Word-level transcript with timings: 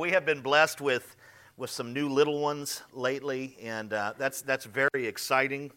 We 0.00 0.12
have 0.12 0.24
been 0.24 0.40
blessed 0.40 0.80
with, 0.80 1.14
with 1.58 1.68
some 1.68 1.92
new 1.92 2.08
little 2.08 2.40
ones 2.40 2.82
lately, 2.94 3.58
and 3.62 3.92
uh, 3.92 4.14
that's, 4.16 4.40
that's 4.40 4.64
very 4.64 4.88
exciting. 5.06 5.70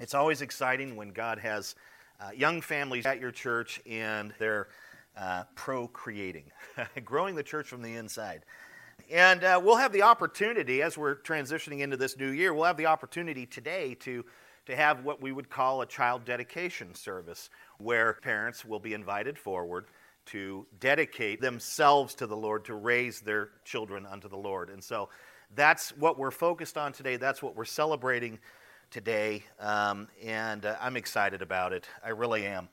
It's 0.00 0.14
always 0.14 0.40
exciting 0.40 0.96
when 0.96 1.10
God 1.10 1.38
has 1.40 1.74
uh, 2.20 2.30
young 2.30 2.62
families 2.62 3.04
at 3.04 3.20
your 3.20 3.30
church 3.30 3.82
and 3.86 4.32
they're 4.38 4.68
uh, 5.14 5.42
procreating, 5.56 6.44
growing 7.04 7.34
the 7.34 7.42
church 7.42 7.68
from 7.68 7.82
the 7.82 7.96
inside. 7.96 8.46
And 9.10 9.44
uh, 9.44 9.60
we'll 9.62 9.76
have 9.76 9.92
the 9.92 10.04
opportunity, 10.04 10.80
as 10.80 10.96
we're 10.96 11.16
transitioning 11.16 11.80
into 11.80 11.98
this 11.98 12.16
new 12.16 12.30
year, 12.30 12.54
we'll 12.54 12.64
have 12.64 12.78
the 12.78 12.86
opportunity 12.86 13.44
today 13.44 13.92
to, 13.96 14.24
to 14.64 14.74
have 14.74 15.04
what 15.04 15.20
we 15.20 15.32
would 15.32 15.50
call 15.50 15.82
a 15.82 15.86
child 15.86 16.24
dedication 16.24 16.94
service, 16.94 17.50
where 17.76 18.14
parents 18.22 18.64
will 18.64 18.80
be 18.80 18.94
invited 18.94 19.38
forward 19.38 19.84
to 20.26 20.66
dedicate 20.80 21.40
themselves 21.40 22.14
to 22.16 22.26
the 22.26 22.36
Lord, 22.36 22.64
to 22.66 22.74
raise 22.74 23.20
their 23.20 23.50
children 23.64 24.06
unto 24.06 24.28
the 24.28 24.36
Lord. 24.36 24.70
And 24.70 24.82
so 24.82 25.08
that's 25.54 25.90
what 25.96 26.18
we're 26.18 26.30
focused 26.30 26.76
on 26.76 26.92
today. 26.92 27.16
That's 27.16 27.42
what 27.42 27.56
we're 27.56 27.64
celebrating 27.64 28.38
today. 28.90 29.44
Um, 29.60 30.08
and 30.22 30.64
uh, 30.64 30.76
I'm 30.80 30.96
excited 30.96 31.42
about 31.42 31.72
it. 31.72 31.88
I 32.04 32.10
really 32.10 32.46
am. 32.46 32.68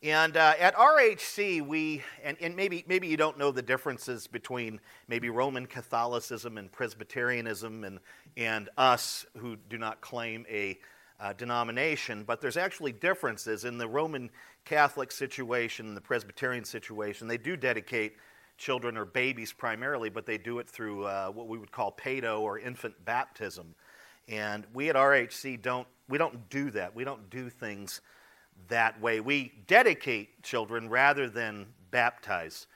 And 0.00 0.36
uh, 0.36 0.54
at 0.60 0.76
RHC, 0.76 1.66
we, 1.66 2.04
and, 2.22 2.36
and, 2.40 2.54
maybe, 2.54 2.84
maybe 2.86 3.08
you 3.08 3.16
don't 3.16 3.36
know 3.36 3.50
the 3.50 3.62
differences 3.62 4.28
between 4.28 4.78
maybe 5.08 5.28
Roman 5.28 5.66
Catholicism 5.66 6.56
and 6.56 6.70
Presbyterianism 6.70 7.82
and, 7.82 7.98
and 8.36 8.68
us 8.78 9.26
who 9.36 9.56
do 9.68 9.76
not 9.76 10.00
claim 10.00 10.46
a 10.48 10.78
uh, 11.18 11.32
denomination, 11.32 12.22
but 12.22 12.40
there's 12.40 12.56
actually 12.56 12.92
differences 12.92 13.64
in 13.64 13.76
the 13.76 13.88
Roman 13.88 14.30
Catholic 14.68 15.10
situation, 15.10 15.94
the 15.94 16.00
Presbyterian 16.00 16.62
situation. 16.62 17.26
They 17.26 17.38
do 17.38 17.56
dedicate 17.56 18.16
children 18.58 18.98
or 18.98 19.06
babies 19.06 19.50
primarily, 19.50 20.10
but 20.10 20.26
they 20.26 20.36
do 20.36 20.58
it 20.58 20.68
through 20.68 21.04
uh, 21.04 21.30
what 21.30 21.48
we 21.48 21.56
would 21.56 21.72
call 21.72 21.90
pedo 21.90 22.40
or 22.40 22.58
infant 22.58 22.94
baptism. 23.06 23.74
And 24.28 24.66
we 24.74 24.90
at 24.90 24.94
RHC 24.94 25.62
don't 25.62 25.88
we 26.06 26.18
don't 26.18 26.50
do 26.50 26.70
that. 26.72 26.94
We 26.94 27.04
don't 27.04 27.30
do 27.30 27.48
things 27.48 28.02
that 28.68 29.00
way. 29.00 29.20
We 29.20 29.52
dedicate 29.66 30.42
children 30.42 30.90
rather 30.90 31.30
than 31.30 31.68
baptize 31.90 32.66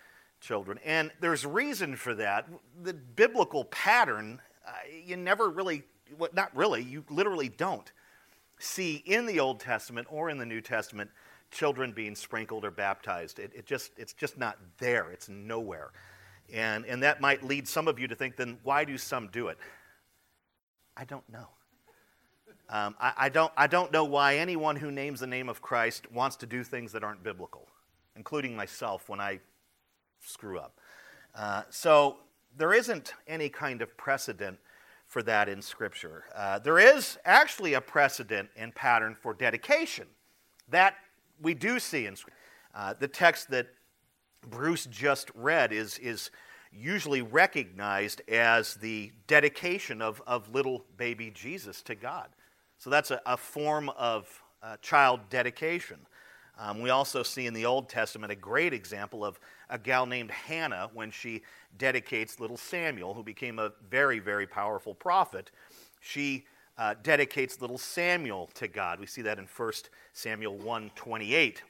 children. 0.40 0.78
And 0.86 1.10
there's 1.20 1.44
reason 1.44 1.96
for 1.96 2.14
that. 2.14 2.48
The 2.82 2.94
biblical 2.94 3.64
pattern, 3.64 4.40
uh, 4.66 4.72
you 5.04 5.18
never 5.18 5.50
really, 5.50 5.82
well, 6.16 6.30
not 6.32 6.56
really, 6.56 6.82
you 6.82 7.04
literally 7.10 7.50
don't 7.50 7.92
see 8.58 9.02
in 9.04 9.26
the 9.26 9.40
Old 9.40 9.60
Testament 9.60 10.06
or 10.10 10.30
in 10.30 10.38
the 10.38 10.46
New 10.46 10.62
Testament 10.62 11.10
children 11.52 11.92
being 11.92 12.16
sprinkled 12.16 12.64
or 12.64 12.72
baptized. 12.72 13.38
It, 13.38 13.52
it 13.54 13.66
just, 13.66 13.92
it's 13.96 14.12
just 14.12 14.36
not 14.36 14.58
there, 14.78 15.10
it's 15.12 15.28
nowhere. 15.28 15.92
And, 16.52 16.84
and 16.86 17.02
that 17.02 17.20
might 17.20 17.44
lead 17.44 17.68
some 17.68 17.86
of 17.86 17.98
you 17.98 18.08
to 18.08 18.16
think, 18.16 18.36
then 18.36 18.58
why 18.64 18.84
do 18.84 18.98
some 18.98 19.28
do 19.28 19.48
it? 19.48 19.58
I 20.96 21.04
don't 21.04 21.28
know. 21.30 21.48
Um, 22.68 22.96
I, 23.00 23.12
I, 23.16 23.28
don't, 23.28 23.52
I 23.56 23.66
don't 23.66 23.92
know 23.92 24.04
why 24.04 24.36
anyone 24.36 24.76
who 24.76 24.90
names 24.90 25.20
the 25.20 25.26
name 25.26 25.48
of 25.48 25.62
Christ 25.62 26.10
wants 26.10 26.36
to 26.36 26.46
do 26.46 26.64
things 26.64 26.92
that 26.92 27.04
aren't 27.04 27.22
biblical, 27.22 27.68
including 28.16 28.56
myself 28.56 29.08
when 29.08 29.20
I 29.20 29.40
screw 30.20 30.58
up. 30.58 30.78
Uh, 31.34 31.62
so 31.70 32.16
there 32.56 32.72
isn't 32.72 33.14
any 33.26 33.48
kind 33.48 33.82
of 33.82 33.96
precedent 33.96 34.58
for 35.06 35.22
that 35.22 35.48
in 35.48 35.60
Scripture. 35.60 36.24
Uh, 36.34 36.58
there 36.58 36.78
is 36.78 37.18
actually 37.24 37.74
a 37.74 37.80
precedent 37.80 38.48
and 38.56 38.74
pattern 38.74 39.14
for 39.14 39.34
dedication. 39.34 40.06
That 40.68 40.94
we 41.40 41.54
do 41.54 41.78
see 41.78 42.06
in 42.06 42.16
uh, 42.74 42.94
the 42.98 43.08
text 43.08 43.50
that 43.50 43.68
Bruce 44.48 44.86
just 44.86 45.30
read 45.34 45.72
is, 45.72 45.98
is 45.98 46.30
usually 46.72 47.22
recognized 47.22 48.22
as 48.28 48.74
the 48.74 49.12
dedication 49.26 50.02
of, 50.02 50.22
of 50.26 50.52
little 50.52 50.84
baby 50.96 51.30
Jesus 51.30 51.82
to 51.82 51.94
God. 51.94 52.28
So 52.78 52.90
that's 52.90 53.10
a, 53.10 53.20
a 53.26 53.36
form 53.36 53.88
of 53.90 54.42
uh, 54.62 54.76
child 54.80 55.20
dedication. 55.30 55.98
Um, 56.58 56.80
we 56.80 56.90
also 56.90 57.22
see 57.22 57.46
in 57.46 57.54
the 57.54 57.66
Old 57.66 57.88
Testament 57.88 58.32
a 58.32 58.36
great 58.36 58.72
example 58.72 59.24
of 59.24 59.38
a 59.70 59.78
gal 59.78 60.06
named 60.06 60.30
Hannah 60.30 60.90
when 60.92 61.10
she 61.10 61.42
dedicates 61.78 62.40
little 62.40 62.56
Samuel, 62.56 63.14
who 63.14 63.22
became 63.22 63.58
a 63.58 63.72
very, 63.88 64.18
very 64.18 64.46
powerful 64.46 64.94
prophet. 64.94 65.50
She 66.00 66.44
uh, 66.78 66.94
dedicates 67.02 67.60
little 67.60 67.78
Samuel 67.78 68.50
to 68.54 68.68
God. 68.68 68.98
We 69.00 69.06
see 69.06 69.22
that 69.22 69.38
in 69.38 69.46
1 69.46 69.72
Samuel 70.12 70.56
1:28. 70.58 71.62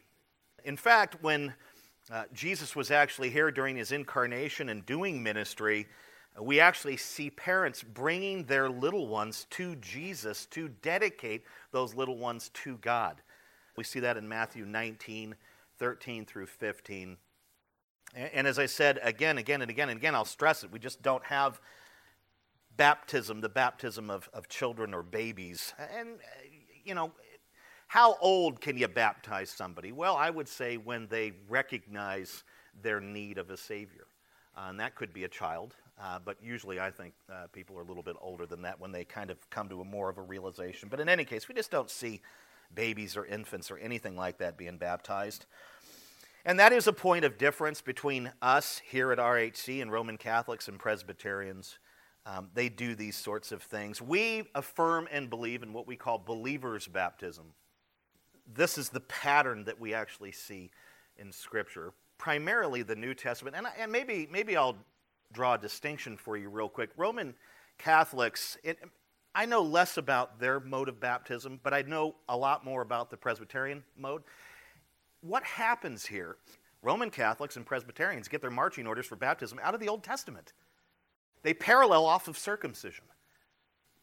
In 0.64 0.76
fact, 0.76 1.16
when 1.22 1.54
uh, 2.10 2.24
Jesus 2.32 2.76
was 2.76 2.90
actually 2.90 3.30
here 3.30 3.50
during 3.50 3.76
his 3.76 3.92
incarnation 3.92 4.68
and 4.68 4.84
doing 4.86 5.22
ministry, 5.22 5.88
uh, 6.38 6.42
we 6.42 6.60
actually 6.60 6.96
see 6.96 7.30
parents 7.30 7.82
bringing 7.82 8.44
their 8.44 8.68
little 8.68 9.06
ones 9.06 9.46
to 9.50 9.76
Jesus 9.76 10.46
to 10.46 10.68
dedicate 10.68 11.44
those 11.72 11.94
little 11.94 12.16
ones 12.16 12.50
to 12.54 12.76
God. 12.78 13.22
We 13.76 13.84
see 13.84 14.00
that 14.00 14.16
in 14.16 14.28
Matthew 14.28 14.64
19, 14.64 15.34
13 15.78 16.26
through 16.26 16.46
15. 16.46 17.16
And, 18.14 18.46
as 18.46 18.58
I 18.58 18.66
said 18.66 19.00
again, 19.02 19.38
again, 19.38 19.62
and 19.62 19.70
again, 19.70 19.88
and 19.88 19.98
again, 19.98 20.14
I'll 20.14 20.26
stress 20.26 20.64
it. 20.64 20.70
We 20.70 20.78
just 20.78 21.02
don't 21.02 21.24
have 21.24 21.60
baptism, 22.76 23.40
the 23.40 23.48
baptism 23.48 24.10
of, 24.10 24.28
of 24.32 24.48
children 24.48 24.94
or 24.94 25.02
babies. 25.02 25.74
And, 25.78 26.14
uh, 26.14 26.48
you 26.84 26.94
know, 26.94 27.12
how 27.86 28.16
old 28.20 28.60
can 28.60 28.76
you 28.76 28.88
baptize 28.88 29.50
somebody? 29.50 29.92
Well, 29.92 30.16
I 30.16 30.30
would 30.30 30.48
say 30.48 30.76
when 30.76 31.06
they 31.08 31.32
recognize 31.48 32.44
their 32.80 33.00
need 33.00 33.38
of 33.38 33.50
a 33.50 33.56
Savior. 33.56 34.06
Uh, 34.56 34.66
and 34.68 34.80
that 34.80 34.94
could 34.94 35.12
be 35.12 35.24
a 35.24 35.28
child, 35.28 35.74
uh, 36.00 36.18
but 36.24 36.36
usually 36.42 36.78
I 36.78 36.90
think 36.90 37.14
uh, 37.30 37.46
people 37.52 37.78
are 37.78 37.82
a 37.82 37.84
little 37.84 38.02
bit 38.02 38.16
older 38.20 38.46
than 38.46 38.62
that 38.62 38.78
when 38.80 38.92
they 38.92 39.04
kind 39.04 39.30
of 39.30 39.38
come 39.50 39.68
to 39.70 39.80
a 39.80 39.84
more 39.84 40.10
of 40.10 40.18
a 40.18 40.22
realization. 40.22 40.88
But 40.90 41.00
in 41.00 41.08
any 41.08 41.24
case, 41.24 41.48
we 41.48 41.54
just 41.54 41.70
don't 41.70 41.90
see 41.90 42.20
babies 42.74 43.16
or 43.16 43.26
infants 43.26 43.70
or 43.70 43.78
anything 43.78 44.16
like 44.16 44.38
that 44.38 44.56
being 44.56 44.76
baptized. 44.76 45.46
And 46.44 46.58
that 46.58 46.72
is 46.72 46.86
a 46.86 46.92
point 46.92 47.24
of 47.24 47.38
difference 47.38 47.80
between 47.80 48.32
us 48.42 48.80
here 48.84 49.12
at 49.12 49.18
RHC 49.18 49.80
and 49.80 49.92
Roman 49.92 50.18
Catholics 50.18 50.68
and 50.68 50.78
Presbyterians. 50.78 51.78
Um, 52.24 52.50
they 52.54 52.68
do 52.68 52.94
these 52.94 53.16
sorts 53.16 53.50
of 53.50 53.62
things. 53.62 54.00
We 54.00 54.44
affirm 54.54 55.08
and 55.10 55.28
believe 55.28 55.62
in 55.62 55.72
what 55.72 55.86
we 55.86 55.96
call 55.96 56.18
believers' 56.18 56.86
baptism. 56.86 57.46
This 58.54 58.78
is 58.78 58.90
the 58.90 59.00
pattern 59.00 59.64
that 59.64 59.80
we 59.80 59.92
actually 59.92 60.32
see 60.32 60.70
in 61.16 61.32
Scripture, 61.32 61.92
primarily 62.18 62.82
the 62.82 62.94
New 62.94 63.14
Testament. 63.14 63.56
And, 63.56 63.66
and 63.78 63.90
maybe, 63.90 64.28
maybe 64.30 64.56
I'll 64.56 64.76
draw 65.32 65.54
a 65.54 65.58
distinction 65.58 66.16
for 66.16 66.36
you 66.36 66.48
real 66.48 66.68
quick. 66.68 66.90
Roman 66.96 67.34
Catholics, 67.78 68.56
it, 68.62 68.78
I 69.34 69.46
know 69.46 69.62
less 69.62 69.96
about 69.96 70.38
their 70.38 70.60
mode 70.60 70.88
of 70.88 71.00
baptism, 71.00 71.58
but 71.62 71.74
I 71.74 71.82
know 71.82 72.14
a 72.28 72.36
lot 72.36 72.64
more 72.64 72.82
about 72.82 73.10
the 73.10 73.16
Presbyterian 73.16 73.82
mode. 73.96 74.22
What 75.22 75.42
happens 75.42 76.06
here? 76.06 76.36
Roman 76.82 77.10
Catholics 77.10 77.56
and 77.56 77.64
Presbyterians 77.64 78.28
get 78.28 78.40
their 78.40 78.50
marching 78.50 78.86
orders 78.86 79.06
for 79.06 79.16
baptism 79.16 79.58
out 79.62 79.74
of 79.74 79.80
the 79.80 79.88
Old 79.88 80.02
Testament. 80.02 80.52
They 81.42 81.54
parallel 81.54 82.06
off 82.06 82.28
of 82.28 82.38
circumcision. 82.38 83.04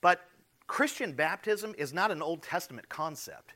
But 0.02 0.22
Christian 0.68 1.14
baptism 1.14 1.74
is 1.78 1.94
not 1.94 2.12
an 2.12 2.22
Old 2.22 2.44
Testament 2.44 2.90
concept. 2.90 3.54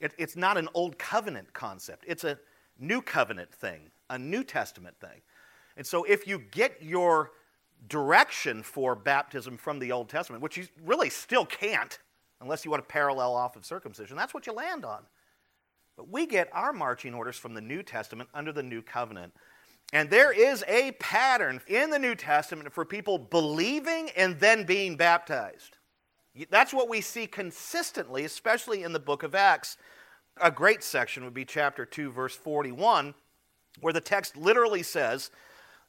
It, 0.00 0.12
it's 0.18 0.36
not 0.36 0.56
an 0.56 0.68
Old 0.74 0.98
Covenant 0.98 1.52
concept. 1.52 2.04
It's 2.06 2.24
a 2.24 2.38
New 2.78 3.02
Covenant 3.02 3.52
thing, 3.52 3.90
a 4.10 4.18
New 4.18 4.44
Testament 4.44 4.96
thing. 5.00 5.20
And 5.76 5.86
so 5.86 6.04
if 6.04 6.26
you 6.26 6.40
get 6.50 6.82
your 6.82 7.32
direction 7.88 8.62
for 8.62 8.94
baptism 8.94 9.56
from 9.56 9.78
the 9.78 9.92
Old 9.92 10.08
Testament, 10.08 10.42
which 10.42 10.56
you 10.56 10.66
really 10.84 11.10
still 11.10 11.46
can't 11.46 11.98
unless 12.40 12.64
you 12.64 12.70
want 12.70 12.86
to 12.86 12.92
parallel 12.92 13.34
off 13.34 13.56
of 13.56 13.64
circumcision, 13.64 14.16
that's 14.16 14.34
what 14.34 14.46
you 14.46 14.52
land 14.52 14.84
on. 14.84 15.02
But 15.96 16.08
we 16.08 16.26
get 16.26 16.48
our 16.52 16.72
marching 16.72 17.14
orders 17.14 17.36
from 17.36 17.54
the 17.54 17.60
New 17.60 17.82
Testament 17.82 18.28
under 18.32 18.52
the 18.52 18.62
New 18.62 18.82
Covenant. 18.82 19.32
And 19.92 20.10
there 20.10 20.32
is 20.32 20.64
a 20.68 20.92
pattern 20.92 21.60
in 21.66 21.90
the 21.90 21.98
New 21.98 22.14
Testament 22.14 22.72
for 22.72 22.84
people 22.84 23.18
believing 23.18 24.10
and 24.16 24.38
then 24.38 24.64
being 24.64 24.96
baptized. 24.96 25.78
That's 26.50 26.74
what 26.74 26.88
we 26.88 27.00
see 27.00 27.26
consistently, 27.26 28.24
especially 28.24 28.82
in 28.82 28.92
the 28.92 29.00
book 29.00 29.22
of 29.22 29.34
Acts. 29.34 29.76
A 30.40 30.50
great 30.50 30.84
section 30.84 31.24
would 31.24 31.34
be 31.34 31.44
chapter 31.44 31.84
2, 31.84 32.12
verse 32.12 32.36
41, 32.36 33.14
where 33.80 33.92
the 33.92 34.00
text 34.00 34.36
literally 34.36 34.82
says, 34.82 35.30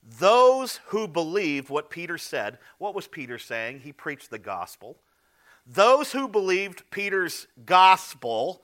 Those 0.01 0.79
who 0.87 1.07
believed 1.07 1.69
what 1.69 1.89
Peter 1.89 2.17
said, 2.17 2.57
what 2.77 2.95
was 2.95 3.05
Peter 3.05 3.37
saying? 3.37 3.81
He 3.81 3.91
preached 3.91 4.31
the 4.31 4.39
gospel. 4.39 4.97
Those 5.67 6.13
who 6.13 6.27
believed 6.27 6.89
Peter's 6.89 7.45
gospel 7.65 8.63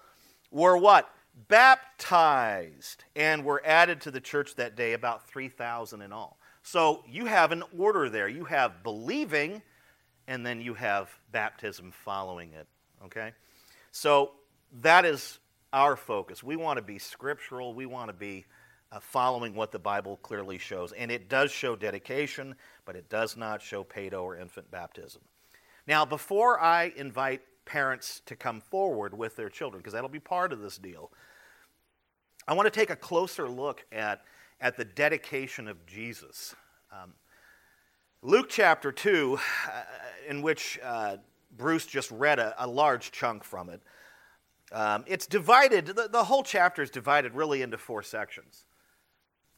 were 0.49 0.77
what? 0.77 1.13
Baptized 1.47 3.03
and 3.15 3.43
were 3.43 3.61
added 3.65 4.01
to 4.01 4.11
the 4.11 4.21
church 4.21 4.55
that 4.55 4.75
day, 4.75 4.93
about 4.93 5.27
3,000 5.27 6.01
in 6.01 6.11
all. 6.11 6.37
So 6.63 7.03
you 7.07 7.25
have 7.25 7.51
an 7.51 7.63
order 7.77 8.09
there. 8.09 8.27
You 8.27 8.45
have 8.45 8.83
believing, 8.83 9.61
and 10.27 10.45
then 10.45 10.61
you 10.61 10.73
have 10.73 11.09
baptism 11.31 11.91
following 11.91 12.53
it. 12.53 12.67
Okay? 13.05 13.33
So 13.91 14.31
that 14.81 15.05
is 15.05 15.39
our 15.71 15.95
focus. 15.95 16.41
We 16.41 16.55
want 16.55 16.77
to 16.77 16.83
be 16.83 16.99
scriptural, 16.99 17.73
we 17.73 17.85
want 17.85 18.09
to 18.09 18.13
be 18.13 18.45
uh, 18.91 18.99
following 18.99 19.55
what 19.55 19.71
the 19.71 19.79
Bible 19.79 20.17
clearly 20.17 20.57
shows. 20.57 20.91
And 20.93 21.11
it 21.11 21.29
does 21.29 21.51
show 21.51 21.75
dedication, 21.75 22.55
but 22.85 22.95
it 22.95 23.09
does 23.09 23.35
not 23.35 23.61
show 23.61 23.83
pedo 23.83 24.23
or 24.23 24.37
infant 24.37 24.71
baptism. 24.71 25.21
Now, 25.87 26.05
before 26.05 26.59
I 26.59 26.93
invite 26.95 27.41
parents 27.65 28.21
to 28.25 28.35
come 28.35 28.61
forward 28.61 29.17
with 29.17 29.35
their 29.35 29.49
children, 29.49 29.81
because 29.81 29.93
that'll 29.93 30.09
be 30.09 30.19
part 30.19 30.53
of 30.53 30.59
this 30.59 30.77
deal, 30.77 31.11
I 32.47 32.53
want 32.53 32.71
to 32.71 32.79
take 32.79 32.89
a 32.91 32.95
closer 32.95 33.49
look 33.49 33.85
at, 33.91 34.21
at 34.61 34.77
the 34.77 34.85
dedication 34.85 35.67
of 35.67 35.85
Jesus. 35.85 36.55
Um, 36.91 37.13
Luke 38.21 38.47
chapter 38.49 38.91
2, 38.91 39.37
uh, 39.67 39.83
in 40.29 40.41
which 40.41 40.79
uh, 40.83 41.17
Bruce 41.57 41.85
just 41.85 42.11
read 42.11 42.39
a, 42.39 42.55
a, 42.63 42.67
large 42.67 43.11
chunk 43.11 43.43
from 43.43 43.69
it, 43.69 43.81
um, 44.71 45.03
it's 45.07 45.27
divided, 45.27 45.87
the, 45.87 46.07
the, 46.11 46.23
whole 46.23 46.43
chapter 46.43 46.81
is 46.81 46.89
divided 46.89 47.33
really 47.33 47.61
into 47.61 47.77
four 47.77 48.01
sections. 48.01 48.65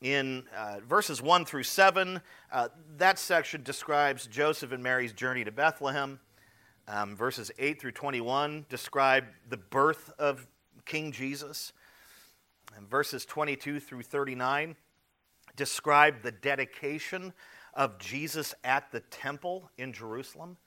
In 0.02 0.44
uh, 0.56 0.80
verses 0.88 1.22
1 1.22 1.46
through 1.46 1.64
7, 1.64 2.22
uh, 2.52 2.68
that 2.98 3.18
section 3.18 3.64
describes 3.64 4.28
Joseph 4.28 4.72
and 4.72 4.84
Mary's 4.84 5.14
journey 5.14 5.44
to 5.44 5.52
Bethlehem. 5.52 6.20
Um, 6.88 7.16
verses 7.16 7.52
8 7.60 7.82
through 7.82 7.92
21 7.92 8.66
describe 8.70 9.26
the 9.50 9.58
birth 9.58 10.14
of 10.18 10.48
King 10.86 11.12
Jesus. 11.12 11.74
And 12.76 12.90
verses 12.90 13.26
22 13.26 13.80
through 13.80 14.04
39 14.04 14.76
describe 15.56 16.22
the 16.22 16.32
dedication 16.32 17.34
of 17.74 17.98
Jesus 18.00 18.54
at 18.64 18.92
the 18.92 19.02
temple 19.02 19.70
in 19.78 19.92
Jerusalem. 19.92 20.58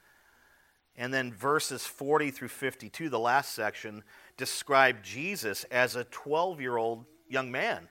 And 0.96 1.14
then 1.14 1.32
verses 1.32 1.86
40 1.86 2.30
through 2.30 2.48
52, 2.48 3.08
the 3.08 3.18
last 3.18 3.54
section, 3.54 4.02
describe 4.36 5.02
Jesus 5.02 5.64
as 5.70 5.96
a 5.96 6.04
12 6.04 6.60
year 6.60 6.76
old 6.76 7.06
young 7.28 7.50
man 7.50 7.88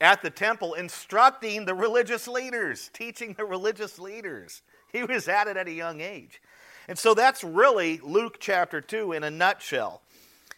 at 0.00 0.22
the 0.22 0.30
temple 0.30 0.74
instructing 0.74 1.64
the 1.64 1.74
religious 1.74 2.28
leaders, 2.28 2.90
teaching 2.92 3.34
the 3.34 3.44
religious 3.44 3.98
leaders. 3.98 4.62
He 4.92 5.02
was 5.02 5.28
at 5.28 5.48
it 5.48 5.56
at 5.56 5.68
a 5.68 5.72
young 5.72 6.00
age. 6.00 6.40
And 6.88 6.98
so 6.98 7.12
that's 7.12 7.44
really 7.44 8.00
Luke 8.02 8.38
chapter 8.40 8.80
2 8.80 9.12
in 9.12 9.22
a 9.22 9.30
nutshell. 9.30 10.00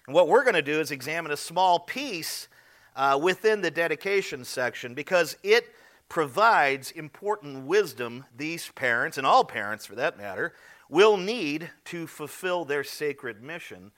And 0.06 0.14
what 0.14 0.28
we're 0.28 0.44
going 0.44 0.54
to 0.54 0.62
do 0.62 0.80
is 0.80 0.92
examine 0.92 1.32
a 1.32 1.36
small 1.36 1.80
piece 1.80 2.48
uh, 2.94 3.18
within 3.20 3.60
the 3.60 3.70
dedication 3.70 4.44
section 4.44 4.94
because 4.94 5.36
it 5.42 5.74
provides 6.08 6.92
important 6.92 7.66
wisdom 7.66 8.24
these 8.36 8.70
parents, 8.70 9.18
and 9.18 9.26
all 9.26 9.44
parents 9.44 9.86
for 9.86 9.96
that 9.96 10.16
matter, 10.16 10.54
will 10.88 11.16
need 11.16 11.70
to 11.84 12.06
fulfill 12.06 12.64
their 12.64 12.84
sacred 12.84 13.42
mission 13.42 13.92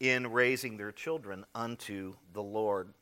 in 0.00 0.30
raising 0.30 0.76
their 0.76 0.92
children 0.92 1.44
unto 1.54 2.14
the 2.32 2.42
Lord. 2.42 2.92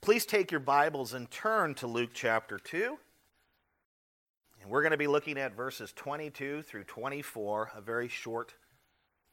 Please 0.00 0.26
take 0.26 0.50
your 0.50 0.60
Bibles 0.60 1.14
and 1.14 1.30
turn 1.30 1.74
to 1.76 1.86
Luke 1.86 2.10
chapter 2.12 2.58
2. 2.58 2.98
We're 4.68 4.82
going 4.82 4.90
to 4.90 4.96
be 4.96 5.06
looking 5.06 5.38
at 5.38 5.54
verses 5.54 5.92
22 5.94 6.62
through 6.62 6.84
24, 6.84 7.70
a 7.76 7.80
very 7.80 8.08
short 8.08 8.54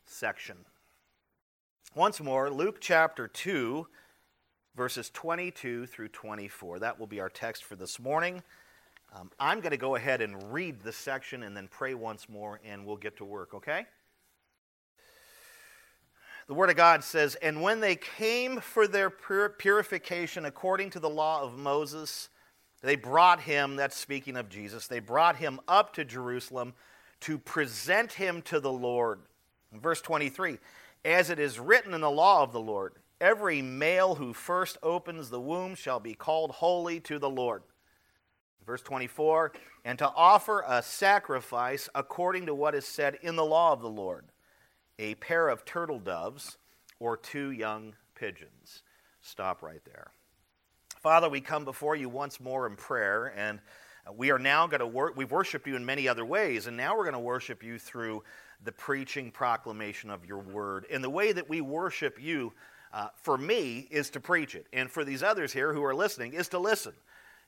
section. 0.06 0.58
Once 1.96 2.22
more, 2.22 2.52
Luke 2.52 2.78
chapter 2.80 3.28
2 3.28 3.88
verses 4.76 5.10
22 5.10 5.88
through 5.88 6.10
24. 6.10 6.80
That 6.80 7.00
will 7.00 7.08
be 7.08 7.20
our 7.20 7.30
text 7.30 7.64
for 7.64 7.76
this 7.76 8.00
morning. 8.00 8.44
Um, 9.16 9.32
I'm 9.40 9.60
going 9.60 9.72
to 9.72 9.78
go 9.78 9.96
ahead 9.96 10.22
and 10.22 10.52
read 10.54 10.82
the 10.84 10.92
section 10.92 11.42
and 11.44 11.58
then 11.58 11.68
pray 11.68 11.96
once 11.96 12.30
more, 12.30 12.60
and 12.64 12.86
we'll 12.86 12.98
get 12.98 13.18
to 13.18 13.26
work, 13.26 13.56
okay? 13.56 13.86
The 16.48 16.54
Word 16.54 16.70
of 16.70 16.76
God 16.76 17.04
says, 17.04 17.36
And 17.36 17.62
when 17.62 17.80
they 17.80 17.96
came 17.96 18.60
for 18.60 18.88
their 18.88 19.10
pur- 19.10 19.50
purification 19.50 20.46
according 20.46 20.92
to 20.92 21.00
the 21.00 21.10
law 21.10 21.42
of 21.42 21.58
Moses, 21.58 22.30
they 22.84 22.96
brought 22.96 23.42
him, 23.42 23.76
that's 23.76 23.98
speaking 23.98 24.38
of 24.38 24.50
Jesus, 24.50 24.86
they 24.86 25.00
brought 25.00 25.38
him 25.38 25.60
up 25.68 25.94
to 25.94 26.06
Jerusalem 26.06 26.74
to 27.22 27.40
present 27.40 28.14
him 28.14 28.44
to 28.44 28.60
the 28.60 28.72
Lord. 28.72 29.22
In 29.72 29.80
verse 29.80 30.02
23, 30.02 30.60
as 31.04 31.32
it 31.32 31.40
is 31.40 31.60
written 31.60 31.96
in 31.96 32.02
the 32.02 32.12
law 32.12 32.44
of 32.44 32.52
the 32.52 32.60
Lord, 32.60 32.94
Every 33.24 33.62
male 33.62 34.16
who 34.16 34.34
first 34.34 34.78
opens 34.84 35.30
the 35.30 35.40
womb 35.40 35.76
shall 35.76 36.02
be 36.02 36.14
called 36.14 36.52
holy 36.52 37.00
to 37.02 37.18
the 37.18 37.30
Lord. 37.30 37.64
Verse 38.66 38.82
24, 38.82 39.54
and 39.86 39.98
to 40.00 40.10
offer 40.10 40.64
a 40.68 40.82
sacrifice 40.82 41.88
according 41.96 42.48
to 42.48 42.56
what 42.56 42.76
is 42.76 42.86
said 42.86 43.18
in 43.22 43.38
the 43.38 43.46
law 43.46 43.72
of 43.72 43.82
the 43.82 43.90
Lord 43.90 44.26
a 45.00 45.16
pair 45.16 45.48
of 45.48 45.66
turtle 45.66 46.00
doves 46.00 46.58
or 47.00 47.18
two 47.18 47.52
young 47.52 47.96
pigeons. 48.14 48.84
Stop 49.22 49.62
right 49.64 49.84
there. 49.86 50.13
Father, 51.04 51.28
we 51.28 51.42
come 51.42 51.66
before 51.66 51.98
you 51.98 52.08
once 52.08 52.40
more 52.40 52.66
in 52.66 52.78
prayer, 52.78 53.34
and 53.36 53.60
we 54.16 54.32
are 54.32 54.40
now 54.40 54.68
going 54.68 54.80
to 54.80 54.88
work. 54.88 55.18
We've 55.18 55.30
worshiped 55.30 55.68
you 55.68 55.76
in 55.76 55.86
many 55.86 56.08
other 56.08 56.24
ways, 56.24 56.66
and 56.66 56.78
now 56.78 56.96
we're 56.96 57.04
going 57.04 57.12
to 57.12 57.20
worship 57.20 57.62
you 57.62 57.78
through 57.78 58.24
the 58.64 58.72
preaching, 58.72 59.30
proclamation 59.30 60.10
of 60.10 60.26
your 60.26 60.38
word. 60.38 60.86
And 60.90 61.04
the 61.04 61.10
way 61.10 61.34
that 61.34 61.50
we 61.50 61.60
worship 61.60 62.22
you, 62.22 62.54
uh, 62.94 63.10
for 63.18 63.38
me 63.38 63.86
is 63.92 64.12
to 64.12 64.22
preach 64.22 64.56
it, 64.56 64.66
and 64.72 64.90
for 64.90 65.04
these 65.04 65.24
others 65.24 65.52
here 65.52 65.74
who 65.74 65.84
are 65.84 65.94
listening 65.94 66.32
is 66.36 66.48
to 66.50 66.60
listen 66.60 66.94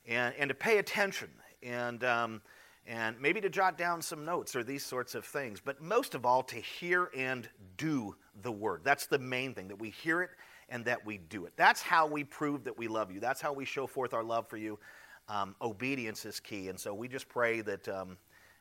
and, 0.05 0.35
and 0.37 0.49
to 0.49 0.53
pay 0.53 0.77
attention 0.77 1.29
and, 1.63 2.03
um, 2.03 2.41
and 2.85 3.21
maybe 3.21 3.39
to 3.39 3.49
jot 3.49 3.77
down 3.77 4.01
some 4.01 4.25
notes 4.25 4.53
or 4.57 4.65
these 4.65 4.85
sorts 4.85 5.15
of 5.15 5.23
things. 5.23 5.61
But 5.63 5.81
most 5.81 6.13
of 6.13 6.25
all, 6.25 6.43
to 6.43 6.57
hear 6.57 7.09
and 7.15 7.47
do 7.77 8.17
the 8.41 8.51
word. 8.51 8.81
That's 8.83 9.05
the 9.05 9.19
main 9.19 9.53
thing, 9.53 9.69
that 9.69 9.79
we 9.79 9.91
hear 9.91 10.21
it 10.23 10.31
and 10.69 10.85
that 10.85 11.05
we 11.05 11.17
do 11.17 11.45
it. 11.45 11.53
That's 11.55 11.81
how 11.81 12.07
we 12.07 12.23
prove 12.23 12.63
that 12.63 12.77
we 12.77 12.87
love 12.87 13.11
you. 13.11 13.19
That's 13.19 13.41
how 13.41 13.53
we 13.53 13.65
show 13.65 13.87
forth 13.87 14.13
our 14.13 14.23
love 14.23 14.47
for 14.47 14.57
you. 14.57 14.79
Um, 15.27 15.55
obedience 15.61 16.25
is 16.25 16.39
key. 16.39 16.69
And 16.69 16.79
so 16.79 16.93
we 16.93 17.07
just 17.07 17.27
pray 17.29 17.61
that, 17.61 17.87
um, 17.87 18.17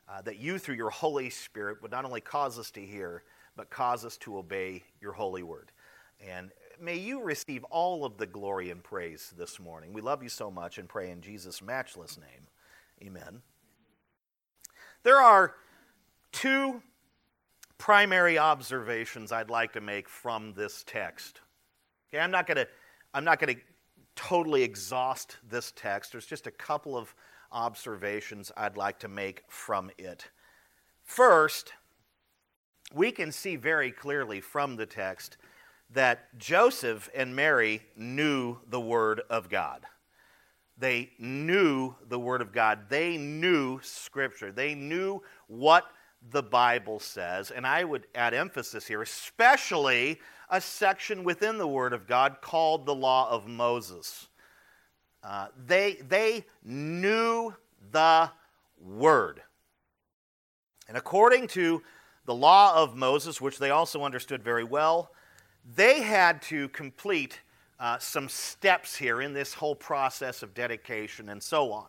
uh, 0.09 0.23
that 0.23 0.39
you, 0.39 0.59
through 0.59 0.77
your 0.77 0.91
Holy 0.91 1.31
Spirit, 1.31 1.83
would 1.83 1.91
not 1.91 2.05
only 2.05 2.21
cause 2.21 2.59
us 2.59 2.71
to 2.73 2.81
hear, 2.81 3.23
but 3.57 3.71
cause 3.71 4.05
us 4.05 4.17
to 4.19 4.39
obey 4.39 4.83
your 5.01 5.13
holy 5.13 5.43
word. 5.43 5.71
And 6.27 6.51
may 6.81 6.97
you 6.97 7.23
receive 7.23 7.65
all 7.65 8.05
of 8.05 8.17
the 8.17 8.27
glory 8.27 8.71
and 8.71 8.83
praise 8.83 9.33
this 9.37 9.61
morning. 9.61 9.93
We 9.93 10.01
love 10.01 10.23
you 10.23 10.29
so 10.29 10.51
much 10.51 10.79
and 10.79 10.89
pray 10.89 11.11
in 11.11 11.21
Jesus' 11.21 11.63
matchless 11.63 12.19
name. 12.19 12.49
Amen. 13.03 13.43
There 15.03 15.21
are 15.21 15.55
two 16.33 16.83
primary 17.77 18.39
observations 18.39 19.33
I'd 19.33 19.51
like 19.51 19.73
to 19.73 19.81
make 19.81 20.09
from 20.09 20.55
this 20.55 20.83
text. 20.87 21.41
Okay, 22.15 22.23
I'm 22.23 22.31
not 22.31 22.47
going 22.47 22.59
to 22.59 22.69
I'm 23.13 23.25
not 23.25 23.41
going 23.41 23.57
to 23.57 23.61
totally 24.15 24.63
exhaust 24.63 25.39
this 25.51 25.73
text. 25.75 26.13
There's 26.13 26.27
just 26.27 26.47
a 26.47 26.53
couple 26.53 26.97
of 26.97 27.13
observations 27.51 28.53
I'd 28.57 28.77
like 28.77 29.01
to 29.01 29.09
make 29.09 29.43
from 29.49 29.91
it. 29.99 30.29
First, 31.03 31.73
we 32.95 33.11
can 33.11 33.33
see 33.33 33.57
very 33.57 33.91
clearly 33.91 34.41
from 34.41 34.77
the 34.77 34.87
text 34.87 35.39
that 35.91 36.39
Joseph 36.39 37.11
and 37.17 37.35
Mary 37.35 37.83
knew 37.97 38.59
the 38.69 38.81
Word 38.81 39.23
of 39.29 39.49
God. 39.49 39.85
They 40.79 41.11
knew 41.19 41.97
the 42.09 42.21
Word 42.21 42.43
of 42.43 42.53
God. 42.53 42.89
They 42.89 43.17
knew 43.17 43.81
Scripture. 43.83 44.53
They 44.53 44.77
knew 44.77 45.21
what 45.49 45.87
the 46.31 46.45
Bible 46.45 47.01
says. 47.01 47.51
And 47.51 47.67
I 47.67 47.83
would 47.83 48.07
add 48.15 48.35
emphasis 48.35 48.87
here, 48.87 49.03
especially 49.03 50.21
a 50.55 50.61
section 50.61 51.25
within 51.25 51.59
the 51.59 51.67
Word 51.67 51.93
of 51.93 52.07
God 52.07 52.37
called 52.41 52.87
the 52.87 52.95
Law 52.95 53.29
of 53.29 53.49
Moses. 53.49 54.29
Uh, 55.25 55.49
they, 55.67 55.95
they 56.09 56.45
knew 56.63 57.53
the 57.91 58.31
Word. 58.81 59.43
And 60.87 60.97
according 60.97 61.49
to 61.49 61.83
the 62.25 62.37
Law 62.37 62.81
of 62.81 62.95
Moses, 62.95 63.41
which 63.41 63.59
they 63.59 63.71
also 63.71 64.05
understood 64.05 64.45
very 64.45 64.63
well, 64.63 65.11
they 65.75 66.03
had 66.03 66.41
to 66.43 66.69
complete 66.69 67.41
uh, 67.81 67.99
some 67.99 68.29
steps 68.29 68.95
here 68.95 69.21
in 69.21 69.33
this 69.33 69.55
whole 69.55 69.75
process 69.75 70.45
of 70.45 70.55
dedication 70.55 71.31
and 71.31 71.43
so 71.43 71.73
on. 71.73 71.87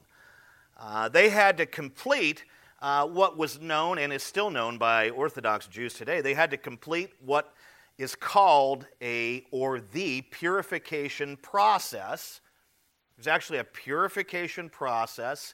Uh, 0.76 1.08
they 1.08 1.30
had 1.30 1.56
to 1.58 1.68
complete 1.68 2.44
uh, 2.82 3.06
what 3.06 3.38
was 3.38 3.62
known 3.62 4.00
and 4.00 4.12
is 4.12 4.24
still 4.24 4.50
known 4.50 4.80
by 4.80 5.12
Orthodox 5.12 5.68
Jews 5.68 5.94
today. 5.94 6.22
They 6.22 6.34
had 6.34 6.50
to 6.50 6.58
complete 6.58 7.12
what 7.24 7.54
is 7.98 8.16
called 8.16 8.86
a 9.02 9.46
or 9.52 9.80
the 9.80 10.22
purification 10.24 11.38
process. 11.38 12.42
There's 13.18 13.28
actually 13.28 13.60
a 13.60 13.64
purification 13.64 14.70
process 14.70 15.54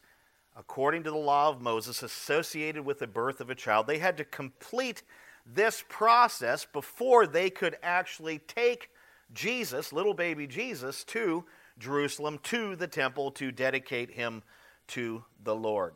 according 0.57 1.03
to 1.03 1.11
the 1.11 1.17
law 1.17 1.49
of 1.49 1.61
Moses 1.61 2.03
associated 2.03 2.83
with 2.83 2.99
the 2.99 3.07
birth 3.07 3.39
of 3.41 3.49
a 3.49 3.55
child. 3.55 3.87
They 3.87 3.99
had 3.99 4.17
to 4.17 4.25
complete 4.25 5.03
this 5.45 5.83
process 5.87 6.65
before 6.65 7.25
they 7.25 7.49
could 7.49 7.77
actually 7.81 8.39
take 8.39 8.89
Jesus, 9.33 9.93
little 9.93 10.13
baby 10.13 10.47
Jesus, 10.47 11.03
to 11.05 11.45
Jerusalem, 11.79 12.39
to 12.43 12.75
the 12.75 12.87
temple, 12.87 13.31
to 13.31 13.51
dedicate 13.51 14.11
him 14.11 14.43
to 14.87 15.23
the 15.43 15.55
Lord. 15.55 15.93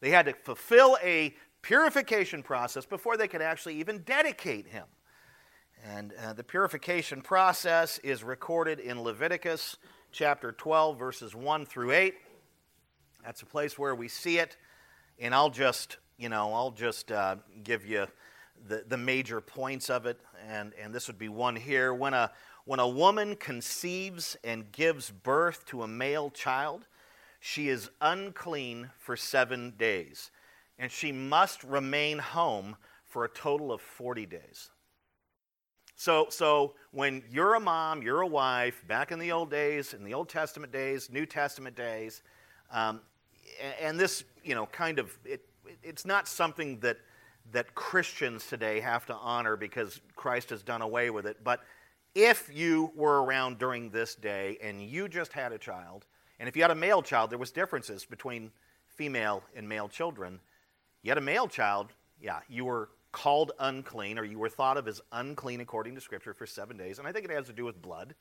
They 0.00 0.10
had 0.10 0.26
to 0.26 0.32
fulfill 0.32 0.96
a 1.02 1.34
purification 1.62 2.42
process 2.42 2.86
before 2.86 3.16
they 3.16 3.28
could 3.28 3.42
actually 3.42 3.74
even 3.76 3.98
dedicate 4.02 4.68
him. 4.68 4.84
And 5.94 6.12
uh, 6.20 6.32
the 6.32 6.42
purification 6.42 7.20
process 7.20 7.98
is 7.98 8.24
recorded 8.24 8.80
in 8.80 9.02
Leviticus 9.02 9.76
chapter 10.10 10.50
12, 10.50 10.98
verses 10.98 11.34
1 11.34 11.64
through 11.64 11.92
8. 11.92 12.14
That's 13.24 13.42
a 13.42 13.46
place 13.46 13.78
where 13.78 13.94
we 13.94 14.08
see 14.08 14.38
it. 14.38 14.56
And 15.20 15.32
I'll 15.32 15.50
just, 15.50 15.98
you 16.18 16.28
know, 16.28 16.52
I'll 16.52 16.72
just 16.72 17.12
uh, 17.12 17.36
give 17.62 17.86
you 17.86 18.08
the, 18.66 18.84
the 18.88 18.96
major 18.96 19.40
points 19.40 19.88
of 19.88 20.06
it. 20.06 20.18
And, 20.48 20.72
and 20.82 20.92
this 20.92 21.06
would 21.06 21.18
be 21.18 21.28
one 21.28 21.54
here. 21.54 21.94
When 21.94 22.14
a, 22.14 22.32
when 22.64 22.80
a 22.80 22.88
woman 22.88 23.36
conceives 23.36 24.36
and 24.42 24.72
gives 24.72 25.12
birth 25.12 25.66
to 25.66 25.84
a 25.84 25.88
male 25.88 26.30
child, 26.30 26.88
she 27.38 27.68
is 27.68 27.90
unclean 28.00 28.90
for 28.98 29.16
seven 29.16 29.74
days. 29.78 30.32
And 30.80 30.90
she 30.90 31.12
must 31.12 31.62
remain 31.62 32.18
home 32.18 32.76
for 33.04 33.24
a 33.24 33.28
total 33.28 33.70
of 33.70 33.80
40 33.80 34.26
days. 34.26 34.70
So, 35.98 36.26
so 36.28 36.74
when 36.90 37.22
you're 37.30 37.54
a 37.54 37.60
mom, 37.60 38.02
you're 38.02 38.20
a 38.20 38.26
wife, 38.26 38.84
back 38.86 39.12
in 39.12 39.18
the 39.18 39.32
old 39.32 39.50
days, 39.50 39.94
in 39.94 40.04
the 40.04 40.12
Old 40.12 40.28
Testament 40.28 40.70
days, 40.70 41.10
New 41.10 41.24
Testament 41.24 41.74
days, 41.74 42.22
um, 42.70 43.00
and 43.80 43.98
this, 43.98 44.22
you 44.44 44.54
know, 44.54 44.66
kind 44.66 44.98
of, 44.98 45.16
it, 45.24 45.40
it's 45.82 46.04
not 46.04 46.28
something 46.28 46.78
that, 46.80 46.98
that 47.52 47.74
Christians 47.74 48.46
today 48.46 48.80
have 48.80 49.06
to 49.06 49.14
honor 49.14 49.56
because 49.56 50.00
Christ 50.14 50.50
has 50.50 50.62
done 50.62 50.82
away 50.82 51.08
with 51.08 51.26
it. 51.26 51.42
But 51.42 51.60
if 52.14 52.50
you 52.52 52.92
were 52.94 53.24
around 53.24 53.58
during 53.58 53.88
this 53.88 54.14
day 54.14 54.58
and 54.62 54.82
you 54.82 55.08
just 55.08 55.32
had 55.32 55.52
a 55.52 55.58
child, 55.58 56.04
and 56.38 56.46
if 56.46 56.56
you 56.56 56.62
had 56.62 56.70
a 56.70 56.74
male 56.74 57.00
child, 57.00 57.30
there 57.30 57.38
was 57.38 57.50
differences 57.50 58.04
between 58.04 58.50
female 58.86 59.42
and 59.54 59.66
male 59.66 59.88
children. 59.88 60.40
You 61.02 61.10
had 61.10 61.18
a 61.18 61.22
male 61.22 61.48
child, 61.48 61.94
yeah, 62.20 62.40
you 62.50 62.66
were 62.66 62.90
called 63.12 63.52
unclean, 63.58 64.18
or 64.18 64.24
you 64.24 64.38
were 64.38 64.48
thought 64.48 64.76
of 64.76 64.88
as 64.88 65.00
unclean 65.12 65.60
according 65.60 65.94
to 65.94 66.00
Scripture 66.00 66.34
for 66.34 66.46
seven 66.46 66.76
days. 66.76 66.98
And 66.98 67.06
I 67.06 67.12
think 67.12 67.24
it 67.24 67.30
has 67.30 67.46
to 67.46 67.52
do 67.52 67.64
with 67.64 67.80
blood. 67.80 68.14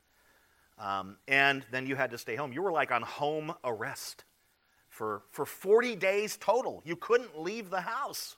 Um, 0.78 1.18
and 1.28 1.66
then 1.72 1.88
you 1.88 1.96
had 1.96 2.12
to 2.12 2.18
stay 2.18 2.36
home. 2.36 2.52
You 2.52 2.62
were 2.62 2.72
like 2.72 2.92
on 2.92 3.02
home 3.02 3.54
arrest 3.64 4.26
for, 4.90 5.24
for 5.32 5.46
40 5.46 5.96
days 5.96 6.38
total. 6.38 6.82
You 6.86 6.96
couldn't 6.96 7.40
leave 7.40 7.70
the 7.70 7.82
house. 7.82 8.38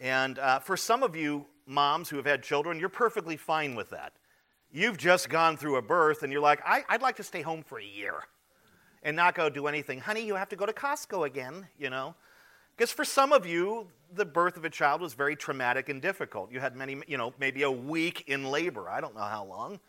And 0.00 0.38
uh, 0.38 0.60
for 0.60 0.76
some 0.76 1.02
of 1.02 1.14
you 1.14 1.46
moms 1.66 2.08
who 2.08 2.16
have 2.16 2.26
had 2.26 2.42
children, 2.42 2.80
you're 2.80 2.88
perfectly 2.88 3.36
fine 3.36 3.74
with 3.74 3.90
that. 3.90 4.12
You've 4.72 4.96
just 4.96 5.28
gone 5.28 5.56
through 5.56 5.76
a 5.76 5.82
birth 5.82 6.22
and 6.22 6.32
you're 6.32 6.40
like, 6.40 6.60
I, 6.64 6.84
would 6.92 7.02
like 7.02 7.16
to 7.16 7.22
stay 7.22 7.42
home 7.42 7.62
for 7.62 7.78
a 7.78 7.84
year 7.84 8.14
and 9.02 9.16
not 9.16 9.34
go 9.34 9.50
do 9.50 9.66
anything. 9.66 9.98
Honey, 10.00 10.24
you 10.24 10.36
have 10.36 10.48
to 10.50 10.56
go 10.56 10.64
to 10.64 10.72
Costco 10.72 11.26
again, 11.26 11.66
you 11.78 11.90
know. 11.90 12.14
Because 12.80 12.92
for 12.92 13.04
some 13.04 13.34
of 13.34 13.44
you, 13.44 13.88
the 14.14 14.24
birth 14.24 14.56
of 14.56 14.64
a 14.64 14.70
child 14.70 15.02
was 15.02 15.12
very 15.12 15.36
traumatic 15.36 15.90
and 15.90 16.00
difficult. 16.00 16.50
You 16.50 16.60
had 16.60 16.74
many, 16.74 17.02
you 17.06 17.18
know, 17.18 17.34
maybe 17.38 17.60
a 17.64 17.70
week 17.70 18.24
in 18.26 18.44
labor. 18.44 18.88
I 18.88 19.02
don't 19.02 19.14
know 19.14 19.20
how 19.20 19.44
long. 19.44 19.80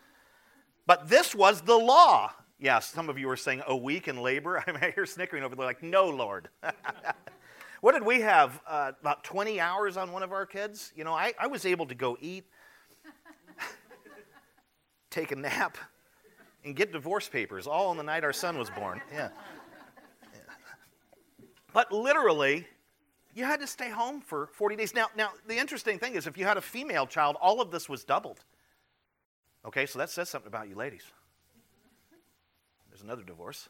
But 0.86 1.07
this 1.07 1.33
was 1.33 1.62
the 1.62 1.77
law. 1.77 2.33
Yes, 2.60 2.89
some 2.89 3.07
of 3.07 3.17
you 3.17 3.29
were 3.29 3.38
saying 3.38 3.62
a 3.65 3.74
week 3.74 4.10
in 4.10 4.17
labor. 4.17 4.62
I 4.67 4.91
hear 4.93 5.05
snickering 5.05 5.41
over 5.41 5.55
there, 5.55 5.65
like, 5.65 5.81
no, 5.81 6.10
Lord. 6.10 6.50
what 7.79 7.93
did 7.93 8.03
we 8.03 8.19
have? 8.19 8.60
Uh, 8.67 8.91
about 9.00 9.24
20 9.24 9.57
hours 9.62 9.95
on 9.95 10.12
one 10.12 10.21
of 10.21 10.33
our 10.33 10.45
kids? 10.45 10.91
You 10.93 11.05
know, 11.05 11.13
I, 11.13 11.31
I 11.39 11.48
was 11.48 11.65
able 11.65 11.86
to 11.86 11.95
go 11.95 12.17
eat, 12.19 12.43
take 15.10 15.31
a 15.31 15.38
nap, 15.38 15.77
and 16.65 16.75
get 16.75 16.91
divorce 16.91 17.29
papers 17.29 17.67
all 17.67 17.88
on 17.88 17.95
the 17.95 18.03
night 18.03 18.25
our 18.25 18.33
son 18.33 18.57
was 18.57 18.69
born. 18.69 19.00
Yeah. 19.13 19.29
yeah. 20.33 20.39
But 21.71 21.93
literally, 21.93 22.67
you 23.33 23.45
had 23.45 23.59
to 23.61 23.67
stay 23.67 23.89
home 23.89 24.21
for 24.21 24.47
40 24.47 24.75
days. 24.75 24.93
Now, 24.93 25.07
now, 25.15 25.29
the 25.47 25.57
interesting 25.57 26.00
thing 26.00 26.15
is, 26.15 26.27
if 26.27 26.38
you 26.38 26.45
had 26.45 26.57
a 26.57 26.61
female 26.61 27.07
child, 27.07 27.38
all 27.41 27.61
of 27.61 27.71
this 27.71 27.88
was 27.88 28.03
doubled. 28.03 28.39
Okay, 29.65 29.85
so 29.85 30.00
that 30.00 30.09
says 30.09 30.29
something 30.29 30.47
about 30.47 30.67
you 30.69 30.75
ladies. 30.75 31.03
There's 32.89 33.03
another 33.03 33.23
divorce. 33.23 33.69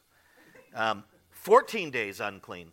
Um, 0.74 1.04
14 1.30 1.90
days 1.90 2.20
unclean 2.20 2.72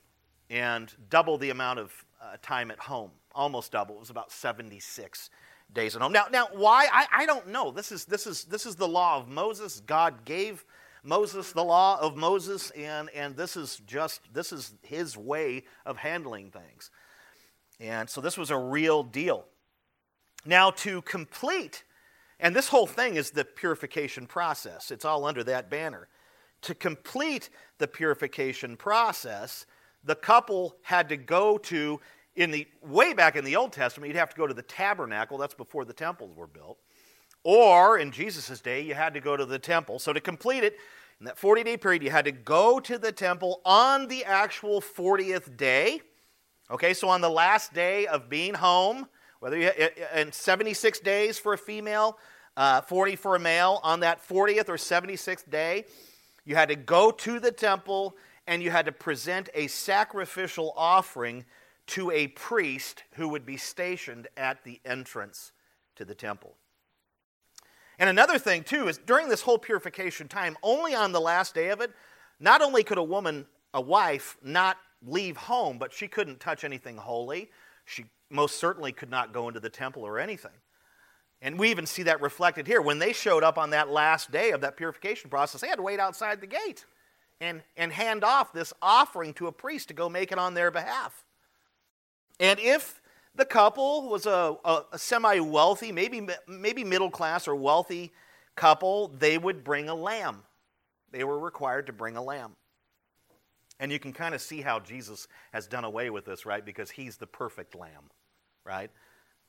and 0.49 0.91
double 1.09 1.37
the 1.37 1.49
amount 1.49 1.79
of 1.79 2.05
uh, 2.21 2.37
time 2.41 2.71
at 2.71 2.79
home, 2.79 3.11
almost 3.35 3.71
double. 3.71 3.95
It 3.95 3.99
was 3.99 4.09
about 4.09 4.31
76 4.31 5.29
days 5.73 5.95
at 5.95 6.01
home. 6.01 6.11
Now, 6.11 6.25
now 6.31 6.47
why? 6.53 6.87
I, 6.91 7.05
I 7.11 7.25
don't 7.25 7.49
know. 7.49 7.71
This 7.71 7.91
is, 7.91 8.05
this, 8.05 8.25
is, 8.25 8.45
this 8.45 8.65
is 8.65 8.75
the 8.75 8.87
law 8.87 9.17
of 9.17 9.27
Moses. 9.27 9.81
God 9.85 10.25
gave 10.25 10.65
Moses, 11.03 11.51
the 11.51 11.63
law 11.63 11.99
of 11.99 12.15
Moses, 12.17 12.71
and, 12.71 13.09
and 13.15 13.35
this 13.35 13.55
is 13.55 13.81
just, 13.87 14.21
this 14.33 14.51
is 14.51 14.73
his 14.81 15.17
way 15.17 15.63
of 15.85 15.97
handling 15.97 16.51
things. 16.51 16.91
And 17.79 18.09
so 18.09 18.21
this 18.21 18.37
was 18.37 18.51
a 18.51 18.57
real 18.57 19.03
deal. 19.03 19.45
Now, 20.45 20.71
to 20.71 21.01
complete, 21.03 21.83
and 22.39 22.55
this 22.55 22.67
whole 22.67 22.87
thing 22.87 23.15
is 23.15 23.31
the 23.31 23.45
purification 23.45 24.25
process, 24.25 24.91
it's 24.91 25.05
all 25.05 25.25
under 25.25 25.43
that 25.45 25.69
banner. 25.69 26.07
To 26.63 26.75
complete 26.75 27.49
the 27.77 27.87
purification 27.87 28.75
process, 28.75 29.65
the 30.03 30.15
couple 30.15 30.75
had 30.81 31.09
to 31.09 31.17
go 31.17 31.57
to, 31.57 31.99
in 32.35 32.51
the 32.51 32.67
way 32.81 33.13
back 33.13 33.35
in 33.35 33.45
the 33.45 33.55
Old 33.55 33.71
Testament, 33.71 34.09
you'd 34.09 34.19
have 34.19 34.29
to 34.29 34.37
go 34.37 34.47
to 34.47 34.53
the 34.53 34.61
tabernacle, 34.61 35.37
that's 35.37 35.53
before 35.53 35.85
the 35.85 35.93
temples 35.93 36.35
were 36.35 36.47
built. 36.47 36.77
Or 37.43 37.97
in 37.97 38.11
Jesus' 38.11 38.59
day, 38.59 38.81
you 38.81 38.93
had 38.93 39.13
to 39.13 39.19
go 39.19 39.37
to 39.37 39.45
the 39.45 39.59
temple. 39.59 39.99
So 39.99 40.13
to 40.13 40.19
complete 40.19 40.63
it, 40.63 40.77
in 41.19 41.25
that 41.25 41.37
40 41.37 41.63
day 41.63 41.77
period, 41.77 42.03
you 42.03 42.11
had 42.11 42.25
to 42.25 42.31
go 42.31 42.79
to 42.79 42.97
the 42.97 43.11
temple 43.11 43.61
on 43.65 44.07
the 44.07 44.23
actual 44.23 44.81
40th 44.81 45.57
day. 45.57 46.01
Okay, 46.71 46.93
so 46.93 47.09
on 47.09 47.21
the 47.21 47.29
last 47.29 47.73
day 47.73 48.07
of 48.07 48.29
being 48.29 48.53
home, 48.53 49.07
whether 49.39 49.57
you 49.57 49.71
in 50.15 50.31
76 50.31 50.99
days 50.99 51.39
for 51.39 51.53
a 51.53 51.57
female, 51.57 52.17
uh, 52.55 52.81
40 52.81 53.15
for 53.15 53.35
a 53.35 53.39
male, 53.39 53.79
on 53.83 54.01
that 54.01 54.25
40th 54.25 54.69
or 54.69 54.75
76th 54.75 55.49
day, 55.49 55.85
you 56.45 56.55
had 56.55 56.69
to 56.69 56.75
go 56.75 57.11
to 57.11 57.39
the 57.39 57.51
temple 57.51 58.15
and 58.47 58.61
you 58.61 58.71
had 58.71 58.85
to 58.85 58.91
present 58.91 59.49
a 59.53 59.67
sacrificial 59.67 60.73
offering 60.75 61.45
to 61.87 62.11
a 62.11 62.27
priest 62.27 63.03
who 63.13 63.29
would 63.29 63.45
be 63.45 63.57
stationed 63.57 64.27
at 64.37 64.63
the 64.63 64.79
entrance 64.85 65.51
to 65.95 66.05
the 66.05 66.15
temple. 66.15 66.55
And 67.99 68.09
another 68.09 68.39
thing, 68.39 68.63
too, 68.63 68.87
is 68.87 68.97
during 68.97 69.27
this 69.27 69.41
whole 69.41 69.57
purification 69.57 70.27
time, 70.29 70.57
only 70.63 70.95
on 70.95 71.11
the 71.11 71.19
last 71.21 71.53
day 71.53 71.69
of 71.69 71.81
it, 71.81 71.91
not 72.39 72.61
only 72.61 72.81
could 72.83 72.97
a 72.97 73.03
woman, 73.03 73.45
a 73.73 73.81
wife, 73.81 74.37
not 74.41 74.77
leave 75.05 75.35
home, 75.35 75.77
but 75.77 75.93
she 75.93 76.07
couldn't 76.07 76.39
touch 76.39 76.63
anything 76.63 76.95
holy. 76.95 77.51
She 77.83 78.05
most 78.29 78.57
certainly 78.57 78.93
could 78.93 79.09
not 79.09 79.33
go 79.33 79.49
into 79.49 79.59
the 79.59 79.69
temple 79.69 80.03
or 80.03 80.17
anything. 80.17 80.51
And 81.41 81.59
we 81.59 81.71
even 81.71 81.85
see 81.85 82.03
that 82.03 82.21
reflected 82.21 82.67
here. 82.67 82.81
When 82.81 82.99
they 82.99 83.13
showed 83.13 83.43
up 83.43 83.57
on 83.57 83.69
that 83.71 83.89
last 83.89 84.31
day 84.31 84.51
of 84.51 84.61
that 84.61 84.77
purification 84.77 85.29
process, 85.29 85.61
they 85.61 85.67
had 85.67 85.77
to 85.77 85.81
wait 85.81 85.99
outside 85.99 86.41
the 86.41 86.47
gate 86.47 86.85
and, 87.41 87.61
and 87.77 87.91
hand 87.91 88.23
off 88.23 88.53
this 88.53 88.73
offering 88.81 89.33
to 89.35 89.47
a 89.47 89.51
priest 89.51 89.89
to 89.89 89.93
go 89.93 90.09
make 90.09 90.31
it 90.31 90.37
on 90.37 90.53
their 90.53 90.71
behalf. 90.71 91.25
And 92.39 92.59
if 92.59 92.98
the 93.35 93.45
couple 93.45 94.09
was 94.09 94.25
a, 94.25 94.55
a, 94.65 94.83
a 94.93 94.97
semi 94.97 95.39
wealthy, 95.39 95.91
maybe, 95.91 96.27
maybe 96.47 96.83
middle 96.83 97.09
class 97.09 97.47
or 97.47 97.55
wealthy 97.55 98.11
couple. 98.55 99.07
They 99.07 99.37
would 99.37 99.63
bring 99.63 99.89
a 99.89 99.95
lamb. 99.95 100.43
They 101.11 101.23
were 101.23 101.39
required 101.39 101.87
to 101.87 101.93
bring 101.93 102.17
a 102.17 102.23
lamb. 102.23 102.55
And 103.79 103.91
you 103.91 103.99
can 103.99 104.11
kind 104.11 104.35
of 104.35 104.41
see 104.41 104.61
how 104.61 104.79
Jesus 104.79 105.27
has 105.53 105.65
done 105.67 105.85
away 105.85 106.09
with 106.09 106.25
this, 106.25 106.45
right? 106.45 106.65
Because 106.65 106.91
he's 106.91 107.17
the 107.17 107.27
perfect 107.27 107.75
lamb, 107.75 108.11
right? 108.65 108.91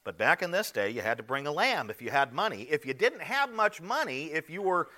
But 0.05 0.17
back 0.17 0.43
in 0.43 0.51
this 0.51 0.71
day, 0.71 0.91
you 0.91 1.03
had 1.03 1.17
to 1.17 1.23
bring 1.23 1.47
a 1.47 1.53
lamb 1.53 1.91
if 1.91 2.01
you 2.01 2.11
had 2.11 2.33
money. 2.33 2.63
If 2.71 2.87
you 2.87 2.95
didn't 2.95 3.23
have 3.23 3.53
much 3.53 3.81
money, 3.81 4.27
if 4.27 4.49
you 4.49 4.63
were 4.63 4.89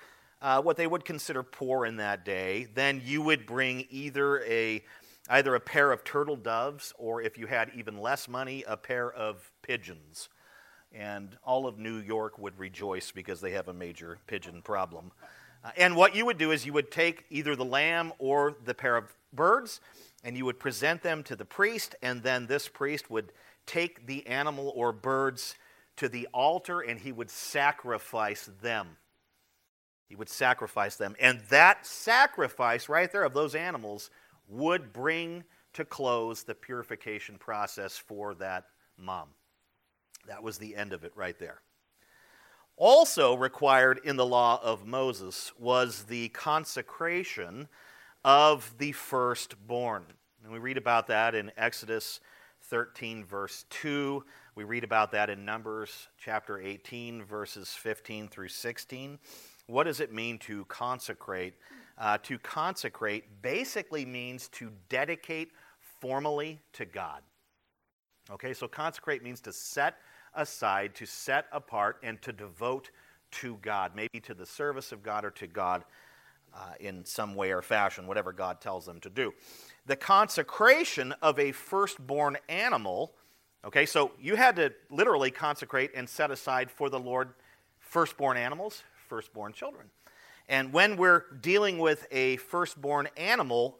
uh, 0.41 0.61
what 0.61 0.77
they 0.77 0.87
would 0.87 1.03
consider 1.03 1.41
poor 1.41 1.85
in 1.85 1.97
that 1.97 2.23
day, 2.23 2.67
then 2.73 3.01
you 3.03 3.21
would 3.21 3.45
bring 3.45 3.87
either 3.89 4.43
a 4.43 4.83
either 5.29 5.55
a 5.55 5.59
pair 5.59 5.91
of 5.91 6.03
turtle 6.03 6.35
doves 6.35 6.93
or 6.97 7.21
if 7.21 7.37
you 7.37 7.47
had 7.47 7.71
even 7.75 7.97
less 7.97 8.27
money, 8.27 8.63
a 8.67 8.77
pair 8.77 9.11
of 9.11 9.51
pigeons. 9.61 10.29
And 10.91 11.37
all 11.43 11.65
of 11.65 11.79
New 11.79 11.97
York 11.97 12.37
would 12.37 12.57
rejoice 12.59 13.11
because 13.11 13.41
they 13.41 13.51
have 13.51 13.67
a 13.67 13.73
major 13.73 14.19
pigeon 14.27 14.61
problem. 14.61 15.11
Uh, 15.63 15.71
and 15.77 15.95
what 15.95 16.15
you 16.15 16.25
would 16.25 16.37
do 16.37 16.51
is 16.51 16.65
you 16.65 16.73
would 16.73 16.91
take 16.91 17.25
either 17.29 17.55
the 17.55 17.65
lamb 17.65 18.13
or 18.19 18.55
the 18.65 18.73
pair 18.73 18.95
of 18.95 19.15
birds 19.31 19.79
and 20.23 20.37
you 20.37 20.45
would 20.45 20.59
present 20.59 21.01
them 21.01 21.23
to 21.23 21.35
the 21.35 21.45
priest, 21.45 21.95
and 22.01 22.23
then 22.23 22.47
this 22.47 22.67
priest 22.67 23.09
would 23.09 23.33
take 23.65 24.07
the 24.07 24.25
animal 24.27 24.71
or 24.75 24.91
birds 24.91 25.55
to 25.97 26.09
the 26.09 26.27
altar 26.33 26.81
and 26.81 26.99
he 26.99 27.11
would 27.11 27.29
sacrifice 27.29 28.49
them. 28.61 28.97
He 30.07 30.15
would 30.15 30.29
sacrifice 30.29 30.95
them. 30.95 31.15
And 31.19 31.41
that 31.49 31.85
sacrifice 31.85 32.87
right 32.87 33.11
there 33.11 33.23
of 33.23 33.33
those 33.33 33.55
animals 33.55 34.09
would 34.53 34.93
bring 34.93 35.43
to 35.73 35.83
close 35.83 36.43
the 36.43 36.55
purification 36.55 37.37
process 37.37 37.97
for 37.97 38.35
that 38.35 38.65
mom. 38.97 39.29
That 40.27 40.43
was 40.43 40.57
the 40.57 40.75
end 40.75 40.93
of 40.93 41.03
it 41.03 41.11
right 41.15 41.37
there. 41.37 41.61
Also 42.75 43.35
required 43.35 43.99
in 44.03 44.15
the 44.15 44.25
law 44.25 44.59
of 44.63 44.85
Moses 44.85 45.51
was 45.59 46.03
the 46.03 46.29
consecration 46.29 47.67
of 48.23 48.73
the 48.77 48.91
firstborn. 48.93 50.05
And 50.43 50.51
we 50.51 50.59
read 50.59 50.77
about 50.77 51.07
that 51.07 51.35
in 51.35 51.51
Exodus 51.57 52.19
13, 52.63 53.25
verse 53.25 53.65
2. 53.69 54.23
We 54.55 54.63
read 54.63 54.83
about 54.83 55.11
that 55.11 55.29
in 55.29 55.45
Numbers 55.45 56.07
chapter 56.17 56.59
18, 56.59 57.23
verses 57.23 57.69
15 57.69 58.27
through 58.27 58.49
16. 58.49 59.19
What 59.67 59.83
does 59.85 59.99
it 59.99 60.13
mean 60.13 60.37
to 60.39 60.65
consecrate? 60.65 61.55
Uh, 61.97 62.17
to 62.23 62.39
consecrate 62.39 63.25
basically 63.41 64.03
means 64.03 64.47
to 64.49 64.71
dedicate 64.89 65.51
formally 65.99 66.59
to 66.73 66.85
God. 66.85 67.21
Okay, 68.31 68.53
so 68.53 68.67
consecrate 68.67 69.23
means 69.23 69.39
to 69.41 69.53
set 69.53 69.95
aside, 70.33 70.95
to 70.95 71.05
set 71.05 71.45
apart, 71.51 71.97
and 72.03 72.21
to 72.21 72.31
devote 72.31 72.89
to 73.31 73.57
God, 73.61 73.91
maybe 73.95 74.19
to 74.21 74.33
the 74.33 74.45
service 74.45 74.91
of 74.91 75.03
God 75.03 75.25
or 75.25 75.31
to 75.31 75.47
God 75.47 75.83
uh, 76.55 76.73
in 76.79 77.03
some 77.03 77.35
way 77.35 77.51
or 77.51 77.61
fashion, 77.61 78.07
whatever 78.07 78.31
God 78.31 78.61
tells 78.61 78.85
them 78.85 78.99
to 79.01 79.09
do. 79.09 79.33
The 79.85 79.95
consecration 79.95 81.13
of 81.21 81.39
a 81.39 81.51
firstborn 81.51 82.37
animal, 82.47 83.13
okay, 83.65 83.85
so 83.85 84.11
you 84.19 84.35
had 84.35 84.55
to 84.57 84.73
literally 84.89 85.31
consecrate 85.31 85.91
and 85.95 86.07
set 86.07 86.31
aside 86.31 86.69
for 86.71 86.89
the 86.89 86.99
Lord 86.99 87.33
firstborn 87.79 88.37
animals, 88.37 88.83
firstborn 89.07 89.53
children. 89.53 89.87
And 90.49 90.73
when 90.73 90.97
we're 90.97 91.25
dealing 91.41 91.79
with 91.79 92.05
a 92.11 92.37
firstborn 92.37 93.07
animal, 93.17 93.79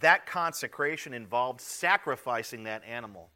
that 0.00 0.26
consecration 0.26 1.14
involved 1.14 1.60
sacrificing 1.60 2.64
that 2.64 2.84
animal 2.84 3.30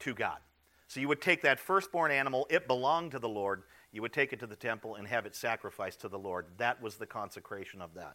to 0.00 0.14
God. 0.14 0.38
So 0.86 1.00
you 1.00 1.08
would 1.08 1.20
take 1.20 1.42
that 1.42 1.60
firstborn 1.60 2.10
animal, 2.10 2.46
it 2.50 2.66
belonged 2.66 3.12
to 3.12 3.18
the 3.18 3.28
Lord, 3.28 3.62
you 3.92 4.02
would 4.02 4.12
take 4.12 4.32
it 4.32 4.40
to 4.40 4.46
the 4.46 4.56
temple 4.56 4.96
and 4.96 5.06
have 5.06 5.26
it 5.26 5.34
sacrificed 5.34 6.00
to 6.02 6.08
the 6.08 6.18
Lord. 6.18 6.46
That 6.58 6.80
was 6.82 6.96
the 6.96 7.06
consecration 7.06 7.80
of 7.80 7.94
that. 7.94 8.14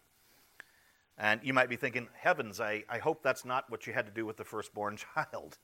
And 1.17 1.41
you 1.43 1.53
might 1.53 1.69
be 1.69 1.75
thinking, 1.75 2.07
heavens, 2.13 2.59
I, 2.59 2.83
I 2.89 2.97
hope 2.97 3.21
that's 3.21 3.45
not 3.45 3.69
what 3.69 3.85
you 3.85 3.93
had 3.93 4.05
to 4.07 4.11
do 4.11 4.25
with 4.25 4.37
the 4.37 4.43
firstborn 4.43 4.97
child. 5.15 5.57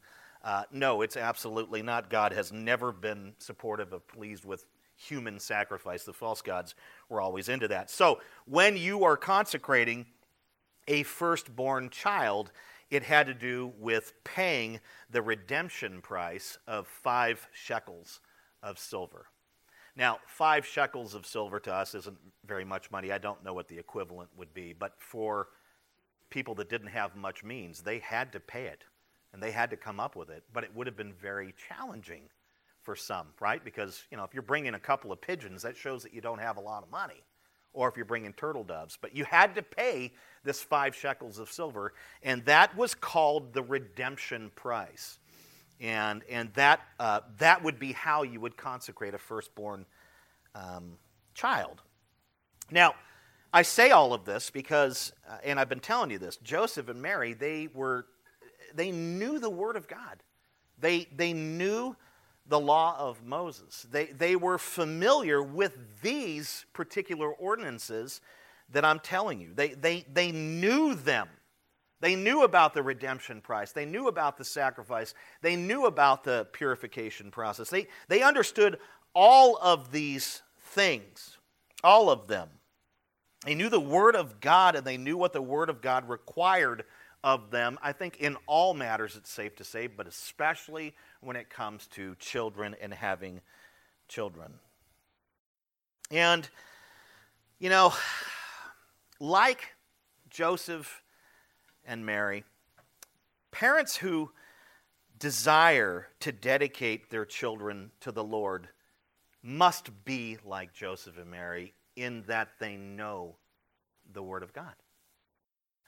Uh, 0.44 0.64
no, 0.72 1.02
it's 1.02 1.18
absolutely 1.18 1.82
not. 1.82 2.10
God 2.10 2.32
has 2.34 2.52
never 2.52 2.92
been 2.92 3.34
supportive 3.40 3.92
of, 3.92 4.08
pleased 4.08 4.46
with 4.46 4.66
human 5.00 5.40
sacrifice. 5.40 6.04
The 6.04 6.14
false 6.14 6.42
gods 6.42 6.76
were 7.08 7.22
always 7.22 7.50
into 7.50 7.68
that. 7.70 7.90
So 7.90 8.20
when 8.46 8.78
you 8.78 9.04
are 9.04 9.18
consecrating 9.18 10.06
a 10.88 11.04
firstborn 11.04 11.90
child, 11.90 12.52
it 12.92 13.04
had 13.04 13.28
to 13.28 13.34
do 13.34 13.72
with 13.80 14.14
paying 14.24 14.80
the 15.10 15.22
redemption 15.22 16.02
price 16.02 16.58
of 16.68 16.88
five 16.88 17.48
shekels 17.54 18.20
of 18.62 18.78
silver. 18.78 19.28
Now, 19.96 20.20
five 20.28 20.66
shekels 20.66 21.14
of 21.14 21.26
silver 21.26 21.60
to 21.62 21.74
us 21.74 21.96
isn't 21.96 22.18
very 22.46 22.66
much 22.66 22.92
money. 22.92 23.12
I 23.12 23.18
don't 23.18 23.44
know 23.44 23.54
what 23.54 23.68
the 23.68 23.78
equivalent 23.78 24.30
would 24.38 24.54
be, 24.54 24.74
but 24.74 24.94
for 24.98 25.50
people 26.30 26.56
that 26.56 26.70
didn't 26.70 26.88
have 26.88 27.16
much 27.16 27.44
means, 27.44 27.82
they 27.82 28.00
had 28.00 28.32
to 28.34 28.40
pay 28.40 28.66
it 28.66 28.84
and 29.34 29.42
they 29.42 29.52
had 29.52 29.70
to 29.70 29.78
come 29.78 30.00
up 30.00 30.16
with 30.16 30.30
it. 30.30 30.44
But 30.54 30.64
it 30.64 30.76
would 30.76 30.88
have 30.88 30.98
been 30.98 31.14
very 31.14 31.54
challenging 31.68 32.24
for 32.84 32.96
some, 32.96 33.28
right? 33.40 33.64
Because, 33.64 34.04
you 34.12 34.18
know, 34.18 34.24
if 34.24 34.34
you're 34.34 34.44
bringing 34.44 34.74
a 34.74 34.80
couple 34.80 35.12
of 35.12 35.22
pigeons, 35.22 35.62
that 35.64 35.78
shows 35.78 36.04
that 36.04 36.14
you 36.14 36.22
don't 36.22 36.40
have 36.40 36.58
a 36.58 36.62
lot 36.62 36.84
of 36.84 36.90
money. 36.90 37.22
Or 37.72 37.88
if 37.88 37.96
you're 37.96 38.06
bringing 38.06 38.34
turtle 38.34 38.64
doves. 38.64 38.98
But 39.00 39.16
you 39.16 39.26
had 39.26 39.54
to 39.56 39.62
pay 39.62 40.12
this 40.44 40.62
five 40.62 40.96
shekels 40.96 41.38
of 41.38 41.52
silver, 41.52 41.94
and 42.24 42.44
that 42.46 42.76
was 42.76 42.96
called 42.96 43.54
the 43.54 43.62
redemption 43.62 44.52
price. 44.56 45.20
And, 45.80 46.24
and 46.30 46.52
that, 46.56 46.82
uh, 47.00 47.22
that 47.38 47.64
would 47.64 47.80
be 47.80 47.92
how 47.92 48.24
you 48.24 48.40
would 48.40 48.58
consecrate 48.58 49.14
a 49.14 49.18
firstborn 49.20 49.86
um, 50.56 50.98
child. 51.34 51.82
Now, 52.72 52.96
I 53.54 53.62
say 53.62 53.92
all 53.92 54.14
of 54.14 54.26
this 54.26 54.50
because, 54.50 55.14
uh, 55.30 55.38
and 55.44 55.60
I've 55.60 55.70
been 55.70 55.80
telling 55.80 56.12
you 56.12 56.18
this, 56.18 56.38
Joseph 56.38 56.90
and 56.90 57.02
Mary, 57.02 57.34
they 57.34 57.68
were, 57.74 58.06
they 58.74 58.92
knew 58.92 59.40
the 59.40 59.50
Word 59.50 59.76
of 59.76 59.88
God. 59.88 60.22
They, 60.80 61.08
they 61.16 61.34
knew 61.34 61.96
the 62.50 62.60
law 62.60 62.96
of 62.98 63.24
Moses. 63.24 63.86
They, 63.90 64.08
they 64.08 64.36
were 64.36 64.58
familiar 64.58 65.42
with 65.42 66.02
these 66.02 66.66
particular 66.74 67.32
ordinances 67.32 68.22
that 68.72 68.84
I'm 68.84 69.00
telling 69.00 69.40
you. 69.40 69.54
They, 69.54 69.70
they, 69.70 70.06
they 70.12 70.32
knew 70.32 70.96
them. 70.96 71.28
They 72.02 72.16
knew 72.16 72.44
about 72.44 72.74
the 72.74 72.82
redemption 72.82 73.42
price. 73.42 73.72
They 73.72 73.86
knew 73.86 74.08
about 74.08 74.38
the 74.38 74.46
sacrifice. 74.46 75.14
They 75.42 75.56
knew 75.56 75.86
about 75.86 76.24
the 76.24 76.48
purification 76.54 77.30
process. 77.30 77.70
They, 77.70 77.88
they 78.08 78.24
understood 78.24 78.80
all 79.14 79.58
of 79.62 79.92
these 79.92 80.42
things, 80.60 81.38
all 81.84 82.10
of 82.10 82.28
them. 82.28 82.50
They 83.46 83.56
knew 83.56 83.70
the 83.70 83.80
Word 83.80 84.16
of 84.16 84.40
God 84.40 84.76
and 84.76 84.86
they 84.86 84.98
knew 84.98 85.18
what 85.18 85.34
the 85.34 85.42
Word 85.42 85.70
of 85.70 85.82
God 85.82 86.10
required 86.10 86.84
of 87.24 87.52
them. 87.52 87.78
I 87.82 87.92
think 87.92 88.18
in 88.18 88.38
all 88.48 88.74
matters 88.74 89.16
it's 89.16 89.30
safe 89.30 89.56
to 89.58 89.64
say, 89.64 89.88
but 89.88 90.08
especially 90.08 90.94
when 91.22 91.36
it 91.36 91.50
comes 91.50 91.88
to 91.88 92.16
children 92.16 92.76
and 92.82 92.94
having 92.94 93.42
children. 94.08 94.54
And, 96.12 96.50
you 97.60 97.70
know, 97.70 97.94
like 99.20 99.76
Joseph 100.30 101.02
and 101.86 102.06
Mary, 102.06 102.44
parents 103.52 103.98
who 103.98 104.32
desire 105.20 106.08
to 106.22 106.32
dedicate 106.32 107.10
their 107.10 107.26
children 107.26 107.92
to 108.00 108.12
the 108.12 108.24
Lord 108.24 108.70
must 109.44 110.06
be 110.06 110.38
like 110.46 110.74
Joseph 110.74 111.18
and 111.18 111.30
Mary 111.30 111.74
in 111.96 112.24
that 112.28 112.50
they 112.60 112.76
know 112.78 113.36
the 114.12 114.24
Word 114.24 114.44
of 114.44 114.54
God. 114.54 114.74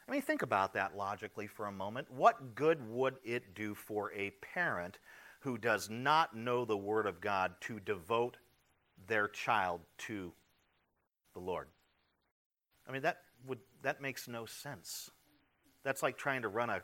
I 0.07 0.11
mean, 0.11 0.21
think 0.21 0.41
about 0.41 0.73
that 0.73 0.95
logically 0.97 1.47
for 1.47 1.67
a 1.67 1.71
moment. 1.71 2.11
What 2.11 2.55
good 2.55 2.87
would 2.89 3.15
it 3.23 3.53
do 3.55 3.73
for 3.75 4.11
a 4.13 4.31
parent 4.41 4.99
who 5.41 5.57
does 5.57 5.89
not 5.89 6.35
know 6.35 6.65
the 6.65 6.77
Word 6.77 7.05
of 7.05 7.21
God 7.21 7.53
to 7.61 7.79
devote 7.79 8.37
their 9.07 9.27
child 9.27 9.81
to 9.99 10.33
the 11.33 11.39
Lord? 11.39 11.67
I 12.87 12.91
mean, 12.91 13.03
that, 13.03 13.19
would, 13.47 13.59
that 13.83 14.01
makes 14.01 14.27
no 14.27 14.45
sense. 14.45 15.09
That's 15.83 16.03
like 16.03 16.17
trying 16.17 16.41
to 16.41 16.47
run 16.47 16.69
a 16.69 16.81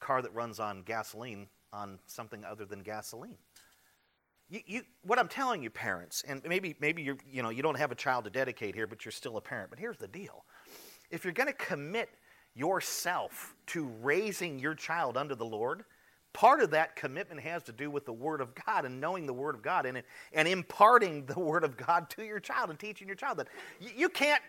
car 0.00 0.22
that 0.22 0.34
runs 0.34 0.60
on 0.60 0.82
gasoline 0.82 1.48
on 1.72 1.98
something 2.06 2.44
other 2.44 2.64
than 2.64 2.82
gasoline. 2.82 3.36
You, 4.48 4.60
you, 4.66 4.82
what 5.02 5.18
I'm 5.18 5.28
telling 5.28 5.62
you, 5.62 5.70
parents, 5.70 6.22
and 6.26 6.40
maybe, 6.46 6.76
maybe 6.80 7.02
you're, 7.02 7.18
you, 7.28 7.42
know, 7.42 7.50
you 7.50 7.62
don't 7.62 7.78
have 7.78 7.90
a 7.90 7.96
child 7.96 8.24
to 8.24 8.30
dedicate 8.30 8.74
here, 8.74 8.86
but 8.86 9.04
you're 9.04 9.12
still 9.12 9.36
a 9.36 9.40
parent. 9.40 9.70
But 9.70 9.78
here's 9.78 9.98
the 9.98 10.08
deal 10.08 10.44
if 11.10 11.24
you're 11.24 11.32
going 11.32 11.48
to 11.48 11.52
commit 11.52 12.08
yourself 12.56 13.54
to 13.68 13.86
raising 14.02 14.58
your 14.58 14.74
child 14.74 15.16
under 15.16 15.34
the 15.34 15.44
Lord, 15.44 15.84
part 16.32 16.60
of 16.60 16.70
that 16.70 16.96
commitment 16.96 17.40
has 17.40 17.62
to 17.64 17.72
do 17.72 17.90
with 17.90 18.06
the 18.06 18.12
Word 18.12 18.40
of 18.40 18.54
God 18.66 18.84
and 18.84 19.00
knowing 19.00 19.26
the 19.26 19.32
Word 19.32 19.54
of 19.54 19.62
God 19.62 19.86
and, 19.86 20.02
and 20.32 20.48
imparting 20.48 21.26
the 21.26 21.38
Word 21.38 21.64
of 21.64 21.76
God 21.76 22.10
to 22.10 22.24
your 22.24 22.40
child 22.40 22.70
and 22.70 22.78
teaching 22.78 23.06
your 23.06 23.16
child 23.16 23.38
that 23.38 23.48
you 23.80 24.08
can't 24.08 24.42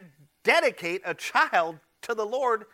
dedicate 0.43 1.01
a 1.05 1.13
child 1.13 1.79
to 2.03 2.13
the 2.13 2.25
Lord 2.25 2.65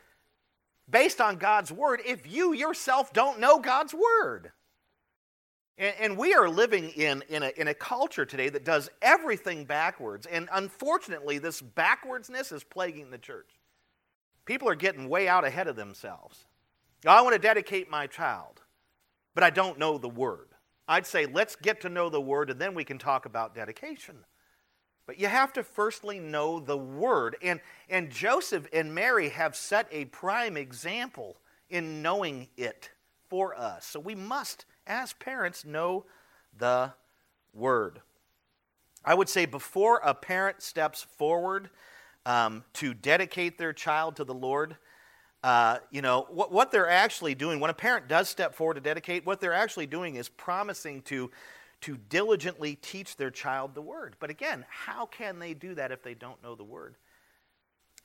based 0.89 1.21
on 1.21 1.37
God's 1.37 1.71
word 1.71 2.01
if 2.05 2.31
you 2.31 2.53
yourself 2.53 3.13
don't 3.13 3.39
know 3.39 3.59
God's 3.59 3.93
word. 3.93 4.51
And, 5.77 5.93
and, 5.99 6.17
we 6.17 6.35
are 6.35 6.47
living 6.47 6.89
in, 6.89 7.23
in, 7.29 7.41
a, 7.41 7.51
in 7.57 7.67
a 7.67 7.73
culture 7.73 8.25
today 8.25 8.49
that 8.49 8.63
does 8.63 8.91
everything 9.01 9.65
backwards. 9.65 10.27
And 10.27 10.47
unfortunately, 10.53 11.39
this 11.39 11.63
backwardsness 11.63 12.53
is 12.53 12.63
plaguing 12.63 13.09
the 13.09 13.17
church. 13.17 13.49
People 14.45 14.67
are 14.69 14.75
getting 14.75 15.09
way 15.09 15.27
out 15.27 15.45
ahead 15.45 15.67
of 15.67 15.75
themselves. 15.75 16.45
I 17.05 17.21
want 17.21 17.33
to 17.33 17.39
dedicate 17.39 17.89
my 17.89 18.07
child, 18.07 18.61
but 19.35 19.43
I 19.43 19.49
don't 19.49 19.79
know 19.79 19.97
the 19.97 20.09
word. 20.09 20.49
I'd 20.87 21.05
say 21.05 21.25
let's 21.25 21.55
get 21.55 21.81
to 21.81 21.89
know 21.89 22.09
the 22.09 22.21
word 22.21 22.49
and 22.49 22.59
then 22.59 22.73
we 22.73 22.83
can 22.83 22.97
talk 22.97 23.25
about 23.25 23.55
dedication. 23.55 24.25
But 25.05 25.19
you 25.19 25.27
have 25.27 25.51
to 25.53 25.63
firstly 25.63 26.19
know 26.19 26.59
the 26.59 26.77
word. 26.77 27.35
And, 27.41 27.59
and 27.89 28.09
Joseph 28.09 28.67
and 28.71 28.95
Mary 28.95 29.29
have 29.29 29.55
set 29.55 29.87
a 29.91 30.05
prime 30.05 30.55
example 30.55 31.37
in 31.69 32.01
knowing 32.01 32.47
it 32.55 32.91
for 33.29 33.57
us. 33.57 33.85
So 33.85 33.99
we 33.99 34.15
must, 34.15 34.65
as 34.87 35.13
parents, 35.13 35.65
know 35.65 36.05
the 36.57 36.93
word. 37.53 38.01
I 39.03 39.13
would 39.13 39.27
say 39.27 39.45
before 39.45 39.99
a 40.03 40.13
parent 40.13 40.61
steps 40.61 41.03
forward 41.03 41.69
um, 42.25 42.63
to 42.73 42.93
dedicate 42.93 43.57
their 43.57 43.73
child 43.73 44.15
to 44.17 44.23
the 44.23 44.33
Lord, 44.33 44.77
uh, 45.43 45.79
you 45.91 46.01
know, 46.01 46.27
what, 46.29 46.51
what 46.51 46.71
they're 46.71 46.89
actually 46.89 47.35
doing, 47.35 47.59
when 47.59 47.69
a 47.69 47.73
parent 47.73 48.07
does 48.07 48.29
step 48.29 48.55
forward 48.55 48.75
to 48.75 48.81
dedicate, 48.81 49.25
what 49.25 49.41
they're 49.41 49.53
actually 49.53 49.87
doing 49.87 50.15
is 50.15 50.29
promising 50.29 51.01
to 51.03 51.31
to 51.83 51.97
diligently 52.07 52.75
teach 52.75 53.17
their 53.17 53.29
child 53.29 53.75
the 53.75 53.81
word. 53.81 54.15
But 54.21 54.29
again, 54.29 54.63
how 54.69 55.05
can 55.05 55.37
they 55.37 55.53
do 55.53 55.75
that 55.75 55.91
if 55.91 56.01
they 56.01 56.13
don't 56.13 56.41
know 56.41 56.55
the 56.55 56.63
word? 56.63 56.95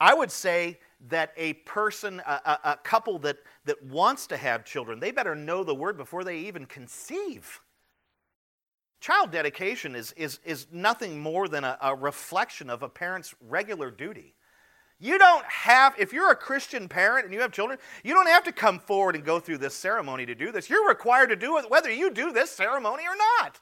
I 0.01 0.13
would 0.13 0.31
say 0.31 0.79
that 1.07 1.31
a 1.37 1.53
person, 1.53 2.21
a, 2.25 2.41
a, 2.45 2.59
a, 2.71 2.77
couple 2.83 3.19
that, 3.19 3.37
that 3.63 3.81
wants 3.83 4.27
to 4.27 4.37
have 4.37 4.65
children, 4.65 4.99
they 4.99 5.11
better 5.11 5.33
know 5.33 5.63
the 5.63 5.73
word 5.73 5.95
before 5.95 6.25
they 6.25 6.39
even 6.39 6.65
conceive. 6.65 7.61
Child 8.99 9.31
dedication 9.31 9.95
is, 9.95 10.11
is, 10.13 10.39
is 10.43 10.67
nothing 10.71 11.19
more 11.19 11.47
than 11.47 11.63
a, 11.63 11.77
a 11.81 11.95
reflection 11.95 12.69
of 12.69 12.83
a 12.83 12.89
parent's 12.89 13.33
regular 13.41 13.91
duty. 13.91 14.35
You 14.99 15.17
don't 15.17 15.45
have, 15.45 15.95
if 15.97 16.11
you're 16.11 16.31
a 16.31 16.35
Christian 16.35 16.89
parent 16.89 17.23
and 17.23 17.33
you 17.33 17.39
have 17.39 17.53
children, 17.53 17.79
you 18.03 18.13
don't 18.13 18.27
have 18.27 18.43
to 18.43 18.51
come 18.51 18.79
forward 18.79 19.15
and 19.15 19.23
go 19.23 19.39
through 19.39 19.59
this 19.59 19.73
ceremony 19.73 20.25
to 20.25 20.35
do 20.35 20.51
this. 20.51 20.69
You're 20.69 20.87
required 20.87 21.27
to 21.27 21.37
do 21.37 21.57
it 21.57 21.71
whether 21.71 21.89
you 21.89 22.11
do 22.11 22.33
this 22.33 22.51
ceremony 22.51 23.03
or 23.03 23.15
not. 23.15 23.59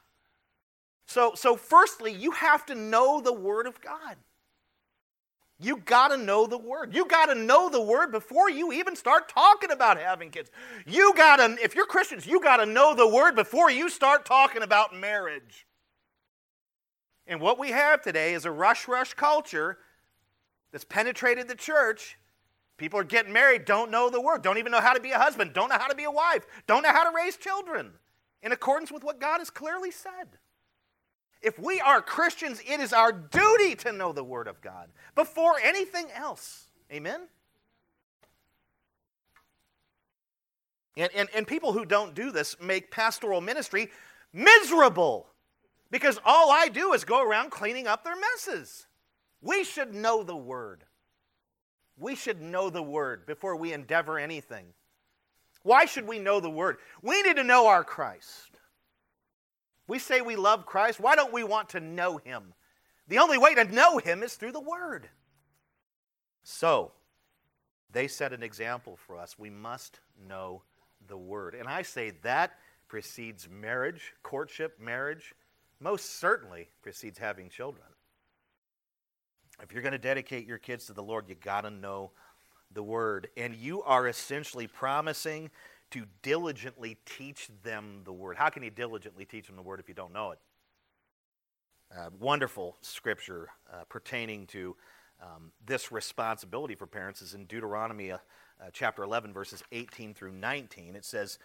So, 1.06 1.32
so 1.36 1.56
firstly, 1.56 2.12
you 2.12 2.32
have 2.32 2.66
to 2.66 2.74
know 2.74 3.20
the 3.20 3.32
Word 3.32 3.68
of 3.68 3.80
God. 3.80 4.16
You 5.60 5.78
got 5.78 6.08
to 6.08 6.16
know 6.16 6.46
the 6.46 6.58
word. 6.58 6.94
You 6.94 7.06
got 7.06 7.26
to 7.26 7.34
know 7.34 7.68
the 7.68 7.82
word 7.82 8.12
before 8.12 8.48
you 8.48 8.72
even 8.72 8.94
start 8.94 9.28
talking 9.28 9.72
about 9.72 9.98
having 9.98 10.30
kids. 10.30 10.50
You 10.86 11.12
got 11.16 11.36
to, 11.36 11.56
if 11.62 11.74
you're 11.74 11.86
Christians, 11.86 12.26
you 12.26 12.40
got 12.40 12.58
to 12.58 12.66
know 12.66 12.94
the 12.94 13.08
word 13.08 13.34
before 13.34 13.70
you 13.70 13.90
start 13.90 14.24
talking 14.24 14.62
about 14.62 14.94
marriage. 14.94 15.66
And 17.26 17.40
what 17.40 17.58
we 17.58 17.70
have 17.70 18.02
today 18.02 18.34
is 18.34 18.44
a 18.44 18.52
rush 18.52 18.86
rush 18.86 19.14
culture 19.14 19.78
that's 20.70 20.84
penetrated 20.84 21.48
the 21.48 21.56
church. 21.56 22.18
People 22.76 23.00
are 23.00 23.04
getting 23.04 23.32
married, 23.32 23.64
don't 23.64 23.90
know 23.90 24.08
the 24.08 24.20
word, 24.20 24.42
don't 24.42 24.58
even 24.58 24.70
know 24.70 24.80
how 24.80 24.92
to 24.92 25.00
be 25.00 25.10
a 25.10 25.18
husband, 25.18 25.52
don't 25.52 25.68
know 25.68 25.78
how 25.78 25.88
to 25.88 25.96
be 25.96 26.04
a 26.04 26.10
wife, 26.10 26.46
don't 26.68 26.84
know 26.84 26.92
how 26.92 27.10
to 27.10 27.14
raise 27.14 27.36
children 27.36 27.90
in 28.42 28.52
accordance 28.52 28.92
with 28.92 29.02
what 29.02 29.20
God 29.20 29.38
has 29.38 29.50
clearly 29.50 29.90
said. 29.90 30.38
If 31.40 31.58
we 31.58 31.80
are 31.80 32.02
Christians, 32.02 32.60
it 32.66 32.80
is 32.80 32.92
our 32.92 33.12
duty 33.12 33.74
to 33.76 33.92
know 33.92 34.12
the 34.12 34.24
Word 34.24 34.48
of 34.48 34.60
God 34.60 34.88
before 35.14 35.58
anything 35.62 36.06
else. 36.14 36.66
Amen? 36.92 37.28
And, 40.96 41.10
and, 41.14 41.28
and 41.34 41.46
people 41.46 41.72
who 41.72 41.84
don't 41.84 42.14
do 42.14 42.32
this 42.32 42.56
make 42.60 42.90
pastoral 42.90 43.40
ministry 43.40 43.90
miserable 44.32 45.28
because 45.90 46.18
all 46.24 46.50
I 46.50 46.68
do 46.68 46.92
is 46.92 47.04
go 47.04 47.22
around 47.22 47.50
cleaning 47.50 47.86
up 47.86 48.04
their 48.04 48.16
messes. 48.16 48.86
We 49.40 49.62
should 49.62 49.94
know 49.94 50.24
the 50.24 50.36
Word. 50.36 50.84
We 51.96 52.16
should 52.16 52.42
know 52.42 52.68
the 52.68 52.82
Word 52.82 53.26
before 53.26 53.54
we 53.54 53.72
endeavor 53.72 54.18
anything. 54.18 54.66
Why 55.62 55.84
should 55.84 56.06
we 56.06 56.18
know 56.18 56.40
the 56.40 56.50
Word? 56.50 56.78
We 57.00 57.22
need 57.22 57.36
to 57.36 57.44
know 57.44 57.68
our 57.68 57.84
Christ. 57.84 58.47
We 59.88 59.98
say 59.98 60.20
we 60.20 60.36
love 60.36 60.66
Christ. 60.66 61.00
Why 61.00 61.16
don't 61.16 61.32
we 61.32 61.42
want 61.42 61.70
to 61.70 61.80
know 61.80 62.18
him? 62.18 62.54
The 63.08 63.18
only 63.18 63.38
way 63.38 63.54
to 63.54 63.64
know 63.64 63.98
him 63.98 64.22
is 64.22 64.34
through 64.34 64.52
the 64.52 64.60
word. 64.60 65.08
So, 66.44 66.92
they 67.90 68.06
set 68.06 68.32
an 68.32 68.42
example 68.42 68.98
for 69.06 69.16
us. 69.16 69.38
We 69.38 69.50
must 69.50 70.00
know 70.28 70.62
the 71.08 71.16
word. 71.16 71.54
And 71.54 71.66
I 71.66 71.82
say 71.82 72.12
that 72.22 72.52
precedes 72.86 73.48
marriage, 73.50 74.12
courtship, 74.22 74.78
marriage, 74.78 75.34
most 75.80 76.18
certainly 76.18 76.68
precedes 76.82 77.18
having 77.18 77.48
children. 77.48 77.86
If 79.62 79.72
you're 79.72 79.82
going 79.82 79.92
to 79.92 79.98
dedicate 79.98 80.46
your 80.46 80.58
kids 80.58 80.86
to 80.86 80.92
the 80.92 81.02
Lord, 81.02 81.28
you 81.28 81.34
got 81.34 81.62
to 81.62 81.70
know 81.70 82.12
the 82.72 82.82
word. 82.82 83.28
And 83.36 83.54
you 83.54 83.82
are 83.82 84.06
essentially 84.06 84.66
promising 84.66 85.50
to 85.90 86.04
diligently 86.22 86.98
teach 87.06 87.48
them 87.62 88.02
the 88.04 88.12
word. 88.12 88.36
How 88.36 88.48
can 88.48 88.62
you 88.62 88.70
diligently 88.70 89.24
teach 89.24 89.46
them 89.46 89.56
the 89.56 89.62
word 89.62 89.80
if 89.80 89.88
you 89.88 89.94
don't 89.94 90.12
know 90.12 90.32
it? 90.32 90.38
Uh, 91.96 92.10
wonderful 92.20 92.76
scripture 92.82 93.48
uh, 93.72 93.84
pertaining 93.88 94.46
to 94.46 94.76
um, 95.22 95.52
this 95.64 95.90
responsibility 95.90 96.74
for 96.74 96.86
parents 96.86 97.22
is 97.22 97.34
in 97.34 97.46
Deuteronomy 97.46 98.12
uh, 98.12 98.18
uh 98.60 98.70
chapter 98.72 99.02
11, 99.02 99.32
verses 99.32 99.62
18 99.72 100.14
through 100.14 100.32
19. 100.32 100.94
It 100.94 101.04
says, 101.04 101.38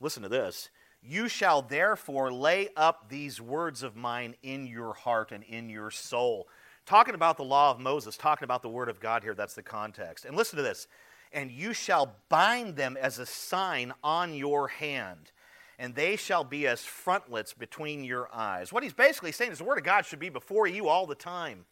Listen 0.00 0.22
to 0.22 0.28
this. 0.28 0.70
You 1.02 1.28
shall 1.28 1.62
therefore 1.62 2.32
lay 2.32 2.68
up 2.76 3.08
these 3.08 3.40
words 3.40 3.82
of 3.82 3.96
mine 3.96 4.34
in 4.42 4.66
your 4.66 4.92
heart 4.92 5.32
and 5.32 5.44
in 5.44 5.68
your 5.70 5.90
soul. 5.90 6.48
Talking 6.86 7.14
about 7.14 7.36
the 7.36 7.44
law 7.44 7.70
of 7.70 7.78
Moses, 7.78 8.16
talking 8.16 8.44
about 8.44 8.62
the 8.62 8.68
word 8.68 8.88
of 8.88 9.00
God 9.00 9.22
here, 9.22 9.34
that's 9.34 9.54
the 9.54 9.62
context. 9.62 10.24
And 10.24 10.36
listen 10.36 10.56
to 10.56 10.62
this 10.62 10.88
and 11.32 11.50
you 11.50 11.72
shall 11.72 12.16
bind 12.28 12.76
them 12.76 12.96
as 13.00 13.18
a 13.18 13.26
sign 13.26 13.92
on 14.02 14.34
your 14.34 14.68
hand, 14.68 15.32
and 15.78 15.94
they 15.94 16.16
shall 16.16 16.44
be 16.44 16.66
as 16.66 16.84
frontlets 16.84 17.52
between 17.54 18.04
your 18.04 18.28
eyes. 18.32 18.72
What 18.72 18.82
he's 18.82 18.92
basically 18.92 19.32
saying 19.32 19.52
is 19.52 19.58
the 19.58 19.64
Word 19.64 19.78
of 19.78 19.84
God 19.84 20.04
should 20.04 20.18
be 20.18 20.28
before 20.28 20.66
you 20.66 20.88
all 20.88 21.06
the 21.06 21.14
time. 21.14 21.66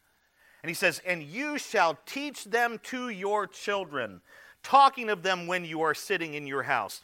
And 0.62 0.70
he 0.70 0.74
says, 0.74 1.00
And 1.06 1.22
you 1.22 1.58
shall 1.58 1.98
teach 2.06 2.44
them 2.44 2.80
to 2.84 3.08
your 3.08 3.46
children, 3.46 4.20
talking 4.62 5.10
of 5.10 5.22
them 5.22 5.46
when 5.46 5.64
you 5.64 5.82
are 5.82 5.94
sitting 5.94 6.34
in 6.34 6.46
your 6.46 6.64
house, 6.64 7.02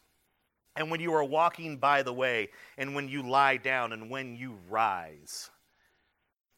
and 0.77 0.91
when 0.91 1.01
you 1.01 1.12
are 1.15 1.25
walking 1.25 1.77
by 1.77 2.03
the 2.03 2.12
way, 2.12 2.51
and 2.77 2.95
when 2.95 3.09
you 3.09 3.23
lie 3.23 3.57
down, 3.57 3.93
and 3.93 4.11
when 4.11 4.35
you 4.37 4.59
rise. 4.69 5.51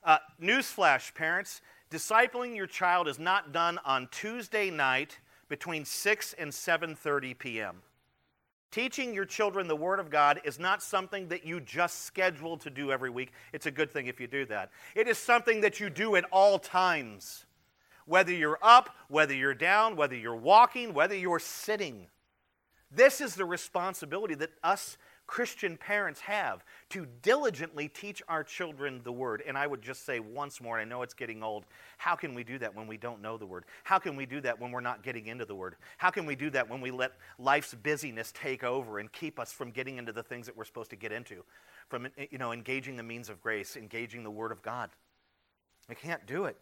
Uh, 0.02 0.18
newsflash, 0.40 1.14
parents 1.14 1.60
discipling 1.90 2.56
your 2.56 2.66
child 2.66 3.08
is 3.08 3.18
not 3.18 3.52
done 3.52 3.78
on 3.84 4.08
Tuesday 4.10 4.70
night 4.70 5.18
between 5.54 5.84
6 5.84 6.34
and 6.36 6.50
7:30 6.50 7.38
p.m. 7.38 7.76
Teaching 8.72 9.14
your 9.14 9.24
children 9.24 9.68
the 9.68 9.76
word 9.76 10.00
of 10.00 10.10
God 10.10 10.40
is 10.42 10.58
not 10.58 10.82
something 10.82 11.28
that 11.28 11.46
you 11.46 11.60
just 11.60 12.06
schedule 12.06 12.56
to 12.56 12.70
do 12.70 12.90
every 12.90 13.08
week. 13.08 13.30
It's 13.52 13.66
a 13.66 13.70
good 13.70 13.92
thing 13.92 14.08
if 14.08 14.18
you 14.18 14.26
do 14.26 14.44
that. 14.46 14.72
It 14.96 15.06
is 15.06 15.16
something 15.16 15.60
that 15.60 15.78
you 15.78 15.90
do 15.90 16.16
at 16.16 16.24
all 16.32 16.58
times. 16.58 17.46
Whether 18.04 18.32
you're 18.32 18.58
up, 18.62 18.96
whether 19.06 19.32
you're 19.32 19.54
down, 19.54 19.94
whether 19.94 20.16
you're 20.16 20.34
walking, 20.34 20.92
whether 20.92 21.14
you're 21.14 21.38
sitting. 21.38 22.08
This 22.90 23.20
is 23.20 23.36
the 23.36 23.44
responsibility 23.44 24.34
that 24.34 24.50
us 24.64 24.98
Christian 25.26 25.76
parents 25.76 26.20
have 26.20 26.64
to 26.90 27.06
diligently 27.22 27.88
teach 27.88 28.22
our 28.28 28.44
children 28.44 29.00
the 29.04 29.12
Word. 29.12 29.42
And 29.46 29.56
I 29.56 29.66
would 29.66 29.80
just 29.80 30.04
say 30.04 30.20
once 30.20 30.60
more, 30.60 30.78
and 30.78 30.86
I 30.86 30.94
know 30.94 31.02
it's 31.02 31.14
getting 31.14 31.42
old, 31.42 31.64
how 31.96 32.14
can 32.14 32.34
we 32.34 32.44
do 32.44 32.58
that 32.58 32.74
when 32.74 32.86
we 32.86 32.96
don't 32.96 33.22
know 33.22 33.38
the 33.38 33.46
Word? 33.46 33.64
How 33.84 33.98
can 33.98 34.16
we 34.16 34.26
do 34.26 34.40
that 34.42 34.60
when 34.60 34.70
we're 34.70 34.80
not 34.80 35.02
getting 35.02 35.26
into 35.26 35.44
the 35.44 35.54
Word? 35.54 35.76
How 35.96 36.10
can 36.10 36.26
we 36.26 36.36
do 36.36 36.50
that 36.50 36.68
when 36.68 36.80
we 36.80 36.90
let 36.90 37.12
life's 37.38 37.74
busyness 37.74 38.32
take 38.32 38.62
over 38.62 38.98
and 38.98 39.10
keep 39.12 39.38
us 39.38 39.52
from 39.52 39.70
getting 39.70 39.96
into 39.96 40.12
the 40.12 40.22
things 40.22 40.46
that 40.46 40.56
we're 40.56 40.64
supposed 40.64 40.90
to 40.90 40.96
get 40.96 41.12
into? 41.12 41.42
From 41.88 42.08
you 42.30 42.38
know, 42.38 42.52
engaging 42.52 42.96
the 42.96 43.02
means 43.02 43.28
of 43.28 43.40
grace, 43.40 43.76
engaging 43.76 44.24
the 44.24 44.30
Word 44.30 44.52
of 44.52 44.62
God. 44.62 44.90
We 45.88 45.94
can't 45.94 46.26
do 46.26 46.44
it. 46.44 46.56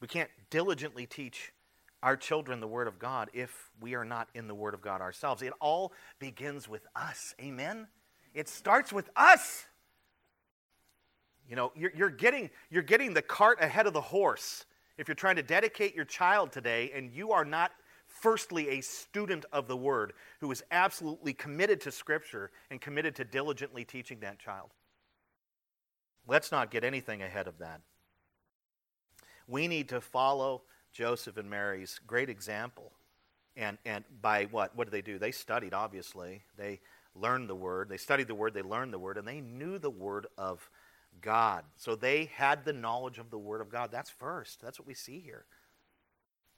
We 0.00 0.08
can't 0.08 0.30
diligently 0.50 1.06
teach 1.06 1.52
our 2.02 2.16
children 2.16 2.60
the 2.60 2.66
Word 2.66 2.88
of 2.88 2.98
God 2.98 3.30
if 3.32 3.70
we 3.80 3.94
are 3.94 4.04
not 4.04 4.28
in 4.34 4.48
the 4.48 4.54
Word 4.54 4.74
of 4.74 4.82
God 4.82 5.00
ourselves. 5.00 5.42
It 5.42 5.52
all 5.60 5.92
begins 6.18 6.68
with 6.68 6.86
us. 6.96 7.34
Amen? 7.40 7.86
It 8.34 8.48
starts 8.48 8.92
with 8.92 9.08
us. 9.14 9.66
You 11.48 11.56
know, 11.56 11.72
you're, 11.76 11.92
you're, 11.94 12.10
getting, 12.10 12.50
you're 12.70 12.82
getting 12.82 13.14
the 13.14 13.22
cart 13.22 13.58
ahead 13.60 13.86
of 13.86 13.92
the 13.92 14.00
horse 14.00 14.64
if 14.98 15.08
you're 15.08 15.14
trying 15.14 15.36
to 15.36 15.42
dedicate 15.42 15.94
your 15.94 16.04
child 16.04 16.52
today 16.52 16.90
and 16.94 17.10
you 17.12 17.32
are 17.32 17.44
not, 17.44 17.72
firstly, 18.06 18.68
a 18.70 18.80
student 18.80 19.44
of 19.52 19.68
the 19.68 19.76
Word 19.76 20.12
who 20.40 20.50
is 20.50 20.62
absolutely 20.70 21.32
committed 21.32 21.80
to 21.82 21.92
Scripture 21.92 22.50
and 22.70 22.80
committed 22.80 23.14
to 23.16 23.24
diligently 23.24 23.84
teaching 23.84 24.20
that 24.20 24.38
child. 24.38 24.70
Let's 26.26 26.52
not 26.52 26.70
get 26.70 26.84
anything 26.84 27.22
ahead 27.22 27.48
of 27.48 27.58
that. 27.58 27.80
We 29.48 29.68
need 29.68 29.88
to 29.88 30.00
follow 30.00 30.62
Joseph 30.92 31.36
and 31.36 31.48
Mary's 31.48 32.00
great 32.06 32.28
example. 32.28 32.92
And, 33.56 33.78
and 33.84 34.04
by 34.20 34.44
what? 34.44 34.76
What 34.76 34.84
did 34.84 34.92
they 34.92 35.02
do? 35.02 35.18
They 35.18 35.32
studied, 35.32 35.74
obviously. 35.74 36.42
They 36.56 36.80
learned 37.14 37.48
the 37.48 37.54
word. 37.54 37.88
They 37.88 37.96
studied 37.98 38.28
the 38.28 38.34
word. 38.34 38.54
They 38.54 38.62
learned 38.62 38.92
the 38.92 38.98
word. 38.98 39.18
And 39.18 39.28
they 39.28 39.40
knew 39.40 39.78
the 39.78 39.90
word 39.90 40.26
of 40.38 40.68
God. 41.20 41.64
So 41.76 41.94
they 41.94 42.30
had 42.34 42.64
the 42.64 42.72
knowledge 42.72 43.18
of 43.18 43.30
the 43.30 43.38
word 43.38 43.60
of 43.60 43.70
God. 43.70 43.90
That's 43.92 44.10
first. 44.10 44.62
That's 44.62 44.78
what 44.78 44.88
we 44.88 44.94
see 44.94 45.20
here. 45.20 45.44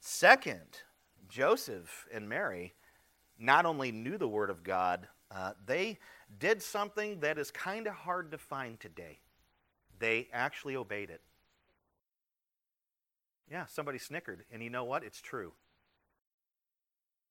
Second, 0.01 0.83
Joseph 1.29 2.07
and 2.13 2.29
Mary 2.29 2.75
not 3.39 3.67
only 3.67 3.91
knew 3.91 4.19
the 4.19 4.29
word 4.29 4.51
of 4.51 4.63
God, 4.63 5.09
uh, 5.31 5.53
they 5.67 5.99
did 6.39 6.63
something 6.63 7.21
that 7.21 7.39
is 7.39 7.51
kind 7.51 7.87
of 7.87 7.95
hard 7.95 8.31
to 8.31 8.39
find 8.39 8.79
today. 8.79 9.19
They 9.99 10.29
actually 10.33 10.77
obeyed 10.77 11.11
it. 11.11 11.21
Yeah, 13.55 13.67
somebody 13.67 13.99
snickered. 13.99 14.43
And 14.53 14.65
you 14.65 14.69
know 14.69 14.83
what? 14.83 15.05
It's 15.05 15.21
true. 15.21 15.53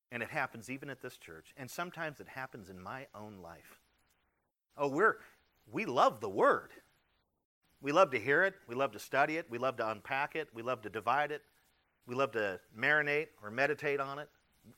And 0.10 0.24
it 0.24 0.30
happens 0.30 0.70
even 0.70 0.90
at 0.90 1.02
this 1.02 1.18
church. 1.18 1.54
And 1.58 1.70
sometimes 1.70 2.22
it 2.22 2.30
happens 2.30 2.70
in 2.70 2.82
my 2.82 3.08
own 3.14 3.40
life. 3.44 3.82
Oh, 4.78 4.88
we're, 4.88 5.18
we 5.70 5.84
love 5.84 6.22
the 6.22 6.30
Word. 6.30 6.70
We 7.82 7.92
love 7.92 8.10
to 8.12 8.20
hear 8.22 8.46
it. 8.46 8.54
We 8.70 8.76
love 8.76 8.94
to 8.94 9.00
study 9.00 9.36
it. 9.36 9.48
We 9.50 9.58
love 9.58 9.76
to 9.78 9.90
unpack 9.90 10.38
it. 10.38 10.48
We 10.54 10.62
love 10.62 10.82
to 10.84 10.90
divide 10.90 11.34
it. 11.34 11.42
We 12.08 12.16
love 12.16 12.32
to 12.32 12.58
marinate 12.74 13.28
or 13.44 13.52
meditate 13.52 14.00
on 14.00 14.18
it. 14.18 14.30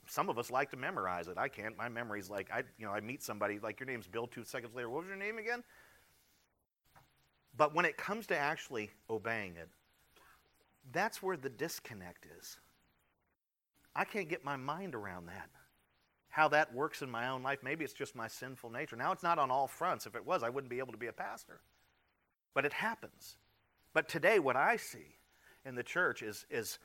Some 0.08 0.29
of 0.29 0.39
us 0.39 0.49
like 0.49 0.71
to 0.71 0.77
memorize 0.77 1.27
it. 1.27 1.38
I 1.38 1.47
can't. 1.47 1.77
My 1.77 1.89
memory's 1.89 2.27
like 2.27 2.49
I, 2.51 2.63
you 2.79 2.88
know, 2.88 2.91
I 2.91 3.01
meet 3.01 3.21
somebody 3.21 3.60
like 3.60 3.79
your 3.79 3.86
name's 3.86 4.08
Bill. 4.08 4.25
Two 4.25 4.45
seconds 4.45 4.73
later, 4.73 4.89
what 4.89 5.01
was 5.01 5.10
your 5.10 5.15
name 5.15 5.38
again? 5.38 5.63
But 7.55 7.75
when 7.75 7.86
it 7.86 7.97
comes 7.97 8.25
to 8.27 8.36
actually 8.36 8.89
obeying 9.12 9.58
it, 9.58 9.69
that's 10.95 11.21
where 11.21 11.38
the 11.38 11.49
disconnect 11.49 12.25
is. 12.39 12.58
I 13.95 14.05
can't 14.05 14.29
get 14.29 14.43
my 14.43 14.55
mind 14.55 14.95
around 14.95 15.27
that. 15.27 15.49
How 16.29 16.49
that 16.49 16.73
works 16.73 17.01
in 17.01 17.10
my 17.10 17.29
own 17.29 17.43
life. 17.43 17.60
Maybe 17.63 17.86
it's 17.86 17.93
just 17.93 18.15
my 18.15 18.27
sinful 18.27 18.69
nature. 18.69 18.95
Now, 18.95 19.12
it's 19.12 19.23
not 19.23 19.39
on 19.39 19.51
all 19.51 19.67
fronts. 19.67 20.05
If 20.05 20.15
it 20.15 20.25
was, 20.25 20.43
I 20.43 20.49
wouldn't 20.49 20.69
be 20.69 20.79
able 20.79 20.91
to 20.91 20.97
be 20.97 21.08
a 21.08 21.13
pastor. 21.13 21.62
But 22.53 22.65
it 22.65 22.73
happens. 22.73 23.38
But 23.93 24.10
today, 24.10 24.39
what 24.39 24.58
I 24.58 24.75
see 24.75 25.15
in 25.65 25.75
the 25.75 25.84
church 25.84 26.21
is, 26.21 26.45
is 26.49 26.77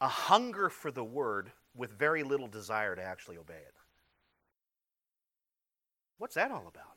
a 0.00 0.08
hunger 0.08 0.68
for 0.68 0.90
the 0.92 1.04
word 1.04 1.50
with 1.76 1.98
very 1.98 2.22
little 2.22 2.48
desire 2.48 2.94
to 2.94 3.02
actually 3.02 3.36
obey 3.36 3.54
it. 3.54 3.74
What's 6.18 6.34
that 6.34 6.52
all 6.52 6.66
about? 6.68 6.96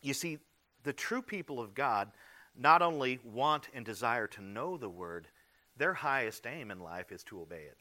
You 0.00 0.14
see, 0.14 0.38
the 0.82 0.92
true 0.92 1.22
people 1.22 1.60
of 1.60 1.74
God 1.74 2.10
not 2.60 2.82
only 2.82 3.18
want 3.24 3.68
and 3.72 3.84
desire 3.86 4.26
to 4.28 4.42
know 4.42 4.76
the 4.76 4.88
Word, 4.88 5.28
their 5.78 5.94
highest 5.94 6.46
aim 6.46 6.70
in 6.70 6.78
life 6.78 7.10
is 7.10 7.24
to 7.24 7.40
obey 7.40 7.62
it. 7.62 7.78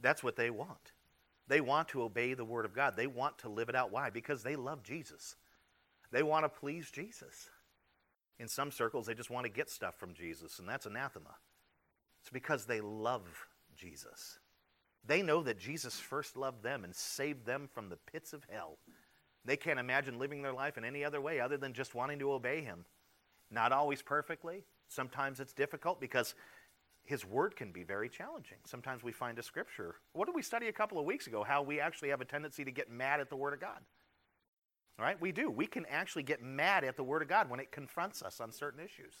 That's 0.00 0.24
what 0.24 0.36
they 0.36 0.48
want. 0.48 0.92
They 1.46 1.60
want 1.60 1.88
to 1.88 2.02
obey 2.02 2.32
the 2.32 2.44
Word 2.44 2.64
of 2.64 2.74
God. 2.74 2.96
They 2.96 3.06
want 3.06 3.36
to 3.38 3.50
live 3.50 3.68
it 3.68 3.76
out. 3.76 3.92
Why? 3.92 4.08
Because 4.08 4.42
they 4.42 4.56
love 4.56 4.82
Jesus. 4.82 5.36
They 6.10 6.22
want 6.22 6.46
to 6.46 6.48
please 6.48 6.90
Jesus. 6.90 7.50
In 8.38 8.48
some 8.48 8.70
circles, 8.70 9.04
they 9.04 9.14
just 9.14 9.28
want 9.28 9.44
to 9.44 9.52
get 9.52 9.68
stuff 9.68 9.98
from 9.98 10.14
Jesus, 10.14 10.58
and 10.58 10.66
that's 10.66 10.86
anathema. 10.86 11.36
It's 12.22 12.30
because 12.30 12.64
they 12.64 12.80
love 12.80 13.28
Jesus. 13.76 14.38
They 15.04 15.20
know 15.20 15.42
that 15.42 15.58
Jesus 15.58 16.00
first 16.00 16.38
loved 16.38 16.62
them 16.62 16.84
and 16.84 16.94
saved 16.94 17.44
them 17.44 17.68
from 17.72 17.90
the 17.90 17.98
pits 18.10 18.32
of 18.32 18.46
hell. 18.50 18.78
They 19.44 19.56
can't 19.56 19.78
imagine 19.78 20.18
living 20.18 20.40
their 20.40 20.52
life 20.54 20.78
in 20.78 20.86
any 20.86 21.04
other 21.04 21.20
way 21.20 21.38
other 21.38 21.58
than 21.58 21.74
just 21.74 21.94
wanting 21.94 22.18
to 22.20 22.32
obey 22.32 22.62
Him. 22.62 22.86
Not 23.50 23.72
always 23.72 24.02
perfectly. 24.02 24.64
Sometimes 24.88 25.40
it's 25.40 25.52
difficult 25.52 26.00
because 26.00 26.34
His 27.04 27.24
Word 27.24 27.56
can 27.56 27.72
be 27.72 27.82
very 27.82 28.08
challenging. 28.08 28.58
Sometimes 28.64 29.02
we 29.02 29.12
find 29.12 29.38
a 29.38 29.42
scripture. 29.42 29.96
What 30.12 30.26
did 30.26 30.34
we 30.34 30.42
study 30.42 30.68
a 30.68 30.72
couple 30.72 30.98
of 30.98 31.04
weeks 31.04 31.26
ago? 31.26 31.42
How 31.42 31.62
we 31.62 31.80
actually 31.80 32.10
have 32.10 32.20
a 32.20 32.24
tendency 32.24 32.64
to 32.64 32.70
get 32.70 32.90
mad 32.90 33.20
at 33.20 33.30
the 33.30 33.36
Word 33.36 33.54
of 33.54 33.60
God. 33.60 33.80
All 34.98 35.04
right? 35.04 35.20
We 35.20 35.32
do. 35.32 35.50
We 35.50 35.66
can 35.66 35.86
actually 35.86 36.22
get 36.24 36.42
mad 36.42 36.84
at 36.84 36.96
the 36.96 37.04
Word 37.04 37.22
of 37.22 37.28
God 37.28 37.48
when 37.48 37.60
it 37.60 37.72
confronts 37.72 38.22
us 38.22 38.40
on 38.40 38.52
certain 38.52 38.80
issues. 38.80 39.14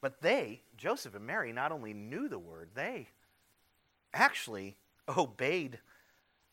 But 0.00 0.20
they, 0.20 0.62
Joseph 0.76 1.14
and 1.14 1.26
Mary, 1.26 1.52
not 1.52 1.72
only 1.72 1.92
knew 1.92 2.28
the 2.28 2.38
word, 2.38 2.70
they 2.74 3.08
actually 4.12 4.76
obeyed 5.16 5.80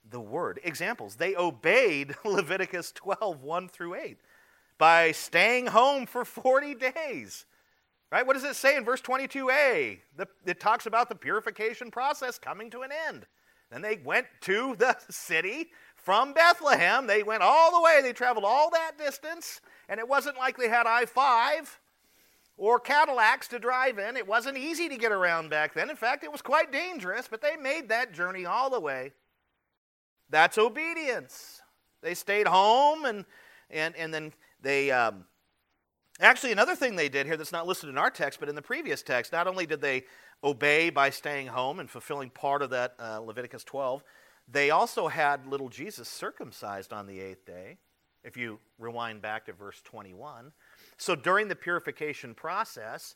the 0.09 0.19
word. 0.19 0.59
Examples 0.63 1.15
they 1.15 1.35
obeyed 1.35 2.15
Leviticus 2.25 2.91
12, 2.93 3.43
1 3.43 3.69
through 3.69 3.95
8, 3.95 4.17
by 4.83 5.13
staying 5.13 5.67
home 5.67 6.05
for 6.05 6.25
40 6.25 6.75
days. 6.75 7.45
Right? 8.11 8.27
What 8.27 8.33
does 8.33 8.43
it 8.43 8.57
say 8.57 8.75
in 8.75 8.83
verse 8.83 8.99
22a? 8.99 9.97
The, 10.17 10.27
it 10.45 10.59
talks 10.59 10.87
about 10.87 11.07
the 11.07 11.15
purification 11.15 11.89
process 11.89 12.37
coming 12.37 12.69
to 12.71 12.81
an 12.81 12.89
end. 13.07 13.25
Then 13.71 13.81
they 13.81 14.01
went 14.03 14.27
to 14.41 14.75
the 14.77 14.97
city 15.09 15.69
from 15.95 16.33
Bethlehem. 16.33 17.07
They 17.07 17.23
went 17.23 17.43
all 17.43 17.71
the 17.71 17.81
way, 17.81 18.01
they 18.01 18.11
traveled 18.11 18.43
all 18.43 18.71
that 18.71 18.97
distance, 18.97 19.61
and 19.87 20.01
it 20.01 20.09
wasn't 20.09 20.35
like 20.35 20.57
they 20.57 20.67
had 20.67 20.85
I 20.85 21.05
5 21.05 21.79
or 22.57 22.77
Cadillacs 22.77 23.47
to 23.47 23.59
drive 23.59 23.97
in. 23.99 24.17
It 24.17 24.27
wasn't 24.27 24.57
easy 24.57 24.89
to 24.89 24.97
get 24.97 25.13
around 25.13 25.49
back 25.49 25.73
then. 25.73 25.89
In 25.89 25.95
fact, 25.95 26.25
it 26.25 26.31
was 26.33 26.41
quite 26.41 26.73
dangerous, 26.73 27.29
but 27.31 27.41
they 27.41 27.55
made 27.55 27.87
that 27.87 28.13
journey 28.13 28.45
all 28.45 28.69
the 28.69 28.81
way. 28.81 29.13
That's 30.29 30.57
obedience. 30.57 31.61
They 32.01 32.15
stayed 32.15 32.47
home 32.47 33.05
and, 33.05 33.23
and, 33.69 33.95
and 33.95 34.13
then 34.13 34.33
they. 34.63 34.89
Um, 34.91 35.25
actually, 36.19 36.51
another 36.51 36.75
thing 36.75 36.95
they 36.95 37.09
did 37.09 37.27
here 37.27 37.37
that's 37.37 37.51
not 37.51 37.67
listed 37.67 37.89
in 37.89 37.97
our 37.97 38.09
text, 38.09 38.39
but 38.39 38.49
in 38.49 38.55
the 38.55 38.61
previous 38.61 39.03
text, 39.03 39.31
not 39.31 39.45
only 39.47 39.65
did 39.65 39.81
they 39.81 40.05
obey 40.43 40.89
by 40.89 41.09
staying 41.09 41.47
home 41.47 41.79
and 41.79 41.89
fulfilling 41.89 42.29
part 42.29 42.61
of 42.61 42.71
that 42.71 42.95
uh, 42.99 43.19
Leviticus 43.19 43.63
12, 43.63 44.03
they 44.47 44.71
also 44.71 45.07
had 45.07 45.47
little 45.47 45.69
Jesus 45.69 46.09
circumcised 46.09 46.91
on 46.91 47.05
the 47.05 47.19
eighth 47.19 47.45
day. 47.45 47.77
If 48.23 48.37
you 48.37 48.59
rewind 48.79 49.21
back 49.21 49.45
to 49.45 49.53
verse 49.53 49.81
21, 49.83 50.53
so 50.97 51.13
during 51.15 51.49
the 51.49 51.55
purification 51.55 52.33
process, 52.33 53.15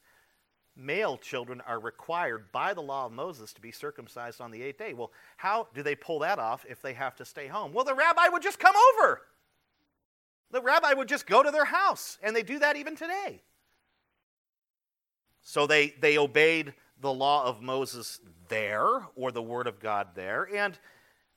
male 0.75 1.17
children 1.17 1.61
are 1.61 1.79
required 1.79 2.51
by 2.51 2.73
the 2.73 2.81
law 2.81 3.05
of 3.05 3.11
Moses 3.11 3.53
to 3.53 3.61
be 3.61 3.71
circumcised 3.71 4.41
on 4.41 4.51
the 4.51 4.61
eighth 4.61 4.77
day. 4.77 4.93
Well, 4.93 5.11
how 5.37 5.67
do 5.73 5.81
they 5.81 5.95
pull 5.95 6.19
that 6.19 6.39
off 6.39 6.65
if 6.69 6.81
they 6.81 6.93
have 6.93 7.15
to 7.15 7.25
stay 7.25 7.47
home? 7.47 7.73
Well, 7.73 7.85
the 7.85 7.95
rabbi 7.95 8.27
would 8.27 8.41
just 8.41 8.59
come 8.59 8.75
over. 8.93 9.21
The 10.51 10.61
rabbi 10.61 10.93
would 10.93 11.07
just 11.07 11.27
go 11.27 11.43
to 11.43 11.51
their 11.51 11.65
house, 11.65 12.17
and 12.23 12.35
they 12.35 12.43
do 12.43 12.59
that 12.59 12.75
even 12.77 12.95
today. 12.95 13.41
So 15.41 15.67
they, 15.67 15.93
they 16.01 16.17
obeyed 16.17 16.73
the 16.99 17.13
law 17.13 17.45
of 17.45 17.61
Moses 17.61 18.19
there, 18.49 19.07
or 19.15 19.31
the 19.31 19.41
word 19.41 19.67
of 19.67 19.79
God 19.79 20.09
there. 20.15 20.47
And 20.53 20.77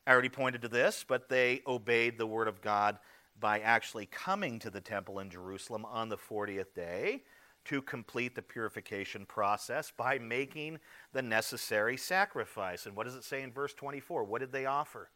I 0.07 0.12
already 0.12 0.29
pointed 0.29 0.62
to 0.62 0.68
this, 0.68 1.05
but 1.07 1.29
they 1.29 1.62
obeyed 1.66 2.18
the 2.18 2.27
word 2.27 2.49
of 2.49 2.62
God 2.62 2.99
by 3.38 3.61
actually 3.61 4.07
coming 4.07 4.59
to 4.61 4.70
the 4.70 4.81
temple 4.81 5.18
in 5.18 5.31
Jerusalem 5.31 5.85
on 5.85 6.09
the 6.09 6.16
40th 6.16 6.75
day 6.75 7.23
to 7.66 7.83
complete 7.83 8.35
the 8.35 8.42
purification 8.42 9.27
process 9.27 9.92
by 9.96 10.18
making 10.18 10.79
the 11.12 11.23
necessary 11.23 11.96
sacrifice. 11.96 12.87
And 12.87 12.96
what 12.96 13.05
does 13.05 13.14
it 13.14 13.25
say 13.25 13.42
in 13.42 13.53
verse 13.53 13.75
24? 13.75 14.25
What 14.25 14.40
did 14.40 14.53
they 14.53 14.66
offer? 14.66 15.11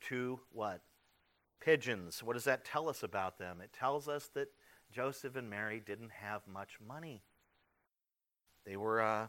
Two 0.00 0.40
what? 0.52 0.80
Pigeons. 1.60 2.22
What 2.22 2.34
does 2.34 2.44
that 2.44 2.64
tell 2.64 2.88
us 2.88 3.02
about 3.02 3.38
them? 3.38 3.60
It 3.60 3.72
tells 3.72 4.08
us 4.08 4.30
that 4.34 4.48
Joseph 4.92 5.36
and 5.36 5.50
Mary 5.50 5.80
didn't 5.84 6.10
have 6.10 6.42
much 6.46 6.78
money. 6.86 7.22
They 8.64 8.76
were, 8.76 9.00
uh, 9.00 9.26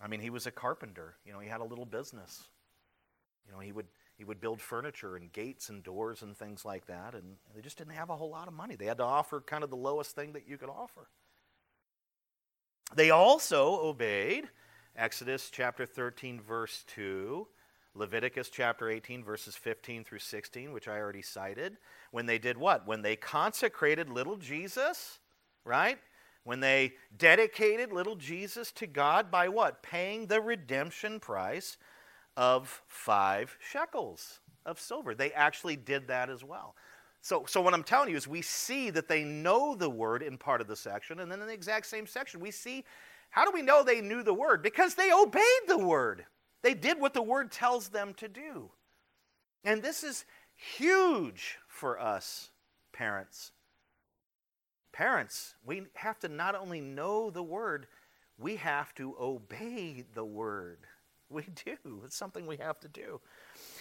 I 0.00 0.08
mean, 0.08 0.20
he 0.20 0.30
was 0.30 0.46
a 0.46 0.50
carpenter. 0.50 1.16
You 1.24 1.32
know, 1.32 1.40
he 1.40 1.48
had 1.48 1.60
a 1.60 1.64
little 1.64 1.86
business. 1.86 2.44
You 3.46 3.52
know, 3.52 3.60
he 3.60 3.72
would 3.72 3.86
he 4.18 4.24
would 4.24 4.40
build 4.40 4.60
furniture 4.60 5.16
and 5.16 5.32
gates 5.32 5.68
and 5.68 5.82
doors 5.82 6.22
and 6.22 6.36
things 6.36 6.64
like 6.64 6.86
that, 6.86 7.14
and 7.14 7.36
they 7.54 7.60
just 7.60 7.78
didn't 7.78 7.94
have 7.94 8.10
a 8.10 8.16
whole 8.16 8.30
lot 8.30 8.46
of 8.46 8.54
money. 8.54 8.76
They 8.76 8.84
had 8.84 8.98
to 8.98 9.04
offer 9.04 9.40
kind 9.40 9.64
of 9.64 9.70
the 9.70 9.76
lowest 9.76 10.14
thing 10.14 10.34
that 10.34 10.46
you 10.46 10.58
could 10.58 10.68
offer. 10.68 11.08
They 12.94 13.10
also 13.10 13.80
obeyed 13.80 14.48
Exodus 14.94 15.50
chapter 15.50 15.86
13, 15.86 16.40
verse 16.40 16.84
2, 16.88 17.48
Leviticus 17.94 18.48
chapter 18.48 18.88
18, 18.88 19.22
verses 19.22 19.54
15 19.54 20.04
through 20.04 20.18
16, 20.18 20.72
which 20.72 20.88
I 20.88 20.98
already 20.98 21.22
cited. 21.22 21.76
When 22.10 22.26
they 22.26 22.38
did 22.38 22.56
what? 22.56 22.86
When 22.86 23.02
they 23.02 23.16
consecrated 23.16 24.08
little 24.08 24.36
Jesus, 24.36 25.18
right? 25.64 25.98
When 26.44 26.60
they 26.60 26.94
dedicated 27.16 27.92
little 27.92 28.16
Jesus 28.16 28.72
to 28.72 28.86
God 28.86 29.30
by 29.30 29.48
what? 29.48 29.82
Paying 29.82 30.26
the 30.26 30.40
redemption 30.40 31.20
price 31.20 31.76
of 32.36 32.82
five 32.88 33.56
shekels 33.60 34.40
of 34.64 34.80
silver. 34.80 35.14
They 35.14 35.32
actually 35.32 35.76
did 35.76 36.08
that 36.08 36.30
as 36.30 36.42
well. 36.42 36.74
So, 37.20 37.44
so 37.46 37.60
what 37.60 37.74
I'm 37.74 37.84
telling 37.84 38.10
you 38.10 38.16
is 38.16 38.26
we 38.26 38.42
see 38.42 38.90
that 38.90 39.06
they 39.06 39.22
know 39.22 39.76
the 39.76 39.90
word 39.90 40.22
in 40.22 40.38
part 40.38 40.60
of 40.60 40.66
the 40.66 40.74
section, 40.74 41.20
and 41.20 41.30
then 41.30 41.40
in 41.40 41.46
the 41.46 41.52
exact 41.52 41.86
same 41.86 42.06
section, 42.06 42.40
we 42.40 42.50
see 42.50 42.84
how 43.30 43.44
do 43.44 43.50
we 43.52 43.62
know 43.62 43.82
they 43.82 44.00
knew 44.00 44.22
the 44.22 44.34
word? 44.34 44.62
Because 44.62 44.94
they 44.94 45.12
obeyed 45.12 45.42
the 45.66 45.78
word. 45.78 46.26
They 46.62 46.74
did 46.74 47.00
what 47.00 47.14
the 47.14 47.22
word 47.22 47.50
tells 47.50 47.88
them 47.88 48.14
to 48.14 48.28
do. 48.28 48.70
And 49.64 49.82
this 49.82 50.02
is 50.02 50.24
huge 50.54 51.58
for 51.68 52.00
us 52.00 52.50
parents. 52.92 53.52
Parents, 54.92 55.54
we 55.64 55.84
have 55.94 56.18
to 56.20 56.28
not 56.28 56.54
only 56.54 56.80
know 56.80 57.30
the 57.30 57.42
word, 57.42 57.86
we 58.38 58.56
have 58.56 58.94
to 58.96 59.16
obey 59.18 60.04
the 60.14 60.24
word. 60.24 60.78
We 61.32 61.46
do. 61.64 62.02
It's 62.04 62.14
something 62.14 62.46
we 62.46 62.58
have 62.58 62.78
to 62.80 62.88
do. 62.88 63.18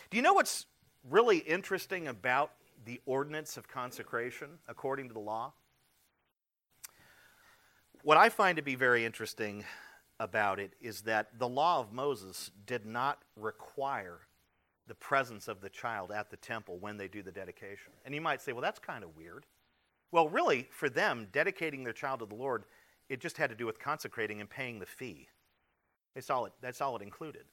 Do 0.10 0.15
you 0.15 0.24
know 0.24 0.32
what's 0.32 0.67
really 1.10 1.39
interesting 1.39 2.08
about 2.08 2.54
the 2.86 3.02
ordinance 3.06 3.58
of 3.58 3.67
consecration 3.67 4.48
according 4.70 5.10
to 5.10 5.13
the 5.13 5.20
law? 5.20 5.52
What 8.04 8.15
I 8.15 8.30
find 8.30 8.56
to 8.56 8.62
be 8.62 8.76
very 8.76 9.04
interesting 9.04 9.65
about 10.22 10.60
it 10.60 10.74
is 10.80 11.02
that 11.02 11.40
the 11.40 11.48
law 11.50 11.80
of 11.80 11.92
Moses 11.92 12.52
did 12.68 12.86
not 12.86 13.24
require 13.36 14.20
the 14.88 14.94
presence 14.94 15.48
of 15.48 15.62
the 15.62 15.70
child 15.70 16.12
at 16.12 16.30
the 16.30 16.38
temple 16.38 16.78
when 16.80 16.96
they 16.96 17.08
do 17.08 17.24
the 17.24 17.32
dedication. 17.32 17.92
And 18.06 18.14
you 18.14 18.22
might 18.22 18.40
say, 18.40 18.54
well, 18.54 18.62
that's 18.62 18.78
kind 18.78 19.04
of 19.04 19.18
weird. 19.18 19.48
Well, 20.12 20.30
really, 20.30 20.68
for 20.70 20.90
them, 20.90 21.28
dedicating 21.32 21.84
their 21.84 21.94
child 21.94 22.20
to 22.20 22.28
the 22.28 22.36
Lord, 22.36 22.66
it 23.10 23.20
just 23.20 23.38
had 23.38 23.50
to 23.50 23.56
do 23.56 23.66
with 23.66 23.80
consecrating 23.80 24.40
and 24.40 24.50
paying 24.50 24.78
the 24.78 24.86
fee. 24.86 25.28
That's 26.14 26.30
all 26.30 26.46
it, 26.46 26.54
that's 26.62 26.82
all 26.82 26.96
it 26.96 27.02
included. 27.02 27.46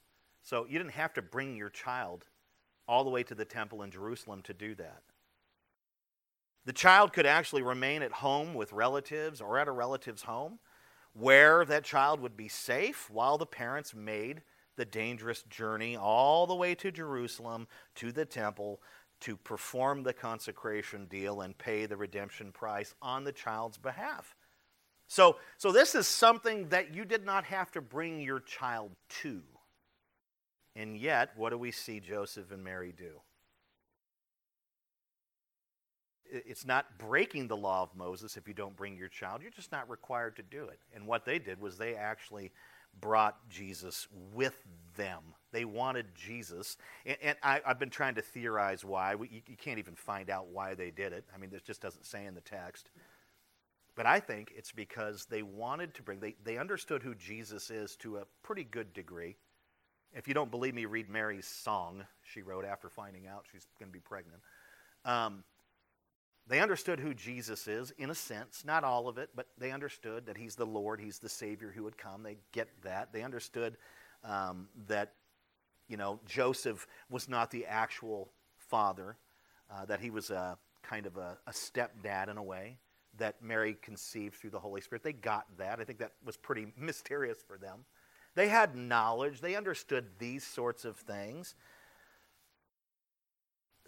So 0.43 0.67
you 0.69 0.77
didn't 0.77 0.93
have 0.93 1.13
to 1.15 1.23
bring 1.23 1.55
your 1.55 1.69
child 1.69 2.25
all 2.87 3.03
the 3.03 3.09
way 3.09 3.23
to 3.23 3.35
the 3.35 3.45
temple 3.45 3.81
in 3.81 3.89
Jerusalem 3.89 4.43
to 4.43 4.53
do 4.53 4.75
that. 4.75 5.01
The 6.65 6.73
child 6.73 7.13
could 7.13 7.25
actually 7.25 7.63
remain 7.63 8.03
at 8.03 8.11
home 8.11 8.53
with 8.53 8.73
relatives 8.73 9.41
or 9.41 9.57
at 9.57 9.67
a 9.67 9.71
relative's 9.71 10.23
home 10.23 10.59
where 11.13 11.65
that 11.65 11.83
child 11.83 12.19
would 12.19 12.37
be 12.37 12.47
safe 12.47 13.09
while 13.09 13.37
the 13.37 13.45
parents 13.45 13.93
made 13.93 14.41
the 14.75 14.85
dangerous 14.85 15.43
journey 15.43 15.97
all 15.97 16.47
the 16.47 16.55
way 16.55 16.73
to 16.75 16.91
Jerusalem 16.91 17.67
to 17.95 18.11
the 18.11 18.25
temple 18.25 18.81
to 19.21 19.35
perform 19.35 20.03
the 20.03 20.13
consecration 20.13 21.05
deal 21.05 21.41
and 21.41 21.57
pay 21.57 21.85
the 21.85 21.97
redemption 21.97 22.51
price 22.51 22.93
on 23.01 23.23
the 23.23 23.31
child's 23.31 23.77
behalf. 23.77 24.35
So, 25.07 25.37
so 25.57 25.71
this 25.71 25.95
is 25.95 26.07
something 26.07 26.69
that 26.69 26.93
you 26.93 27.03
did 27.03 27.25
not 27.25 27.43
have 27.45 27.71
to 27.71 27.81
bring 27.81 28.21
your 28.21 28.39
child 28.39 28.91
to. 29.21 29.41
And 30.75 30.95
yet, 30.95 31.31
what 31.35 31.49
do 31.49 31.57
we 31.57 31.71
see 31.71 31.99
Joseph 31.99 32.51
and 32.51 32.63
Mary 32.63 32.93
do? 32.95 33.19
It's 36.31 36.65
not 36.65 36.85
breaking 36.97 37.47
the 37.47 37.57
law 37.57 37.83
of 37.83 37.95
Moses 37.95 38.37
if 38.37 38.47
you 38.47 38.53
don't 38.53 38.75
bring 38.75 38.97
your 38.97 39.07
child. 39.07 39.41
You're 39.41 39.51
just 39.51 39.71
not 39.71 39.89
required 39.89 40.35
to 40.37 40.43
do 40.43 40.65
it. 40.65 40.79
And 40.93 41.07
what 41.07 41.25
they 41.25 41.39
did 41.39 41.59
was 41.59 41.77
they 41.77 41.95
actually 41.95 42.51
brought 43.01 43.37
Jesus 43.49 44.07
with 44.33 44.57
them. 44.97 45.21
They 45.51 45.65
wanted 45.65 46.05
Jesus. 46.15 46.77
And, 47.05 47.17
and 47.21 47.37
I, 47.41 47.61
have 47.65 47.79
been 47.79 47.89
trying 47.89 48.15
to 48.15 48.21
theorize 48.21 48.83
why. 48.83 49.15
We, 49.15 49.29
you, 49.29 49.41
you 49.47 49.57
can't 49.57 49.79
even 49.79 49.95
find 49.95 50.29
out 50.29 50.47
why 50.47 50.75
they 50.75 50.91
did 50.91 51.13
it. 51.13 51.25
I 51.33 51.37
mean, 51.37 51.49
this 51.49 51.61
just 51.61 51.81
doesn't 51.81 52.05
say 52.05 52.25
in 52.25 52.35
the 52.35 52.41
text. 52.41 52.89
But 53.95 54.05
I 54.05 54.19
think 54.19 54.53
it's 54.55 54.71
because 54.71 55.25
they 55.25 55.41
wanted 55.41 55.93
to 55.95 56.03
bring, 56.03 56.19
they, 56.19 56.35
they 56.43 56.57
understood 56.57 57.03
who 57.03 57.15
Jesus 57.15 57.69
is 57.69 57.95
to 57.97 58.17
a 58.17 58.23
pretty 58.43 58.63
good 58.63 58.93
degree. 58.93 59.35
If 60.13 60.27
you 60.27 60.33
don't 60.33 60.49
believe 60.49 60.73
me, 60.73 60.85
read 60.85 61.09
Mary's 61.09 61.47
song 61.47 62.05
she 62.23 62.41
wrote 62.41 62.65
after 62.65 62.89
finding 62.89 63.27
out 63.27 63.45
she's 63.51 63.67
going 63.79 63.89
to 63.89 63.93
be 63.93 63.99
pregnant. 63.99 64.41
Um, 65.05 65.43
they 66.49 66.59
understood 66.59 66.99
who 66.99 67.13
Jesus 67.13 67.67
is, 67.67 67.91
in 67.99 68.09
a 68.09 68.15
sense, 68.15 68.63
not 68.65 68.83
all 68.83 69.07
of 69.07 69.19
it, 69.19 69.29
but 69.35 69.45
they 69.59 69.71
understood 69.71 70.25
that 70.25 70.35
he's 70.35 70.55
the 70.55 70.65
Lord, 70.65 70.99
he's 70.99 71.19
the 71.19 71.29
Savior 71.29 71.71
who 71.73 71.83
would 71.83 71.97
come. 71.97 72.23
They 72.23 72.37
get 72.51 72.69
that. 72.81 73.13
They 73.13 73.21
understood 73.21 73.77
um, 74.23 74.67
that, 74.87 75.13
you 75.87 75.95
know, 75.95 76.19
Joseph 76.25 76.87
was 77.07 77.29
not 77.29 77.51
the 77.51 77.67
actual 77.67 78.31
father, 78.57 79.15
uh, 79.71 79.85
that 79.85 79.99
he 79.99 80.09
was 80.09 80.31
a 80.31 80.57
kind 80.81 81.05
of 81.05 81.17
a, 81.17 81.37
a 81.45 81.51
stepdad 81.51 82.29
in 82.29 82.37
a 82.37 82.43
way, 82.43 82.77
that 83.19 83.43
Mary 83.43 83.77
conceived 83.79 84.35
through 84.35 84.49
the 84.49 84.59
Holy 84.59 84.81
Spirit. 84.81 85.03
They 85.03 85.13
got 85.13 85.45
that. 85.59 85.79
I 85.79 85.83
think 85.83 85.99
that 85.99 86.13
was 86.25 86.35
pretty 86.35 86.67
mysterious 86.77 87.37
for 87.47 87.59
them. 87.59 87.85
They 88.33 88.47
had 88.47 88.75
knowledge, 88.75 89.41
they 89.41 89.55
understood 89.55 90.05
these 90.17 90.43
sorts 90.43 90.83
of 90.83 90.97
things. 90.97 91.53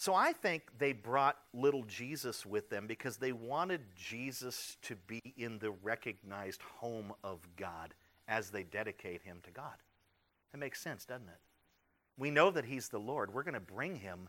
So 0.01 0.15
I 0.15 0.33
think 0.33 0.63
they 0.79 0.93
brought 0.93 1.37
little 1.53 1.83
Jesus 1.83 2.43
with 2.43 2.71
them 2.71 2.87
because 2.87 3.17
they 3.17 3.33
wanted 3.33 3.81
Jesus 3.95 4.77
to 4.81 4.95
be 4.95 5.21
in 5.37 5.59
the 5.59 5.69
recognized 5.69 6.63
home 6.63 7.13
of 7.23 7.47
God 7.55 7.93
as 8.27 8.49
they 8.49 8.63
dedicate 8.63 9.21
him 9.21 9.37
to 9.43 9.51
God. 9.51 9.75
It 10.55 10.57
makes 10.57 10.81
sense, 10.81 11.05
doesn't 11.05 11.27
it? 11.27 11.39
We 12.17 12.31
know 12.31 12.49
that 12.49 12.65
he's 12.65 12.89
the 12.89 12.97
Lord. 12.97 13.31
We're 13.31 13.43
going 13.43 13.53
to 13.53 13.59
bring 13.59 13.97
him 13.97 14.27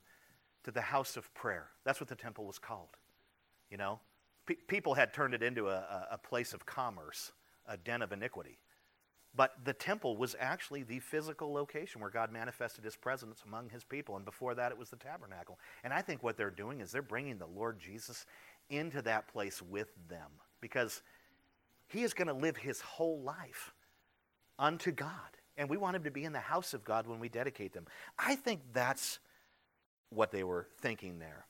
to 0.65 0.71
the 0.71 0.83
house 0.83 1.17
of 1.17 1.33
prayer. 1.33 1.69
That's 1.87 2.01
what 2.01 2.11
the 2.11 2.17
temple 2.17 2.45
was 2.45 2.59
called. 2.59 2.99
You 3.71 3.79
know, 3.79 4.01
P- 4.45 4.59
people 4.69 4.93
had 4.93 5.15
turned 5.15 5.33
it 5.33 5.43
into 5.43 5.71
a, 5.71 6.07
a 6.11 6.19
place 6.19 6.53
of 6.53 6.67
commerce, 6.67 7.33
a 7.67 7.79
den 7.79 8.03
of 8.03 8.13
iniquity. 8.13 8.59
But 9.35 9.64
the 9.64 9.73
temple 9.73 10.16
was 10.16 10.37
actually 10.38 10.83
the 10.83 10.99
physical 10.99 11.53
location 11.53 12.01
where 12.01 12.11
God 12.11 12.31
manifested 12.31 12.85
his 12.85 12.97
presence 12.97 13.42
among 13.47 13.71
his 13.71 13.83
people. 13.83 14.16
And 14.16 14.25
before 14.25 14.55
that, 14.55 14.73
it 14.73 14.79
was 14.79 14.90
the 14.90 14.97
tabernacle. 14.97 15.59
And 15.85 15.92
I 15.92 16.03
think 16.03 16.23
what 16.23 16.37
they're 16.37 16.51
doing 16.51 16.81
is 16.81 16.92
they're 16.92 17.01
bringing 17.01 17.38
the 17.38 17.47
Lord 17.47 17.79
Jesus 17.81 18.27
into 18.68 19.01
that 19.03 19.29
place 19.29 19.62
with 19.62 19.88
them 20.09 20.31
because 20.61 21.03
he 21.88 22.03
is 22.03 22.12
going 22.12 22.29
to 22.29 22.35
live 22.35 22.57
his 22.59 22.81
whole 22.81 23.21
life 23.23 23.73
unto 24.59 24.92
God. 24.92 25.11
And 25.57 25.68
we 25.68 25.77
want 25.77 25.97
him 25.97 26.05
to 26.05 26.11
be 26.11 26.25
in 26.25 26.33
the 26.33 26.40
house 26.40 26.75
of 26.75 26.85
God 26.85 27.07
when 27.07 27.18
we 27.18 27.29
dedicate 27.29 27.73
them. 27.73 27.87
I 28.18 28.37
think 28.37 28.61
that's 28.73 29.18
what 30.11 30.31
they 30.31 30.45
were 30.45 30.66
thinking 30.81 31.18
there. 31.18 31.47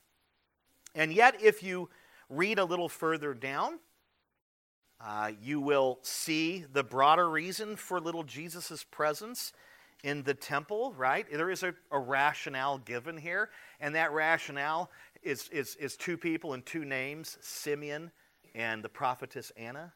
And 0.95 1.11
yet, 1.11 1.41
if 1.41 1.63
you 1.63 1.89
read 2.29 2.59
a 2.59 2.65
little 2.65 2.89
further 2.89 3.33
down, 3.33 3.79
uh, 5.05 5.31
you 5.41 5.59
will 5.59 5.99
see 6.01 6.65
the 6.71 6.83
broader 6.83 7.29
reason 7.29 7.75
for 7.75 7.99
little 7.99 8.23
Jesus' 8.23 8.85
presence 8.89 9.51
in 10.03 10.23
the 10.23 10.33
temple, 10.33 10.93
right? 10.97 11.25
There 11.29 11.49
is 11.49 11.63
a, 11.63 11.73
a, 11.91 11.99
rationale 11.99 12.77
given 12.77 13.17
here, 13.17 13.49
and 13.79 13.95
that 13.95 14.13
rationale 14.13 14.89
is, 15.21 15.49
is, 15.49 15.75
is 15.75 15.97
two 15.97 16.17
people 16.17 16.53
and 16.53 16.65
two 16.65 16.85
names 16.85 17.37
Simeon 17.41 18.11
and 18.55 18.83
the 18.83 18.89
prophetess 18.89 19.51
Anna. 19.57 19.93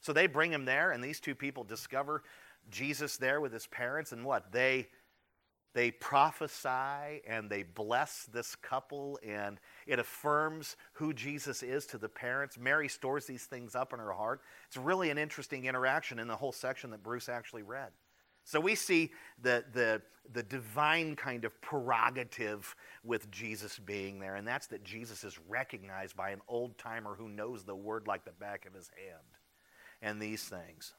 So 0.00 0.12
they 0.12 0.26
bring 0.26 0.52
him 0.52 0.64
there, 0.64 0.90
and 0.92 1.02
these 1.02 1.20
two 1.20 1.34
people 1.34 1.64
discover 1.64 2.22
Jesus 2.70 3.16
there 3.16 3.40
with 3.40 3.52
his 3.52 3.66
parents, 3.66 4.12
and 4.12 4.24
what? 4.24 4.52
They 4.52 4.88
they 5.76 5.90
prophesy 5.90 7.20
and 7.28 7.50
they 7.50 7.62
bless 7.62 8.24
this 8.32 8.56
couple, 8.56 9.18
and 9.22 9.60
it 9.86 9.98
affirms 9.98 10.74
who 10.94 11.12
Jesus 11.12 11.62
is 11.62 11.84
to 11.88 11.98
the 11.98 12.08
parents. 12.08 12.56
Mary 12.56 12.88
stores 12.88 13.26
these 13.26 13.44
things 13.44 13.74
up 13.74 13.92
in 13.92 13.98
her 13.98 14.14
heart. 14.14 14.40
It's 14.68 14.78
really 14.78 15.10
an 15.10 15.18
interesting 15.18 15.66
interaction 15.66 16.18
in 16.18 16.28
the 16.28 16.34
whole 16.34 16.52
section 16.52 16.90
that 16.92 17.02
Bruce 17.02 17.28
actually 17.28 17.62
read. 17.62 17.90
So 18.44 18.58
we 18.58 18.74
see 18.74 19.12
the, 19.42 19.66
the, 19.74 20.00
the 20.32 20.42
divine 20.42 21.14
kind 21.14 21.44
of 21.44 21.60
prerogative 21.60 22.74
with 23.04 23.30
Jesus 23.30 23.78
being 23.78 24.18
there, 24.18 24.36
and 24.36 24.48
that's 24.48 24.68
that 24.68 24.82
Jesus 24.82 25.24
is 25.24 25.38
recognized 25.46 26.16
by 26.16 26.30
an 26.30 26.40
old 26.48 26.78
timer 26.78 27.14
who 27.14 27.28
knows 27.28 27.64
the 27.64 27.76
word 27.76 28.06
like 28.06 28.24
the 28.24 28.30
back 28.30 28.64
of 28.64 28.72
his 28.72 28.90
hand, 28.96 29.26
and 30.00 30.22
these 30.22 30.42
things. 30.42 30.94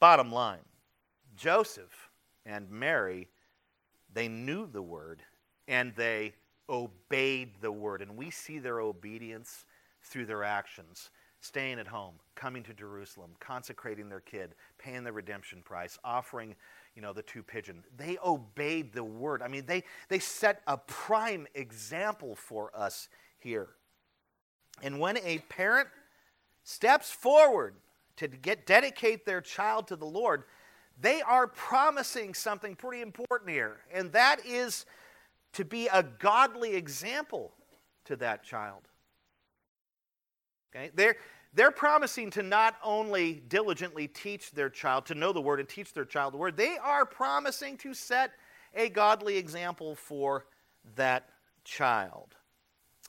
Bottom 0.00 0.32
line 0.32 0.64
Joseph 1.36 2.07
and 2.48 2.70
Mary, 2.70 3.28
they 4.12 4.26
knew 4.26 4.66
the 4.66 4.82
word 4.82 5.22
and 5.68 5.94
they 5.94 6.34
obeyed 6.68 7.52
the 7.60 7.70
word. 7.70 8.00
And 8.00 8.16
we 8.16 8.30
see 8.30 8.58
their 8.58 8.80
obedience 8.80 9.66
through 10.02 10.26
their 10.26 10.42
actions 10.42 11.10
staying 11.40 11.78
at 11.78 11.86
home, 11.86 12.14
coming 12.34 12.62
to 12.64 12.74
Jerusalem, 12.74 13.30
consecrating 13.38 14.08
their 14.08 14.20
kid, 14.20 14.54
paying 14.78 15.04
the 15.04 15.12
redemption 15.12 15.62
price, 15.62 15.98
offering, 16.02 16.56
you 16.96 17.02
know, 17.02 17.12
the 17.12 17.22
two 17.22 17.42
pigeon. 17.42 17.84
They 17.96 18.18
obeyed 18.24 18.92
the 18.92 19.04
word. 19.04 19.42
I 19.42 19.48
mean, 19.48 19.64
they, 19.66 19.84
they 20.08 20.18
set 20.18 20.62
a 20.66 20.78
prime 20.78 21.46
example 21.54 22.34
for 22.34 22.72
us 22.74 23.08
here. 23.38 23.68
And 24.82 24.98
when 24.98 25.18
a 25.18 25.38
parent 25.48 25.88
steps 26.64 27.10
forward 27.10 27.74
to 28.16 28.26
get 28.26 28.66
dedicate 28.66 29.24
their 29.26 29.40
child 29.40 29.86
to 29.88 29.96
the 29.96 30.06
Lord, 30.06 30.44
they 31.00 31.22
are 31.22 31.46
promising 31.46 32.34
something 32.34 32.74
pretty 32.74 33.02
important 33.02 33.50
here, 33.50 33.78
and 33.92 34.12
that 34.12 34.44
is 34.44 34.84
to 35.52 35.64
be 35.64 35.88
a 35.88 36.02
godly 36.02 36.74
example 36.74 37.52
to 38.04 38.16
that 38.16 38.42
child. 38.42 38.82
Okay? 40.74 40.90
They're, 40.94 41.16
they're 41.54 41.70
promising 41.70 42.30
to 42.30 42.42
not 42.42 42.76
only 42.82 43.42
diligently 43.48 44.08
teach 44.08 44.50
their 44.50 44.70
child, 44.70 45.06
to 45.06 45.14
know 45.14 45.32
the 45.32 45.40
word 45.40 45.60
and 45.60 45.68
teach 45.68 45.92
their 45.92 46.04
child 46.04 46.34
the 46.34 46.38
word, 46.38 46.56
they 46.56 46.76
are 46.78 47.06
promising 47.06 47.76
to 47.78 47.94
set 47.94 48.32
a 48.74 48.88
godly 48.88 49.36
example 49.36 49.94
for 49.94 50.46
that 50.96 51.28
child. 51.64 52.34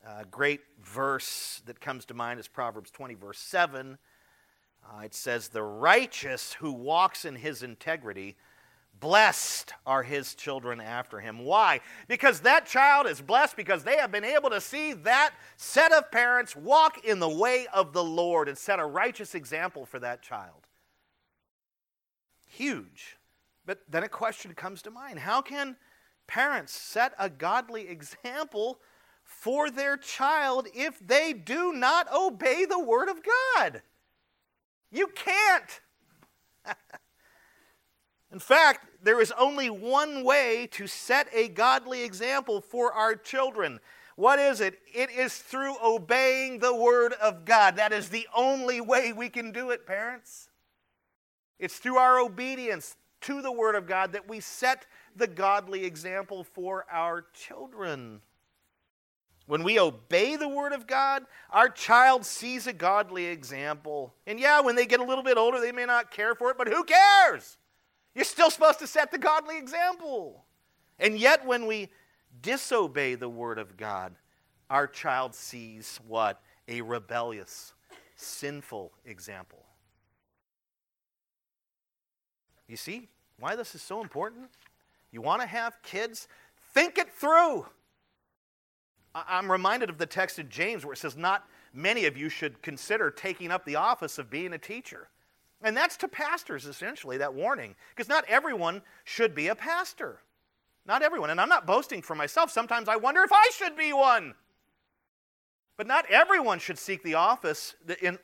A 0.07 0.25
great 0.25 0.61
verse 0.81 1.61
that 1.65 1.81
comes 1.81 2.05
to 2.05 2.13
mind 2.13 2.39
is 2.39 2.47
Proverbs 2.47 2.91
20, 2.91 3.15
verse 3.15 3.39
7 3.39 3.97
uh, 4.83 5.01
it 5.01 5.13
says, 5.13 5.49
The 5.49 5.63
righteous 5.63 6.53
who 6.53 6.71
walks 6.71 7.25
in 7.25 7.35
his 7.35 7.63
integrity, 7.63 8.35
blessed 8.99 9.73
are 9.85 10.03
his 10.03 10.35
children 10.35 10.81
after 10.81 11.19
him. 11.19 11.39
Why? 11.39 11.79
Because 12.07 12.41
that 12.41 12.65
child 12.65 13.07
is 13.07 13.21
blessed 13.21 13.55
because 13.55 13.83
they 13.83 13.97
have 13.97 14.11
been 14.11 14.25
able 14.25 14.49
to 14.49 14.61
see 14.61 14.93
that 14.93 15.33
set 15.57 15.91
of 15.91 16.11
parents 16.11 16.55
walk 16.55 17.05
in 17.05 17.19
the 17.19 17.29
way 17.29 17.67
of 17.73 17.93
the 17.93 18.03
Lord 18.03 18.47
and 18.49 18.57
set 18.57 18.79
a 18.79 18.85
righteous 18.85 19.35
example 19.35 19.85
for 19.85 19.99
that 19.99 20.21
child. 20.21 20.67
Huge. 22.47 23.17
But 23.65 23.81
then 23.87 24.03
a 24.03 24.09
question 24.09 24.53
comes 24.53 24.81
to 24.83 24.91
mind 24.91 25.19
How 25.19 25.41
can 25.41 25.77
parents 26.27 26.73
set 26.73 27.13
a 27.19 27.29
godly 27.29 27.87
example 27.87 28.79
for 29.23 29.69
their 29.69 29.95
child 29.95 30.67
if 30.73 30.99
they 30.99 31.33
do 31.33 31.71
not 31.73 32.11
obey 32.11 32.65
the 32.65 32.79
Word 32.79 33.09
of 33.09 33.21
God? 33.55 33.81
You 34.91 35.07
can't. 35.07 35.81
In 38.31 38.39
fact, 38.39 38.85
there 39.01 39.21
is 39.21 39.33
only 39.37 39.69
one 39.69 40.23
way 40.23 40.67
to 40.71 40.87
set 40.87 41.27
a 41.33 41.47
godly 41.47 42.03
example 42.03 42.61
for 42.61 42.93
our 42.93 43.15
children. 43.15 43.79
What 44.15 44.37
is 44.37 44.61
it? 44.61 44.79
It 44.93 45.09
is 45.09 45.37
through 45.37 45.75
obeying 45.83 46.59
the 46.59 46.75
Word 46.75 47.13
of 47.13 47.45
God. 47.45 47.77
That 47.77 47.93
is 47.93 48.09
the 48.09 48.27
only 48.35 48.81
way 48.81 49.13
we 49.13 49.29
can 49.29 49.51
do 49.51 49.71
it, 49.71 49.87
parents. 49.87 50.49
It's 51.57 51.77
through 51.77 51.97
our 51.97 52.19
obedience 52.19 52.97
to 53.21 53.41
the 53.41 53.51
Word 53.51 53.75
of 53.75 53.87
God 53.87 54.11
that 54.13 54.27
we 54.27 54.39
set 54.39 54.85
the 55.15 55.27
godly 55.27 55.85
example 55.85 56.43
for 56.43 56.85
our 56.91 57.25
children. 57.33 58.21
When 59.49 59.63
we 59.63 59.79
obey 59.79 60.35
the 60.35 60.47
Word 60.47 60.73
of 60.73 60.85
God, 60.85 61.25
our 61.49 61.69
child 61.69 62.23
sees 62.23 62.67
a 62.67 62.71
godly 62.71 63.25
example. 63.25 64.13
And 64.27 64.39
yeah, 64.39 64.61
when 64.61 64.75
they 64.75 64.85
get 64.85 64.99
a 64.99 65.03
little 65.03 65.23
bit 65.23 65.37
older, 65.37 65.59
they 65.59 65.71
may 65.71 65.87
not 65.87 66.11
care 66.11 66.35
for 66.35 66.51
it, 66.51 66.57
but 66.59 66.67
who 66.67 66.83
cares? 66.83 67.57
You're 68.13 68.25
still 68.25 68.51
supposed 68.51 68.77
to 68.77 68.85
set 68.85 69.09
the 69.09 69.17
godly 69.17 69.57
example. 69.57 70.45
And 70.99 71.17
yet, 71.17 71.47
when 71.47 71.65
we 71.65 71.89
disobey 72.43 73.15
the 73.15 73.27
Word 73.27 73.57
of 73.57 73.75
God, 73.75 74.13
our 74.69 74.85
child 74.85 75.33
sees 75.33 75.99
what? 76.07 76.39
A 76.67 76.81
rebellious, 76.81 77.73
sinful 78.17 78.91
example. 79.03 79.65
You 82.67 82.77
see 82.77 83.07
why 83.39 83.55
this 83.55 83.73
is 83.73 83.81
so 83.81 83.99
important? 84.01 84.51
You 85.11 85.23
want 85.23 85.41
to 85.41 85.47
have 85.47 85.81
kids? 85.81 86.27
Think 86.71 86.99
it 86.99 87.11
through. 87.11 87.65
I'm 89.15 89.51
reminded 89.51 89.89
of 89.89 89.97
the 89.97 90.05
text 90.05 90.39
in 90.39 90.49
James 90.49 90.85
where 90.85 90.93
it 90.93 90.97
says, 90.97 91.17
Not 91.17 91.47
many 91.73 92.05
of 92.05 92.17
you 92.17 92.29
should 92.29 92.61
consider 92.61 93.09
taking 93.09 93.51
up 93.51 93.65
the 93.65 93.75
office 93.75 94.17
of 94.17 94.29
being 94.29 94.53
a 94.53 94.57
teacher. 94.57 95.09
And 95.61 95.75
that's 95.75 95.97
to 95.97 96.07
pastors, 96.07 96.65
essentially, 96.65 97.17
that 97.17 97.33
warning, 97.33 97.75
because 97.95 98.07
not 98.07 98.23
everyone 98.27 98.81
should 99.03 99.35
be 99.35 99.47
a 99.47 99.55
pastor. 99.55 100.21
Not 100.85 101.01
everyone. 101.01 101.29
And 101.29 101.41
I'm 101.41 101.49
not 101.49 101.67
boasting 101.67 102.01
for 102.01 102.15
myself. 102.15 102.49
Sometimes 102.49 102.87
I 102.87 102.95
wonder 102.95 103.21
if 103.23 103.31
I 103.33 103.49
should 103.53 103.75
be 103.75 103.91
one. 103.91 104.33
But 105.75 105.87
not 105.87 106.05
everyone 106.09 106.59
should 106.59 106.77
seek 106.77 107.03
the 107.03 107.13
office 107.13 107.75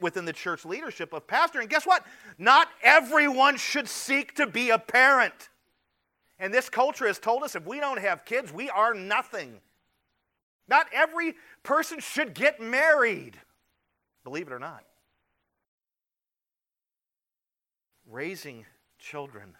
within 0.01 0.25
the 0.25 0.33
church 0.33 0.65
leadership 0.65 1.13
of 1.13 1.27
pastor. 1.27 1.59
And 1.59 1.69
guess 1.69 1.85
what? 1.85 2.05
Not 2.37 2.67
everyone 2.83 3.57
should 3.57 3.87
seek 3.87 4.35
to 4.35 4.47
be 4.47 4.71
a 4.71 4.79
parent. 4.79 5.49
And 6.37 6.53
this 6.53 6.69
culture 6.69 7.07
has 7.07 7.19
told 7.19 7.43
us 7.43 7.55
if 7.55 7.65
we 7.65 7.79
don't 7.79 7.99
have 7.99 8.25
kids, 8.25 8.51
we 8.51 8.69
are 8.69 8.93
nothing. 8.93 9.61
Not 10.67 10.87
every 10.93 11.35
person 11.63 11.99
should 11.99 12.33
get 12.33 12.59
married, 12.59 13.37
believe 14.23 14.47
it 14.47 14.53
or 14.53 14.59
not. 14.59 14.83
Raising 18.09 18.65
children 18.99 19.55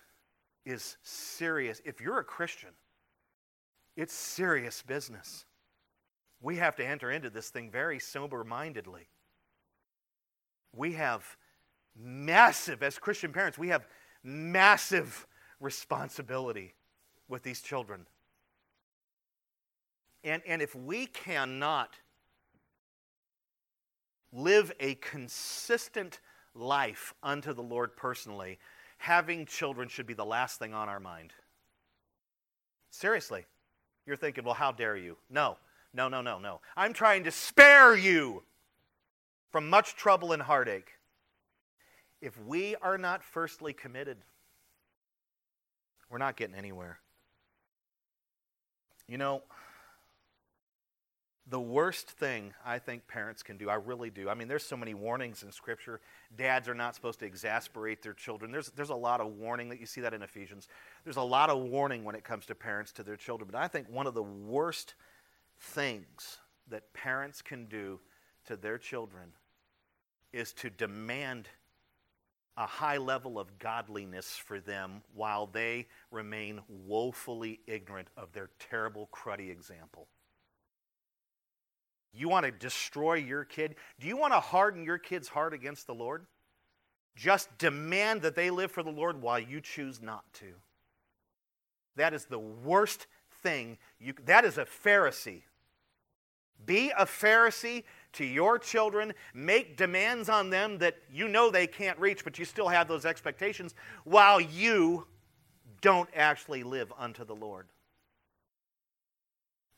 is 0.66 0.98
serious. 1.04 1.82
If 1.86 2.02
you're 2.02 2.20
a 2.20 2.24
Christian, 2.24 2.72
it's 3.96 4.14
serious 4.14 4.82
business. 4.82 5.46
We 6.42 6.58
have 6.58 6.76
to 6.78 6.86
enter 6.86 7.12
into 7.12 7.30
this 7.30 7.50
thing 7.50 7.72
very 7.72 8.00
sober 8.00 8.44
mindedly. 8.44 9.08
We 10.74 10.94
have 10.94 11.24
massive, 11.96 12.84
as 12.84 12.98
Christian 12.98 13.32
parents, 13.32 13.58
we 13.58 13.70
have 13.70 13.88
massive 14.24 15.26
responsibility 15.60 16.74
with 17.28 17.44
these 17.44 17.62
children. 17.62 18.06
And, 20.26 20.42
and 20.48 20.62
if 20.62 20.76
we 20.76 21.06
cannot 21.06 21.96
live 24.34 24.72
a 24.80 24.96
consistent 24.96 26.20
life 26.56 27.14
unto 27.22 27.54
the 27.54 27.62
Lord 27.62 27.96
personally, 27.96 28.58
having 28.98 29.46
children 29.46 29.88
should 29.88 30.08
be 30.08 30.16
the 30.16 30.26
last 30.26 30.58
thing 30.58 30.74
on 30.74 30.90
our 30.90 31.00
mind. 31.00 31.32
Seriously. 32.90 33.46
You're 34.08 34.16
thinking, 34.16 34.44
well, 34.44 34.56
how 34.56 34.72
dare 34.72 34.98
you? 34.98 35.18
No, 35.30 35.58
no, 35.94 36.10
no, 36.10 36.22
no, 36.22 36.40
no. 36.40 36.60
I'm 36.76 36.94
trying 36.94 37.24
to 37.26 37.32
spare 37.32 37.96
you 37.96 38.44
from 39.52 39.70
much 39.70 39.96
trouble 39.96 40.32
and 40.32 40.42
heartache. 40.42 40.92
If 42.22 42.40
we 42.46 42.76
are 42.82 42.98
not 42.98 43.24
firstly 43.24 43.74
committed, 43.74 44.18
we're 46.10 46.18
not 46.18 46.36
getting 46.36 46.56
anywhere. 46.56 47.00
You 49.08 49.20
know, 49.20 49.44
the 51.48 51.60
worst 51.60 52.10
thing 52.10 52.54
I 52.66 52.80
think 52.80 53.08
parents 53.08 53.44
can 53.44 53.58
do, 53.58 53.70
I 53.70 53.76
really 53.76 54.10
do. 54.10 54.30
I 54.30 54.34
mean, 54.34 54.48
there's 54.48 54.66
so 54.66 54.76
many 54.76 54.96
warnings 54.96 55.44
in 55.44 55.52
Scripture. 55.52 56.02
Dads 56.36 56.68
are 56.68 56.74
not 56.74 56.96
supposed 56.96 57.20
to 57.20 57.26
exasperate 57.26 58.02
their 58.02 58.14
children. 58.14 58.52
There's, 58.52 58.72
there's 58.72 58.90
a 58.90 58.96
lot 58.96 59.22
of 59.22 59.28
warning 59.34 59.70
that 59.70 59.80
you 59.80 59.86
see 59.86 60.02
that 60.02 60.14
in 60.14 60.24
Ephesians. 60.24 60.68
There's 61.04 61.18
a 61.18 61.22
lot 61.22 61.52
of 61.52 61.62
warning 61.62 62.04
when 62.04 62.16
it 62.16 62.24
comes 62.24 62.48
to 62.48 62.56
parents 62.56 62.92
to 62.94 63.04
their 63.04 63.16
children. 63.16 63.50
But 63.52 63.60
I 63.60 63.68
think 63.68 63.88
one 63.90 64.08
of 64.08 64.16
the 64.16 64.24
worst 64.24 64.96
things 65.60 66.40
that 66.70 66.94
parents 66.94 67.44
can 67.44 67.66
do 67.66 68.00
to 68.48 68.56
their 68.56 68.80
children 68.80 69.34
is 70.34 70.52
to 70.54 70.72
demand 70.72 71.48
a 72.58 72.66
high 72.66 72.98
level 72.98 73.38
of 73.38 73.60
godliness 73.60 74.36
for 74.36 74.60
them 74.60 75.02
while 75.14 75.46
they 75.46 75.88
remain 76.10 76.62
woefully 76.68 77.60
ignorant 77.68 78.08
of 78.18 78.32
their 78.32 78.50
terrible, 78.60 79.10
cruddy 79.14 79.52
example. 79.52 80.08
You 82.16 82.30
want 82.30 82.46
to 82.46 82.52
destroy 82.52 83.16
your 83.16 83.44
kid? 83.44 83.76
Do 84.00 84.08
you 84.08 84.18
want 84.18 84.34
to 84.34 84.40
harden 84.40 84.84
your 84.84 84.98
kid's 84.98 85.28
heart 85.28 85.54
against 85.54 85.86
the 85.86 85.94
Lord? 85.94 86.26
Just 87.16 87.58
demand 87.58 88.22
that 88.22 88.36
they 88.36 88.50
live 88.50 88.72
for 88.72 88.84
the 88.84 88.92
Lord 88.92 89.22
while 89.22 89.40
you 89.40 89.62
choose 89.62 90.02
not 90.02 90.24
to. 90.34 90.54
That 91.96 92.14
is 92.14 92.26
the 92.26 92.40
worst 92.40 93.08
thing. 93.42 93.78
You, 94.00 94.14
that 94.26 94.46
is 94.46 94.58
a 94.58 94.66
Pharisee. 94.66 95.44
Be 96.66 96.92
a 96.98 97.06
Pharisee 97.06 97.84
to 98.14 98.26
your 98.26 98.60
children. 98.60 99.14
Make 99.34 99.78
demands 99.78 100.30
on 100.30 100.50
them 100.50 100.78
that 100.80 100.96
you 101.12 101.28
know 101.28 101.52
they 101.52 101.68
can't 101.68 102.00
reach, 102.00 102.24
but 102.24 102.40
you 102.40 102.46
still 102.46 102.70
have 102.70 102.88
those 102.88 103.06
expectations 103.06 103.76
while 104.04 104.40
you 104.40 105.06
don't 105.82 106.10
actually 106.16 106.64
live 106.64 106.92
unto 106.98 107.26
the 107.26 107.36
Lord. 107.36 107.68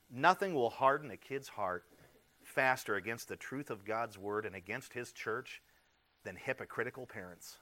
Nothing 0.09 0.53
will 0.53 0.69
harden 0.69 1.11
a 1.11 1.17
kid's 1.17 1.49
heart 1.49 1.83
faster 2.47 2.95
against 2.95 3.27
the 3.27 3.35
truth 3.35 3.69
of 3.69 3.85
God's 3.85 4.17
word 4.17 4.45
and 4.45 4.55
against 4.55 4.93
his 4.93 5.11
church 5.11 5.61
than 6.23 6.35
hypocritical 6.35 7.05
parents. 7.05 7.57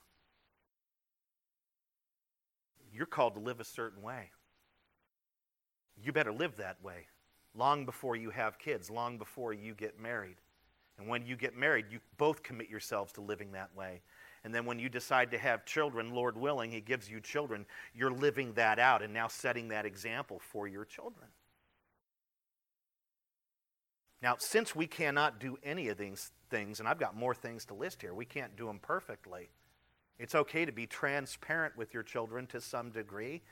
You're 2.93 3.05
called 3.05 3.33
to 3.33 3.39
live 3.41 3.59
a 3.59 3.65
certain 3.65 4.01
way. 4.01 4.31
You 6.01 6.11
better 6.11 6.31
live 6.31 6.57
that 6.57 6.81
way 6.83 7.07
long 7.53 7.85
before 7.85 8.15
you 8.15 8.29
have 8.29 8.59
kids, 8.59 8.89
long 8.89 9.17
before 9.17 9.53
you 9.53 9.73
get 9.73 9.99
married. 9.99 10.37
And 10.97 11.07
when 11.07 11.25
you 11.25 11.35
get 11.35 11.57
married, 11.57 11.85
you 11.89 11.99
both 12.17 12.43
commit 12.43 12.69
yourselves 12.69 13.11
to 13.13 13.21
living 13.21 13.51
that 13.53 13.75
way. 13.75 14.01
And 14.43 14.53
then 14.53 14.65
when 14.65 14.79
you 14.79 14.89
decide 14.89 15.31
to 15.31 15.37
have 15.37 15.65
children, 15.65 16.13
Lord 16.13 16.37
willing, 16.37 16.71
He 16.71 16.79
gives 16.79 17.09
you 17.09 17.19
children, 17.19 17.65
you're 17.93 18.11
living 18.11 18.53
that 18.53 18.79
out 18.79 19.01
and 19.01 19.13
now 19.13 19.27
setting 19.27 19.69
that 19.69 19.85
example 19.85 20.39
for 20.39 20.67
your 20.67 20.85
children. 20.85 21.27
Now, 24.25 24.37
since 24.39 24.75
we 24.75 24.87
cannot 24.87 25.39
do 25.39 25.55
any 25.63 25.89
of 25.89 25.99
these 25.99 26.31
things, 26.49 26.79
and 26.79 26.89
I've 26.89 26.97
got 26.97 27.15
more 27.15 27.35
things 27.35 27.63
to 27.65 27.75
list 27.75 28.01
here, 28.01 28.15
we 28.15 28.25
can't 28.25 28.55
do 28.55 28.65
them 28.65 28.79
perfectly. 28.79 29.49
It's 30.17 30.33
okay 30.33 30.65
to 30.65 30.71
be 30.71 30.87
transparent 30.87 31.77
with 31.77 31.93
your 31.93 32.01
children 32.01 32.47
to 32.47 32.59
some 32.59 32.89
degree, 32.89 33.43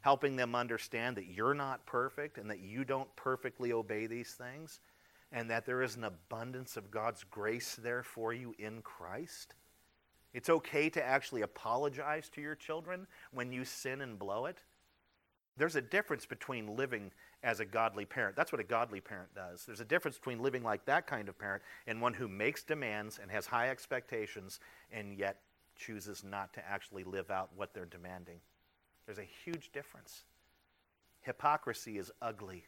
helping 0.00 0.36
them 0.36 0.54
understand 0.54 1.18
that 1.18 1.26
you're 1.26 1.52
not 1.52 1.84
perfect 1.84 2.38
and 2.38 2.50
that 2.50 2.60
you 2.60 2.86
don't 2.86 3.14
perfectly 3.16 3.74
obey 3.74 4.06
these 4.06 4.32
things, 4.32 4.80
and 5.30 5.50
that 5.50 5.66
there 5.66 5.82
is 5.82 5.94
an 5.94 6.04
abundance 6.04 6.78
of 6.78 6.90
God's 6.90 7.22
grace 7.24 7.76
there 7.76 8.02
for 8.02 8.32
you 8.32 8.54
in 8.58 8.80
Christ. 8.80 9.52
It's 10.32 10.48
okay 10.48 10.88
to 10.88 11.04
actually 11.04 11.42
apologize 11.42 12.30
to 12.30 12.40
your 12.40 12.54
children 12.54 13.08
when 13.30 13.52
you 13.52 13.66
sin 13.66 14.00
and 14.00 14.18
blow 14.18 14.46
it. 14.46 14.62
There's 15.58 15.76
a 15.76 15.82
difference 15.82 16.24
between 16.24 16.76
living 16.76 17.12
as 17.44 17.60
a 17.60 17.64
godly 17.64 18.06
parent. 18.06 18.34
That's 18.34 18.50
what 18.50 18.60
a 18.60 18.64
godly 18.64 19.00
parent 19.00 19.32
does. 19.34 19.64
There's 19.64 19.80
a 19.80 19.84
difference 19.84 20.16
between 20.16 20.42
living 20.42 20.62
like 20.62 20.84
that 20.86 21.06
kind 21.06 21.28
of 21.28 21.38
parent 21.38 21.62
and 21.86 22.00
one 22.00 22.14
who 22.14 22.26
makes 22.26 22.64
demands 22.64 23.20
and 23.20 23.30
has 23.30 23.46
high 23.46 23.68
expectations 23.68 24.58
and 24.90 25.16
yet 25.16 25.40
chooses 25.76 26.24
not 26.24 26.52
to 26.54 26.66
actually 26.66 27.04
live 27.04 27.30
out 27.30 27.50
what 27.54 27.74
they're 27.74 27.84
demanding. 27.84 28.40
There's 29.06 29.18
a 29.18 29.28
huge 29.44 29.70
difference. 29.72 30.24
Hypocrisy 31.20 31.98
is 31.98 32.10
ugly. 32.22 32.64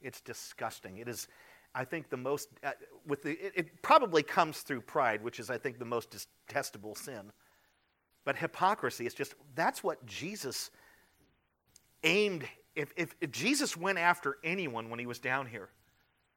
It's 0.00 0.22
disgusting. 0.22 0.98
It 0.98 1.08
is, 1.08 1.28
I 1.74 1.84
think, 1.84 2.08
the 2.08 2.16
most, 2.16 2.48
uh, 2.64 2.72
with 3.06 3.22
the, 3.22 3.32
it, 3.32 3.52
it 3.54 3.82
probably 3.82 4.22
comes 4.22 4.60
through 4.60 4.80
pride, 4.82 5.22
which 5.22 5.38
is, 5.38 5.50
I 5.50 5.58
think, 5.58 5.78
the 5.78 5.84
most 5.84 6.16
detestable 6.46 6.94
sin. 6.94 7.30
But 8.24 8.36
hypocrisy 8.36 9.06
is 9.06 9.12
just, 9.12 9.34
that's 9.54 9.82
what 9.84 10.04
Jesus 10.06 10.70
aimed, 12.04 12.44
if, 12.78 12.92
if, 12.96 13.16
if 13.20 13.32
Jesus 13.32 13.76
went 13.76 13.98
after 13.98 14.38
anyone 14.44 14.88
when 14.88 15.00
he 15.00 15.06
was 15.06 15.18
down 15.18 15.46
here 15.46 15.68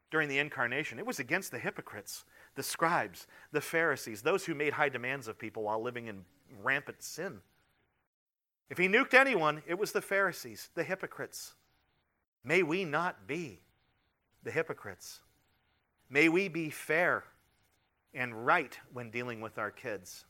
during 0.09 0.27
the 0.27 0.39
incarnation, 0.39 0.97
it 0.97 1.05
was 1.05 1.19
against 1.19 1.51
the 1.51 1.59
hypocrites, 1.59 2.25
the 2.55 2.63
scribes, 2.63 3.27
the 3.51 3.61
Pharisees, 3.61 4.23
those 4.23 4.43
who 4.43 4.55
made 4.55 4.73
high 4.73 4.89
demands 4.89 5.27
of 5.27 5.37
people 5.37 5.63
while 5.63 5.81
living 5.81 6.07
in 6.07 6.25
rampant 6.63 7.03
sin. 7.03 7.41
If 8.71 8.79
he 8.79 8.87
nuked 8.87 9.13
anyone, 9.13 9.61
it 9.67 9.77
was 9.77 9.91
the 9.91 10.01
Pharisees, 10.01 10.69
the 10.73 10.83
hypocrites. 10.83 11.53
May 12.43 12.63
we 12.63 12.85
not 12.85 13.27
be 13.27 13.59
the 14.43 14.51
hypocrites. 14.51 15.19
May 16.09 16.27
we 16.27 16.47
be 16.47 16.71
fair 16.71 17.23
and 18.15 18.47
right 18.47 18.77
when 18.91 19.11
dealing 19.11 19.41
with 19.41 19.59
our 19.59 19.69
kids 19.69 20.25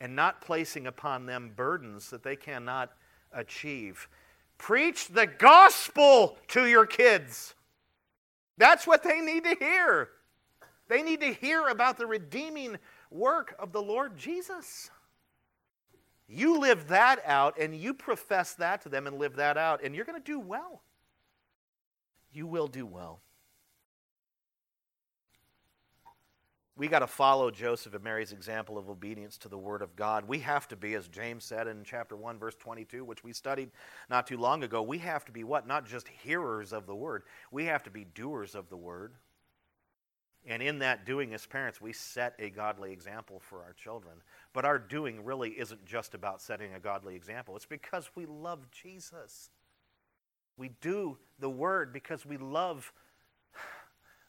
and 0.00 0.16
not 0.16 0.40
placing 0.40 0.86
upon 0.86 1.26
them 1.26 1.52
burdens 1.54 2.08
that 2.08 2.22
they 2.22 2.36
cannot 2.36 2.92
achieve. 3.32 4.08
Preach 4.60 5.08
the 5.08 5.26
gospel 5.26 6.36
to 6.48 6.66
your 6.66 6.84
kids. 6.84 7.54
That's 8.58 8.86
what 8.86 9.02
they 9.02 9.20
need 9.20 9.44
to 9.44 9.56
hear. 9.58 10.10
They 10.86 11.00
need 11.00 11.22
to 11.22 11.32
hear 11.32 11.68
about 11.68 11.96
the 11.96 12.06
redeeming 12.06 12.76
work 13.10 13.54
of 13.58 13.72
the 13.72 13.80
Lord 13.80 14.18
Jesus. 14.18 14.90
You 16.28 16.60
live 16.60 16.88
that 16.88 17.22
out 17.24 17.58
and 17.58 17.74
you 17.74 17.94
profess 17.94 18.52
that 18.56 18.82
to 18.82 18.90
them 18.90 19.06
and 19.06 19.18
live 19.18 19.36
that 19.36 19.56
out, 19.56 19.82
and 19.82 19.94
you're 19.94 20.04
going 20.04 20.20
to 20.20 20.24
do 20.24 20.38
well. 20.38 20.82
You 22.30 22.46
will 22.46 22.68
do 22.68 22.84
well. 22.84 23.22
We 26.80 26.88
got 26.88 27.00
to 27.00 27.06
follow 27.06 27.50
Joseph 27.50 27.92
and 27.92 28.02
Mary's 28.02 28.32
example 28.32 28.78
of 28.78 28.88
obedience 28.88 29.36
to 29.36 29.50
the 29.50 29.58
Word 29.58 29.82
of 29.82 29.94
God. 29.96 30.26
We 30.26 30.38
have 30.38 30.66
to 30.68 30.76
be, 30.76 30.94
as 30.94 31.08
James 31.08 31.44
said 31.44 31.66
in 31.66 31.84
chapter 31.84 32.16
1, 32.16 32.38
verse 32.38 32.54
22, 32.54 33.04
which 33.04 33.22
we 33.22 33.34
studied 33.34 33.70
not 34.08 34.26
too 34.26 34.38
long 34.38 34.64
ago, 34.64 34.80
we 34.80 34.96
have 34.96 35.26
to 35.26 35.30
be 35.30 35.44
what? 35.44 35.66
Not 35.66 35.84
just 35.84 36.08
hearers 36.08 36.72
of 36.72 36.86
the 36.86 36.94
Word, 36.94 37.24
we 37.50 37.66
have 37.66 37.82
to 37.82 37.90
be 37.90 38.06
doers 38.14 38.54
of 38.54 38.70
the 38.70 38.78
Word. 38.78 39.12
And 40.46 40.62
in 40.62 40.78
that 40.78 41.04
doing, 41.04 41.34
as 41.34 41.44
parents, 41.44 41.82
we 41.82 41.92
set 41.92 42.32
a 42.38 42.48
godly 42.48 42.92
example 42.92 43.40
for 43.40 43.58
our 43.62 43.74
children. 43.74 44.14
But 44.54 44.64
our 44.64 44.78
doing 44.78 45.22
really 45.22 45.50
isn't 45.50 45.84
just 45.84 46.14
about 46.14 46.40
setting 46.40 46.72
a 46.72 46.80
godly 46.80 47.14
example, 47.14 47.56
it's 47.56 47.66
because 47.66 48.08
we 48.14 48.24
love 48.24 48.70
Jesus. 48.70 49.50
We 50.56 50.70
do 50.80 51.18
the 51.40 51.50
Word 51.50 51.92
because 51.92 52.24
we 52.24 52.38
love 52.38 52.90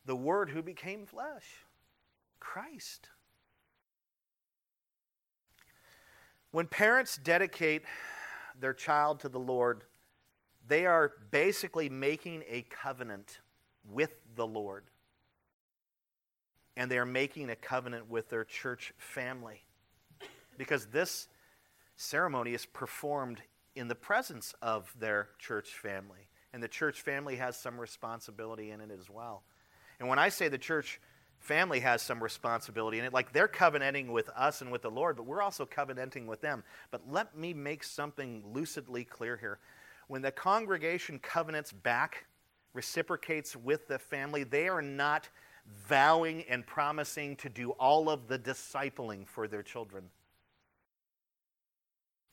the 0.05 0.17
Word 0.17 0.49
who 0.49 0.61
became 0.61 1.05
flesh 1.05 1.45
Christ. 2.41 3.07
When 6.51 6.67
parents 6.67 7.15
dedicate 7.15 7.83
their 8.59 8.73
child 8.73 9.21
to 9.21 9.29
the 9.29 9.39
Lord, 9.39 9.85
they 10.67 10.85
are 10.85 11.13
basically 11.31 11.87
making 11.87 12.43
a 12.49 12.65
covenant 12.69 13.39
with 13.89 14.13
the 14.35 14.45
Lord. 14.45 14.83
And 16.75 16.91
they 16.91 16.97
are 16.97 17.05
making 17.05 17.49
a 17.49 17.55
covenant 17.55 18.09
with 18.09 18.29
their 18.29 18.43
church 18.43 18.93
family. 18.97 19.61
Because 20.57 20.87
this 20.87 21.29
ceremony 21.95 22.53
is 22.53 22.65
performed 22.65 23.41
in 23.75 23.87
the 23.87 23.95
presence 23.95 24.53
of 24.61 24.93
their 24.99 25.29
church 25.39 25.69
family. 25.69 26.27
And 26.51 26.61
the 26.61 26.67
church 26.67 27.01
family 27.01 27.37
has 27.37 27.55
some 27.55 27.79
responsibility 27.79 28.71
in 28.71 28.81
it 28.81 28.91
as 28.91 29.09
well. 29.09 29.43
And 29.99 30.09
when 30.09 30.19
I 30.19 30.29
say 30.29 30.49
the 30.49 30.57
church 30.57 30.99
family 31.41 31.79
has 31.81 32.01
some 32.01 32.23
responsibility 32.23 32.99
in 32.99 33.05
it, 33.05 33.13
like 33.13 33.33
they're 33.33 33.47
covenanting 33.47 34.11
with 34.11 34.29
us 34.29 34.61
and 34.61 34.71
with 34.71 34.83
the 34.83 34.91
Lord, 34.91 35.17
but 35.17 35.25
we're 35.25 35.41
also 35.41 35.65
covenanting 35.65 36.27
with 36.27 36.39
them. 36.39 36.63
But 36.91 37.01
let 37.09 37.35
me 37.35 37.53
make 37.53 37.83
something 37.83 38.43
lucidly 38.53 39.03
clear 39.03 39.35
here. 39.35 39.59
When 40.07 40.21
the 40.21 40.31
congregation 40.31 41.19
covenants 41.19 41.71
back, 41.71 42.25
reciprocates 42.73 43.55
with 43.55 43.87
the 43.87 43.99
family, 43.99 44.43
they 44.43 44.67
are 44.67 44.81
not 44.81 45.29
vowing 45.87 46.43
and 46.49 46.65
promising 46.65 47.35
to 47.37 47.49
do 47.49 47.71
all 47.71 48.09
of 48.09 48.27
the 48.27 48.39
discipling 48.39 49.27
for 49.27 49.47
their 49.47 49.63
children. 49.63 50.09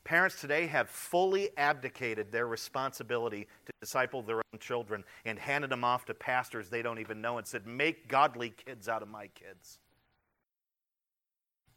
Parents 0.08 0.40
today 0.40 0.66
have 0.68 0.88
fully 0.88 1.50
abdicated 1.58 2.32
their 2.32 2.46
responsibility 2.46 3.46
to 3.66 3.72
disciple 3.78 4.22
their 4.22 4.38
own 4.38 4.58
children 4.58 5.04
and 5.26 5.38
handed 5.38 5.68
them 5.68 5.84
off 5.84 6.06
to 6.06 6.14
pastors 6.14 6.70
they 6.70 6.80
don't 6.80 6.98
even 6.98 7.20
know 7.20 7.36
and 7.36 7.46
said, 7.46 7.66
Make 7.66 8.08
godly 8.08 8.48
kids 8.48 8.88
out 8.88 9.02
of 9.02 9.08
my 9.08 9.26
kids. 9.26 9.78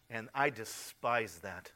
And 0.10 0.30
I 0.34 0.50
despise 0.50 1.40
that. 1.40 1.74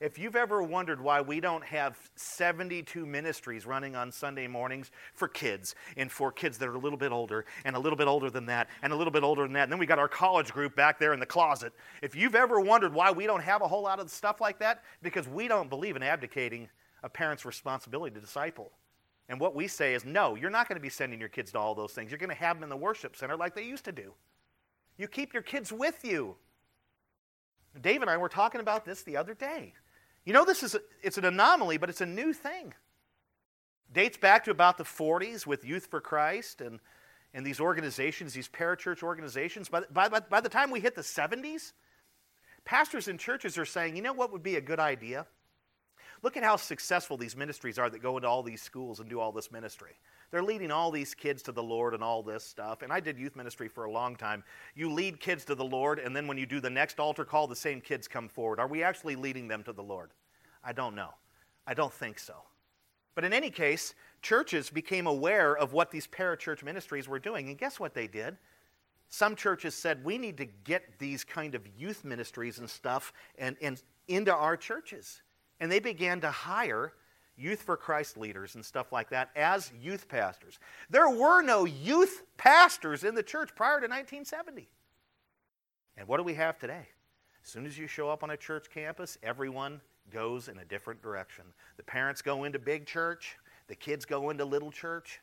If 0.00 0.18
you've 0.18 0.36
ever 0.36 0.62
wondered 0.62 0.98
why 0.98 1.20
we 1.20 1.40
don't 1.40 1.62
have 1.62 1.98
72 2.16 3.04
ministries 3.04 3.66
running 3.66 3.94
on 3.94 4.10
Sunday 4.10 4.46
mornings 4.46 4.90
for 5.12 5.28
kids 5.28 5.74
and 5.94 6.10
for 6.10 6.32
kids 6.32 6.56
that 6.56 6.68
are 6.70 6.74
a 6.74 6.78
little 6.78 6.98
bit 6.98 7.12
older 7.12 7.44
and 7.66 7.76
a 7.76 7.78
little 7.78 7.98
bit 7.98 8.08
older 8.08 8.30
than 8.30 8.46
that 8.46 8.70
and 8.82 8.94
a 8.94 8.96
little 8.96 9.10
bit 9.10 9.22
older 9.22 9.42
than 9.42 9.52
that, 9.52 9.64
and 9.64 9.72
then 9.72 9.78
we 9.78 9.84
got 9.84 9.98
our 9.98 10.08
college 10.08 10.52
group 10.54 10.74
back 10.74 10.98
there 10.98 11.12
in 11.12 11.20
the 11.20 11.26
closet. 11.26 11.74
If 12.00 12.16
you've 12.16 12.34
ever 12.34 12.60
wondered 12.60 12.94
why 12.94 13.10
we 13.10 13.26
don't 13.26 13.42
have 13.42 13.60
a 13.60 13.68
whole 13.68 13.82
lot 13.82 14.00
of 14.00 14.10
stuff 14.10 14.40
like 14.40 14.58
that, 14.60 14.82
because 15.02 15.28
we 15.28 15.48
don't 15.48 15.68
believe 15.68 15.96
in 15.96 16.02
abdicating 16.02 16.70
a 17.02 17.10
parent's 17.10 17.44
responsibility 17.44 18.14
to 18.14 18.20
disciple. 18.22 18.72
And 19.28 19.38
what 19.38 19.54
we 19.54 19.68
say 19.68 19.92
is, 19.92 20.06
no, 20.06 20.34
you're 20.34 20.48
not 20.48 20.66
going 20.66 20.78
to 20.78 20.82
be 20.82 20.88
sending 20.88 21.20
your 21.20 21.28
kids 21.28 21.52
to 21.52 21.58
all 21.58 21.74
those 21.74 21.92
things. 21.92 22.10
You're 22.10 22.18
going 22.18 22.30
to 22.30 22.34
have 22.34 22.56
them 22.56 22.64
in 22.64 22.70
the 22.70 22.76
worship 22.76 23.16
center 23.16 23.36
like 23.36 23.54
they 23.54 23.64
used 23.64 23.84
to 23.84 23.92
do. 23.92 24.14
You 24.96 25.08
keep 25.08 25.34
your 25.34 25.42
kids 25.42 25.70
with 25.70 26.06
you. 26.06 26.36
Dave 27.78 28.00
and 28.00 28.10
I 28.10 28.16
were 28.16 28.30
talking 28.30 28.62
about 28.62 28.86
this 28.86 29.02
the 29.02 29.18
other 29.18 29.34
day. 29.34 29.74
You 30.24 30.32
know, 30.32 30.44
this 30.44 30.62
is 30.62 30.74
a, 30.74 30.80
it's 31.02 31.18
an 31.18 31.24
anomaly, 31.24 31.78
but 31.78 31.88
it's 31.88 32.00
a 32.00 32.06
new 32.06 32.32
thing. 32.32 32.74
Dates 33.92 34.16
back 34.16 34.44
to 34.44 34.50
about 34.50 34.78
the 34.78 34.84
40s 34.84 35.46
with 35.46 35.64
Youth 35.64 35.86
for 35.86 36.00
Christ 36.00 36.60
and, 36.60 36.78
and 37.34 37.44
these 37.44 37.60
organizations, 37.60 38.32
these 38.32 38.48
parachurch 38.48 39.02
organizations. 39.02 39.68
By, 39.68 39.82
by, 39.90 40.08
by 40.08 40.40
the 40.40 40.48
time 40.48 40.70
we 40.70 40.80
hit 40.80 40.94
the 40.94 41.02
70s, 41.02 41.72
pastors 42.64 43.08
and 43.08 43.18
churches 43.18 43.58
are 43.58 43.64
saying, 43.64 43.96
you 43.96 44.02
know 44.02 44.12
what 44.12 44.32
would 44.32 44.42
be 44.42 44.56
a 44.56 44.60
good 44.60 44.78
idea? 44.78 45.26
Look 46.22 46.36
at 46.36 46.44
how 46.44 46.56
successful 46.56 47.16
these 47.16 47.34
ministries 47.34 47.78
are 47.78 47.88
that 47.88 48.02
go 48.02 48.16
into 48.16 48.28
all 48.28 48.42
these 48.42 48.62
schools 48.62 49.00
and 49.00 49.08
do 49.08 49.18
all 49.18 49.32
this 49.32 49.50
ministry. 49.50 49.96
They're 50.30 50.42
leading 50.42 50.70
all 50.70 50.90
these 50.90 51.14
kids 51.14 51.42
to 51.42 51.52
the 51.52 51.62
Lord 51.62 51.92
and 51.92 52.02
all 52.02 52.22
this 52.22 52.44
stuff. 52.44 52.82
And 52.82 52.92
I 52.92 53.00
did 53.00 53.18
youth 53.18 53.34
ministry 53.34 53.68
for 53.68 53.84
a 53.84 53.90
long 53.90 54.14
time. 54.14 54.44
You 54.74 54.92
lead 54.92 55.18
kids 55.18 55.44
to 55.46 55.54
the 55.54 55.64
Lord, 55.64 55.98
and 55.98 56.14
then 56.14 56.26
when 56.26 56.38
you 56.38 56.46
do 56.46 56.60
the 56.60 56.70
next 56.70 57.00
altar 57.00 57.24
call, 57.24 57.46
the 57.46 57.56
same 57.56 57.80
kids 57.80 58.06
come 58.06 58.28
forward. 58.28 58.60
Are 58.60 58.68
we 58.68 58.82
actually 58.82 59.16
leading 59.16 59.48
them 59.48 59.62
to 59.64 59.72
the 59.72 59.82
Lord? 59.82 60.10
I 60.62 60.72
don't 60.72 60.94
know. 60.94 61.10
I 61.66 61.74
don't 61.74 61.92
think 61.92 62.18
so. 62.18 62.34
But 63.14 63.24
in 63.24 63.32
any 63.32 63.50
case, 63.50 63.94
churches 64.22 64.70
became 64.70 65.06
aware 65.06 65.56
of 65.56 65.72
what 65.72 65.90
these 65.90 66.06
parachurch 66.06 66.62
ministries 66.62 67.08
were 67.08 67.18
doing. 67.18 67.48
And 67.48 67.58
guess 67.58 67.80
what 67.80 67.94
they 67.94 68.06
did? 68.06 68.36
Some 69.08 69.34
churches 69.34 69.74
said, 69.74 70.04
we 70.04 70.16
need 70.16 70.36
to 70.36 70.46
get 70.46 70.98
these 71.00 71.24
kind 71.24 71.56
of 71.56 71.66
youth 71.76 72.04
ministries 72.04 72.60
and 72.60 72.70
stuff 72.70 73.12
and, 73.36 73.56
and 73.60 73.82
into 74.06 74.32
our 74.32 74.56
churches. 74.56 75.22
And 75.58 75.70
they 75.70 75.80
began 75.80 76.20
to 76.20 76.30
hire 76.30 76.92
Youth 77.40 77.62
for 77.62 77.76
Christ 77.76 78.18
leaders 78.18 78.54
and 78.54 78.64
stuff 78.64 78.92
like 78.92 79.08
that 79.10 79.30
as 79.34 79.72
youth 79.80 80.08
pastors. 80.08 80.58
There 80.90 81.08
were 81.08 81.40
no 81.40 81.64
youth 81.64 82.22
pastors 82.36 83.02
in 83.02 83.14
the 83.14 83.22
church 83.22 83.50
prior 83.54 83.80
to 83.80 83.86
1970. 83.86 84.68
And 85.96 86.06
what 86.06 86.18
do 86.18 86.22
we 86.22 86.34
have 86.34 86.58
today? 86.58 86.86
As 87.42 87.50
soon 87.50 87.64
as 87.64 87.78
you 87.78 87.86
show 87.86 88.10
up 88.10 88.22
on 88.22 88.30
a 88.30 88.36
church 88.36 88.66
campus, 88.72 89.16
everyone 89.22 89.80
goes 90.10 90.48
in 90.48 90.58
a 90.58 90.64
different 90.64 91.00
direction. 91.02 91.44
The 91.78 91.82
parents 91.82 92.20
go 92.20 92.44
into 92.44 92.58
big 92.58 92.84
church, 92.84 93.38
the 93.68 93.74
kids 93.74 94.04
go 94.04 94.28
into 94.28 94.44
little 94.44 94.70
church. 94.70 95.20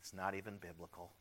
It's 0.00 0.12
not 0.12 0.34
even 0.34 0.56
biblical. 0.56 1.12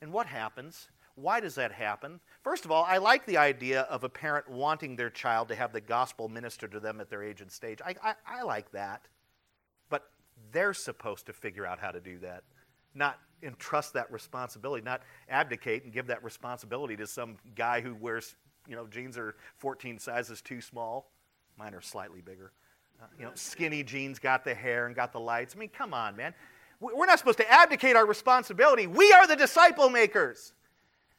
And 0.00 0.12
what 0.12 0.26
happens? 0.26 0.88
Why 1.16 1.40
does 1.40 1.54
that 1.54 1.70
happen? 1.70 2.20
First 2.42 2.64
of 2.64 2.70
all, 2.70 2.84
I 2.84 2.98
like 2.98 3.24
the 3.24 3.36
idea 3.36 3.82
of 3.82 4.02
a 4.02 4.08
parent 4.08 4.48
wanting 4.48 4.96
their 4.96 5.10
child 5.10 5.48
to 5.48 5.54
have 5.54 5.72
the 5.72 5.80
gospel 5.80 6.28
ministered 6.28 6.72
to 6.72 6.80
them 6.80 7.00
at 7.00 7.08
their 7.08 7.22
age 7.22 7.40
and 7.40 7.50
stage. 7.50 7.80
I, 7.84 7.94
I, 8.02 8.14
I 8.26 8.42
like 8.42 8.72
that. 8.72 9.06
But 9.88 10.10
they're 10.50 10.74
supposed 10.74 11.26
to 11.26 11.32
figure 11.32 11.66
out 11.66 11.78
how 11.78 11.92
to 11.92 12.00
do 12.00 12.18
that, 12.18 12.42
not 12.94 13.20
entrust 13.42 13.92
that 13.92 14.10
responsibility, 14.10 14.82
not 14.82 15.02
abdicate 15.28 15.84
and 15.84 15.92
give 15.92 16.08
that 16.08 16.24
responsibility 16.24 16.96
to 16.96 17.06
some 17.06 17.36
guy 17.54 17.80
who 17.80 17.94
wears, 17.94 18.34
you 18.66 18.74
know, 18.74 18.86
jeans 18.88 19.16
are 19.16 19.36
14 19.58 19.98
sizes 20.00 20.40
too 20.42 20.60
small. 20.60 21.10
Mine 21.56 21.74
are 21.74 21.80
slightly 21.80 22.22
bigger. 22.22 22.50
Uh, 23.00 23.06
you 23.18 23.24
know, 23.24 23.32
skinny 23.34 23.84
jeans, 23.84 24.18
got 24.18 24.44
the 24.44 24.54
hair 24.54 24.86
and 24.86 24.96
got 24.96 25.12
the 25.12 25.20
lights. 25.20 25.54
I 25.54 25.58
mean, 25.58 25.68
come 25.68 25.94
on, 25.94 26.16
man. 26.16 26.34
We're 26.80 27.06
not 27.06 27.18
supposed 27.18 27.38
to 27.38 27.50
abdicate 27.50 27.94
our 27.94 28.04
responsibility. 28.04 28.86
We 28.86 29.12
are 29.12 29.26
the 29.26 29.36
disciple 29.36 29.88
makers. 29.88 30.52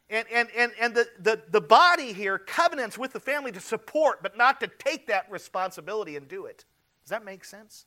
And, 0.09 0.27
and, 0.31 0.49
and, 0.55 0.71
and 0.79 0.93
the, 0.93 1.07
the, 1.19 1.41
the 1.49 1.61
body 1.61 2.13
here 2.13 2.37
covenants 2.37 2.97
with 2.97 3.11
the 3.11 3.19
family 3.19 3.51
to 3.51 3.59
support, 3.59 4.21
but 4.21 4.37
not 4.37 4.59
to 4.59 4.67
take 4.67 5.07
that 5.07 5.29
responsibility 5.31 6.15
and 6.15 6.27
do 6.27 6.45
it. 6.45 6.65
Does 7.03 7.09
that 7.09 7.25
make 7.25 7.43
sense? 7.43 7.85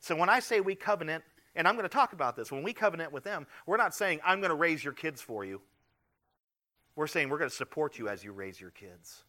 So 0.00 0.14
when 0.14 0.28
I 0.28 0.38
say 0.38 0.60
we 0.60 0.74
covenant, 0.76 1.24
and 1.56 1.66
I'm 1.66 1.74
going 1.74 1.84
to 1.84 1.88
talk 1.88 2.12
about 2.12 2.36
this, 2.36 2.52
when 2.52 2.62
we 2.62 2.72
covenant 2.72 3.12
with 3.12 3.24
them, 3.24 3.46
we're 3.66 3.78
not 3.78 3.94
saying, 3.94 4.20
I'm 4.24 4.40
going 4.40 4.50
to 4.50 4.56
raise 4.56 4.84
your 4.84 4.92
kids 4.92 5.20
for 5.20 5.44
you. 5.44 5.60
We're 6.94 7.06
saying 7.06 7.28
we're 7.28 7.38
going 7.38 7.50
to 7.50 7.56
support 7.56 7.98
you 7.98 8.08
as 8.08 8.22
you 8.22 8.32
raise 8.32 8.60
your 8.60 8.70
kids. 8.70 9.24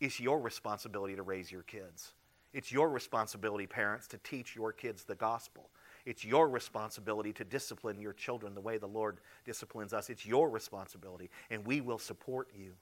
It's 0.00 0.20
your 0.20 0.40
responsibility 0.40 1.16
to 1.16 1.22
raise 1.22 1.50
your 1.50 1.62
kids. 1.62 2.12
It's 2.52 2.70
your 2.70 2.88
responsibility, 2.88 3.66
parents, 3.66 4.06
to 4.08 4.18
teach 4.18 4.54
your 4.54 4.72
kids 4.72 5.04
the 5.04 5.16
gospel. 5.16 5.70
It's 6.06 6.24
your 6.24 6.48
responsibility 6.48 7.32
to 7.34 7.44
discipline 7.44 8.00
your 8.00 8.12
children 8.12 8.54
the 8.54 8.60
way 8.60 8.76
the 8.76 8.86
Lord 8.86 9.18
disciplines 9.44 9.92
us. 9.92 10.10
It's 10.10 10.26
your 10.26 10.50
responsibility, 10.50 11.30
and 11.50 11.66
we 11.66 11.80
will 11.80 11.98
support 11.98 12.48
you. 12.54 12.72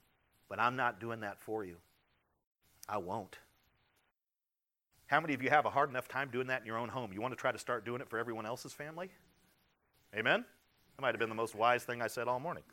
But 0.48 0.58
I'm 0.58 0.76
not 0.76 1.00
doing 1.00 1.20
that 1.20 1.40
for 1.40 1.64
you. 1.64 1.76
I 2.88 2.98
won't. 2.98 3.38
How 5.06 5.20
many 5.20 5.34
of 5.34 5.42
you 5.42 5.50
have 5.50 5.66
a 5.66 5.70
hard 5.70 5.90
enough 5.90 6.08
time 6.08 6.30
doing 6.32 6.48
that 6.48 6.62
in 6.62 6.66
your 6.66 6.78
own 6.78 6.88
home? 6.88 7.12
You 7.12 7.20
want 7.20 7.32
to 7.32 7.40
try 7.40 7.52
to 7.52 7.58
start 7.58 7.84
doing 7.84 8.00
it 8.00 8.08
for 8.08 8.18
everyone 8.18 8.46
else's 8.46 8.72
family? 8.72 9.10
Amen? 10.16 10.44
That 10.96 11.02
might 11.02 11.14
have 11.14 11.18
been 11.20 11.28
the 11.28 11.34
most 11.34 11.54
wise 11.54 11.84
thing 11.84 12.02
I 12.02 12.06
said 12.06 12.28
all 12.28 12.40
morning. 12.40 12.64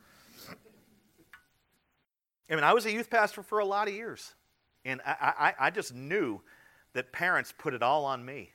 I 2.50 2.54
mean, 2.54 2.64
I 2.64 2.72
was 2.72 2.86
a 2.86 2.92
youth 2.92 3.08
pastor 3.08 3.42
for 3.42 3.60
a 3.60 3.64
lot 3.64 3.86
of 3.86 3.94
years, 3.94 4.34
and 4.84 5.00
I, 5.06 5.54
I, 5.60 5.66
I 5.66 5.70
just 5.70 5.94
knew 5.94 6.40
that 6.94 7.12
parents 7.12 7.54
put 7.56 7.74
it 7.74 7.82
all 7.82 8.04
on 8.04 8.24
me. 8.24 8.50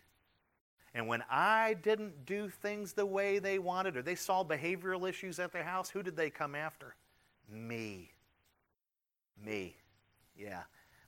And 0.96 1.10
when 1.10 1.24
I 1.30 1.76
didn't 1.84 2.26
do 2.26 2.48
things 2.48 2.93
the 2.93 3.06
way 3.06 3.39
they 3.39 3.60
wanted 3.60 3.98
or 3.98 4.02
they 4.02 4.16
saw 4.16 4.46
behavioral 4.46 5.08
issues 5.08 5.39
at 5.39 5.52
their 5.52 5.64
house, 5.64 5.89
who 5.89 6.02
did 6.02 6.16
they 6.16 6.30
come 6.30 6.56
after? 6.56 6.96
Me. 7.52 8.10
Me. 9.43 9.76
Yeah. 10.38 10.62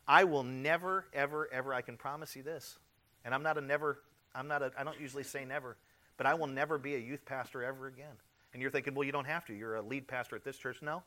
I 0.05 0.25
will 0.25 0.43
never, 0.43 1.05
ever, 1.13 1.49
ever, 1.53 1.73
I 1.73 1.81
can 1.81 1.95
promise 1.95 2.35
you 2.35 2.43
this. 2.43 2.77
And 3.23 3.33
I'm 3.33 3.43
not 3.43 3.57
a 3.57 3.61
never, 3.61 3.99
I'm 4.35 4.49
not 4.49 4.61
a, 4.61 4.73
I 4.77 4.83
don't 4.83 4.99
usually 4.99 5.23
say 5.23 5.45
never, 5.45 5.77
but 6.17 6.27
I 6.27 6.33
will 6.33 6.47
never 6.47 6.77
be 6.77 6.95
a 6.95 6.99
youth 6.99 7.23
pastor 7.25 7.63
ever 7.63 7.87
again. 7.87 8.15
And 8.51 8.61
you're 8.61 8.71
thinking, 8.71 8.93
well, 8.93 9.05
you 9.05 9.13
don't 9.13 9.27
have 9.27 9.45
to. 9.45 9.53
You're 9.53 9.75
a 9.75 9.81
lead 9.81 10.05
pastor 10.05 10.35
at 10.35 10.43
this 10.43 10.57
church. 10.57 10.81
No. 10.81 11.01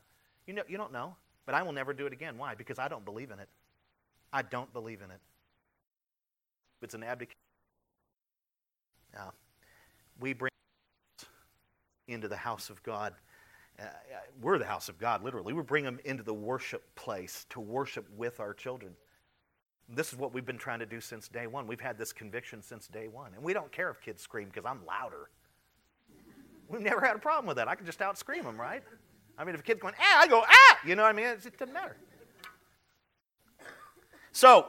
You, 0.47 0.55
know, 0.55 0.63
you 0.67 0.79
don't 0.79 0.93
know. 0.93 1.17
But 1.45 1.55
I 1.55 1.63
will 1.63 1.73
never 1.73 1.93
do 1.93 2.07
it 2.07 2.15
again. 2.15 2.39
Why? 2.39 2.55
Because 2.55 2.79
I 2.79 2.89
don't 2.89 3.05
believe 3.05 3.31
in 3.31 3.41
it. 3.41 3.49
I 4.33 4.41
don't 4.41 4.73
believe 4.73 5.03
in 5.03 5.11
it. 5.11 5.21
It's 6.81 6.95
an 6.95 7.03
abdication. 7.03 7.37
Now, 9.15 9.33
we 10.21 10.33
bring 10.33 10.51
into 12.09 12.29
the 12.29 12.37
house 12.37 12.71
of 12.71 12.83
God. 12.83 13.15
Uh, 13.79 13.85
we're 14.43 14.59
the 14.59 14.65
house 14.65 14.89
of 14.89 14.99
God, 14.99 15.23
literally. 15.23 15.53
We 15.53 15.63
bring 15.63 15.85
them 15.85 15.99
into 16.05 16.23
the 16.23 16.35
worship 16.35 16.95
place 16.95 17.47
to 17.51 17.61
worship 17.61 18.07
with 18.17 18.41
our 18.41 18.53
children. 18.53 18.93
This 19.89 20.13
is 20.13 20.19
what 20.19 20.33
we've 20.33 20.45
been 20.47 20.59
trying 20.59 20.81
to 20.81 20.87
do 20.87 21.01
since 21.01 21.29
day 21.29 21.47
one. 21.47 21.67
We've 21.67 21.81
had 21.81 21.99
this 21.99 22.13
conviction 22.13 22.63
since 22.63 22.87
day 22.87 23.09
one. 23.09 23.33
And 23.35 23.43
we 23.43 23.53
don't 23.53 23.73
care 23.73 23.91
if 23.91 24.01
kids 24.01 24.23
scream 24.23 24.49
because 24.49 24.65
I'm 24.65 24.85
louder. 24.87 25.31
We've 26.69 26.83
never 26.83 27.01
had 27.01 27.17
a 27.17 27.19
problem 27.19 27.47
with 27.47 27.57
that. 27.57 27.67
I 27.67 27.75
can 27.75 27.87
just 27.87 28.01
out 28.01 28.17
scream 28.17 28.45
them, 28.45 28.61
right? 28.61 28.83
I 29.37 29.45
mean, 29.45 29.55
if 29.55 29.61
a 29.61 29.65
kid's 29.65 29.81
going, 29.81 29.95
ah, 29.99 30.21
I 30.21 30.29
go, 30.29 30.45
ah, 30.47 30.79
you 30.87 30.95
know 30.95 31.03
what 31.03 31.09
I 31.09 31.13
mean? 31.13 31.27
It 31.27 31.59
doesn't 31.59 31.75
matter. 31.75 31.97
So, 34.33 34.67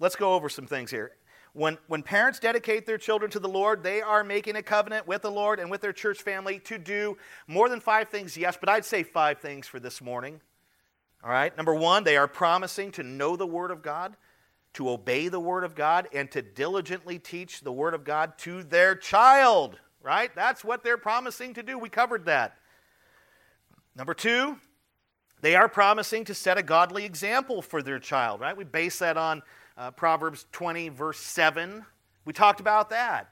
let's 0.00 0.16
go 0.16 0.32
over 0.32 0.48
some 0.48 0.66
things 0.66 0.90
here. 0.90 1.12
When, 1.54 1.78
when 1.86 2.02
parents 2.02 2.40
dedicate 2.40 2.84
their 2.84 2.98
children 2.98 3.30
to 3.30 3.38
the 3.38 3.48
Lord, 3.48 3.84
they 3.84 4.02
are 4.02 4.24
making 4.24 4.56
a 4.56 4.62
covenant 4.62 5.06
with 5.06 5.22
the 5.22 5.30
Lord 5.30 5.60
and 5.60 5.70
with 5.70 5.80
their 5.80 5.92
church 5.92 6.20
family 6.20 6.58
to 6.60 6.78
do 6.78 7.16
more 7.46 7.68
than 7.68 7.78
five 7.78 8.08
things, 8.08 8.36
yes, 8.36 8.58
but 8.58 8.68
I'd 8.68 8.84
say 8.84 9.04
five 9.04 9.38
things 9.38 9.68
for 9.68 9.78
this 9.78 10.02
morning. 10.02 10.40
All 11.22 11.30
right? 11.30 11.56
Number 11.56 11.72
one, 11.72 12.02
they 12.02 12.16
are 12.16 12.26
promising 12.26 12.90
to 12.92 13.04
know 13.04 13.36
the 13.36 13.46
Word 13.46 13.70
of 13.70 13.82
God, 13.82 14.16
to 14.74 14.90
obey 14.90 15.28
the 15.28 15.38
Word 15.38 15.62
of 15.62 15.76
God, 15.76 16.08
and 16.12 16.28
to 16.32 16.42
diligently 16.42 17.20
teach 17.20 17.60
the 17.60 17.72
Word 17.72 17.94
of 17.94 18.02
God 18.02 18.36
to 18.38 18.64
their 18.64 18.96
child. 18.96 19.78
Right? 20.02 20.34
That's 20.34 20.64
what 20.64 20.82
they're 20.82 20.98
promising 20.98 21.54
to 21.54 21.62
do. 21.62 21.78
We 21.78 21.88
covered 21.88 22.26
that. 22.26 22.58
Number 23.96 24.12
two, 24.12 24.58
they 25.40 25.54
are 25.54 25.68
promising 25.68 26.24
to 26.24 26.34
set 26.34 26.58
a 26.58 26.62
godly 26.64 27.04
example 27.04 27.62
for 27.62 27.80
their 27.80 28.00
child, 28.00 28.40
right? 28.40 28.56
We 28.56 28.64
base 28.64 28.98
that 28.98 29.16
on 29.16 29.42
uh, 29.76 29.90
Proverbs 29.90 30.46
20, 30.52 30.88
verse 30.90 31.18
7. 31.18 31.84
We 32.24 32.32
talked 32.32 32.60
about 32.60 32.90
that. 32.90 33.28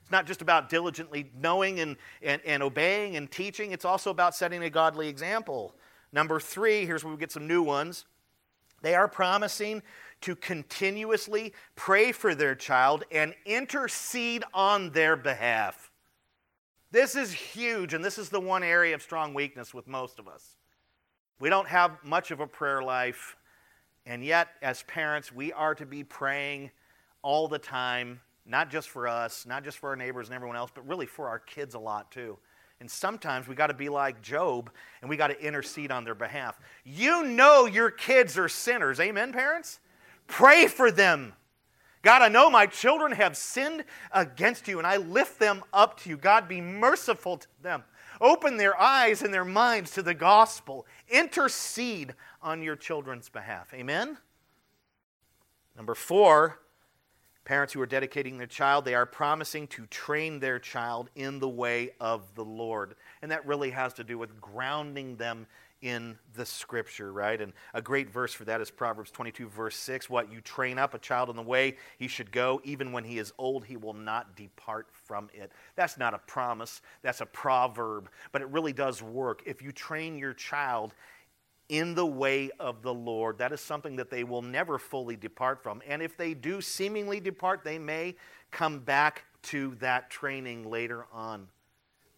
It's 0.00 0.10
not 0.10 0.26
just 0.26 0.42
about 0.42 0.68
diligently 0.68 1.30
knowing 1.38 1.80
and, 1.80 1.96
and, 2.22 2.42
and 2.44 2.62
obeying 2.62 3.16
and 3.16 3.30
teaching, 3.30 3.72
it's 3.72 3.84
also 3.84 4.10
about 4.10 4.34
setting 4.34 4.62
a 4.62 4.70
godly 4.70 5.08
example. 5.08 5.74
Number 6.12 6.40
three, 6.40 6.84
here's 6.84 7.04
where 7.04 7.12
we 7.12 7.18
get 7.18 7.32
some 7.32 7.46
new 7.46 7.62
ones. 7.62 8.04
They 8.82 8.94
are 8.94 9.08
promising 9.08 9.82
to 10.22 10.36
continuously 10.36 11.54
pray 11.76 12.12
for 12.12 12.34
their 12.34 12.54
child 12.54 13.04
and 13.10 13.34
intercede 13.46 14.44
on 14.52 14.90
their 14.90 15.16
behalf. 15.16 15.90
This 16.90 17.16
is 17.16 17.32
huge, 17.32 17.94
and 17.94 18.04
this 18.04 18.18
is 18.18 18.28
the 18.28 18.40
one 18.40 18.62
area 18.62 18.94
of 18.94 19.02
strong 19.02 19.34
weakness 19.34 19.72
with 19.72 19.86
most 19.86 20.18
of 20.18 20.28
us. 20.28 20.56
We 21.38 21.48
don't 21.48 21.68
have 21.68 21.96
much 22.04 22.30
of 22.30 22.40
a 22.40 22.46
prayer 22.46 22.82
life, 22.82 23.36
and 24.06 24.24
yet, 24.24 24.48
as 24.62 24.82
parents, 24.84 25.32
we 25.32 25.52
are 25.52 25.74
to 25.74 25.86
be 25.86 26.02
praying 26.02 26.70
all 27.22 27.46
the 27.46 27.58
time, 27.58 28.20
not 28.44 28.70
just 28.70 28.88
for 28.88 29.06
us, 29.06 29.46
not 29.46 29.62
just 29.62 29.78
for 29.78 29.90
our 29.90 29.96
neighbors 29.96 30.28
and 30.28 30.34
everyone 30.34 30.56
else, 30.56 30.70
but 30.74 30.86
really 30.88 31.06
for 31.06 31.28
our 31.28 31.38
kids 31.38 31.74
a 31.74 31.78
lot 31.78 32.10
too. 32.10 32.36
And 32.80 32.90
sometimes 32.90 33.46
we 33.46 33.54
got 33.54 33.68
to 33.68 33.74
be 33.74 33.88
like 33.88 34.20
Job 34.22 34.68
and 35.00 35.08
we 35.08 35.16
got 35.16 35.28
to 35.28 35.40
intercede 35.40 35.92
on 35.92 36.04
their 36.04 36.16
behalf. 36.16 36.58
You 36.84 37.22
know 37.24 37.66
your 37.66 37.92
kids 37.92 38.36
are 38.36 38.48
sinners. 38.48 38.98
Amen, 38.98 39.32
parents? 39.32 39.78
Pray 40.26 40.66
for 40.66 40.90
them. 40.90 41.34
God, 42.02 42.22
I 42.22 42.28
know 42.28 42.50
my 42.50 42.66
children 42.66 43.12
have 43.12 43.36
sinned 43.36 43.84
against 44.10 44.66
you 44.66 44.78
and 44.78 44.86
I 44.86 44.96
lift 44.96 45.38
them 45.38 45.62
up 45.72 46.00
to 46.00 46.10
you. 46.10 46.16
God, 46.16 46.48
be 46.48 46.60
merciful 46.60 47.36
to 47.36 47.46
them. 47.62 47.84
Open 48.20 48.56
their 48.56 48.80
eyes 48.80 49.22
and 49.22 49.32
their 49.32 49.44
minds 49.44 49.92
to 49.92 50.02
the 50.02 50.14
gospel. 50.14 50.84
Intercede 51.08 52.14
on 52.42 52.62
your 52.62 52.76
children's 52.76 53.28
behalf. 53.28 53.72
Amen? 53.74 54.18
Number 55.76 55.94
four, 55.94 56.58
parents 57.44 57.72
who 57.72 57.80
are 57.80 57.86
dedicating 57.86 58.38
their 58.38 58.46
child, 58.46 58.84
they 58.84 58.94
are 58.94 59.06
promising 59.06 59.66
to 59.68 59.86
train 59.86 60.38
their 60.38 60.58
child 60.58 61.08
in 61.14 61.38
the 61.38 61.48
way 61.48 61.90
of 62.00 62.34
the 62.34 62.44
Lord. 62.44 62.94
And 63.22 63.30
that 63.30 63.46
really 63.46 63.70
has 63.70 63.94
to 63.94 64.04
do 64.04 64.18
with 64.18 64.40
grounding 64.40 65.16
them 65.16 65.46
in 65.82 66.16
the 66.34 66.46
scripture, 66.46 67.12
right? 67.12 67.40
And 67.40 67.52
a 67.74 67.82
great 67.82 68.08
verse 68.08 68.32
for 68.32 68.44
that 68.44 68.60
is 68.60 68.70
Proverbs 68.70 69.10
22, 69.10 69.48
verse 69.48 69.76
6. 69.76 70.08
What? 70.08 70.32
You 70.32 70.40
train 70.40 70.78
up 70.78 70.94
a 70.94 70.98
child 70.98 71.28
in 71.28 71.36
the 71.36 71.42
way 71.42 71.76
he 71.98 72.06
should 72.06 72.30
go. 72.30 72.60
Even 72.64 72.92
when 72.92 73.02
he 73.02 73.18
is 73.18 73.32
old, 73.36 73.64
he 73.64 73.76
will 73.76 73.92
not 73.92 74.36
depart 74.36 74.86
from 74.92 75.28
it. 75.34 75.50
That's 75.74 75.98
not 75.98 76.14
a 76.14 76.18
promise, 76.18 76.80
that's 77.02 77.20
a 77.20 77.26
proverb, 77.26 78.08
but 78.30 78.42
it 78.42 78.48
really 78.48 78.72
does 78.72 79.02
work. 79.02 79.42
If 79.44 79.60
you 79.60 79.72
train 79.72 80.16
your 80.16 80.34
child 80.34 80.94
in 81.68 81.94
the 81.94 82.06
way 82.06 82.50
of 82.60 82.82
the 82.82 82.92
Lord, 82.92 83.38
that 83.38 83.52
is 83.52 83.60
something 83.60 83.96
that 83.96 84.10
they 84.10 84.24
will 84.24 84.42
never 84.42 84.78
fully 84.78 85.16
depart 85.16 85.62
from. 85.62 85.82
And 85.86 86.02
if 86.02 86.16
they 86.16 86.34
do 86.34 86.60
seemingly 86.60 87.20
depart, 87.20 87.64
they 87.64 87.78
may 87.78 88.16
come 88.50 88.80
back 88.80 89.24
to 89.44 89.74
that 89.80 90.10
training 90.10 90.68
later 90.68 91.06
on. 91.12 91.48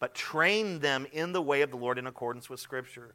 But 0.01 0.15
train 0.15 0.81
them 0.81 1.07
in 1.13 1.33
the 1.33 1.43
way 1.43 1.63
of 1.63 1.71
the 1.71 1.77
Lord 1.77 1.99
in 1.99 2.07
accordance 2.07 2.51
with 2.51 2.61
Scripture. 2.61 3.15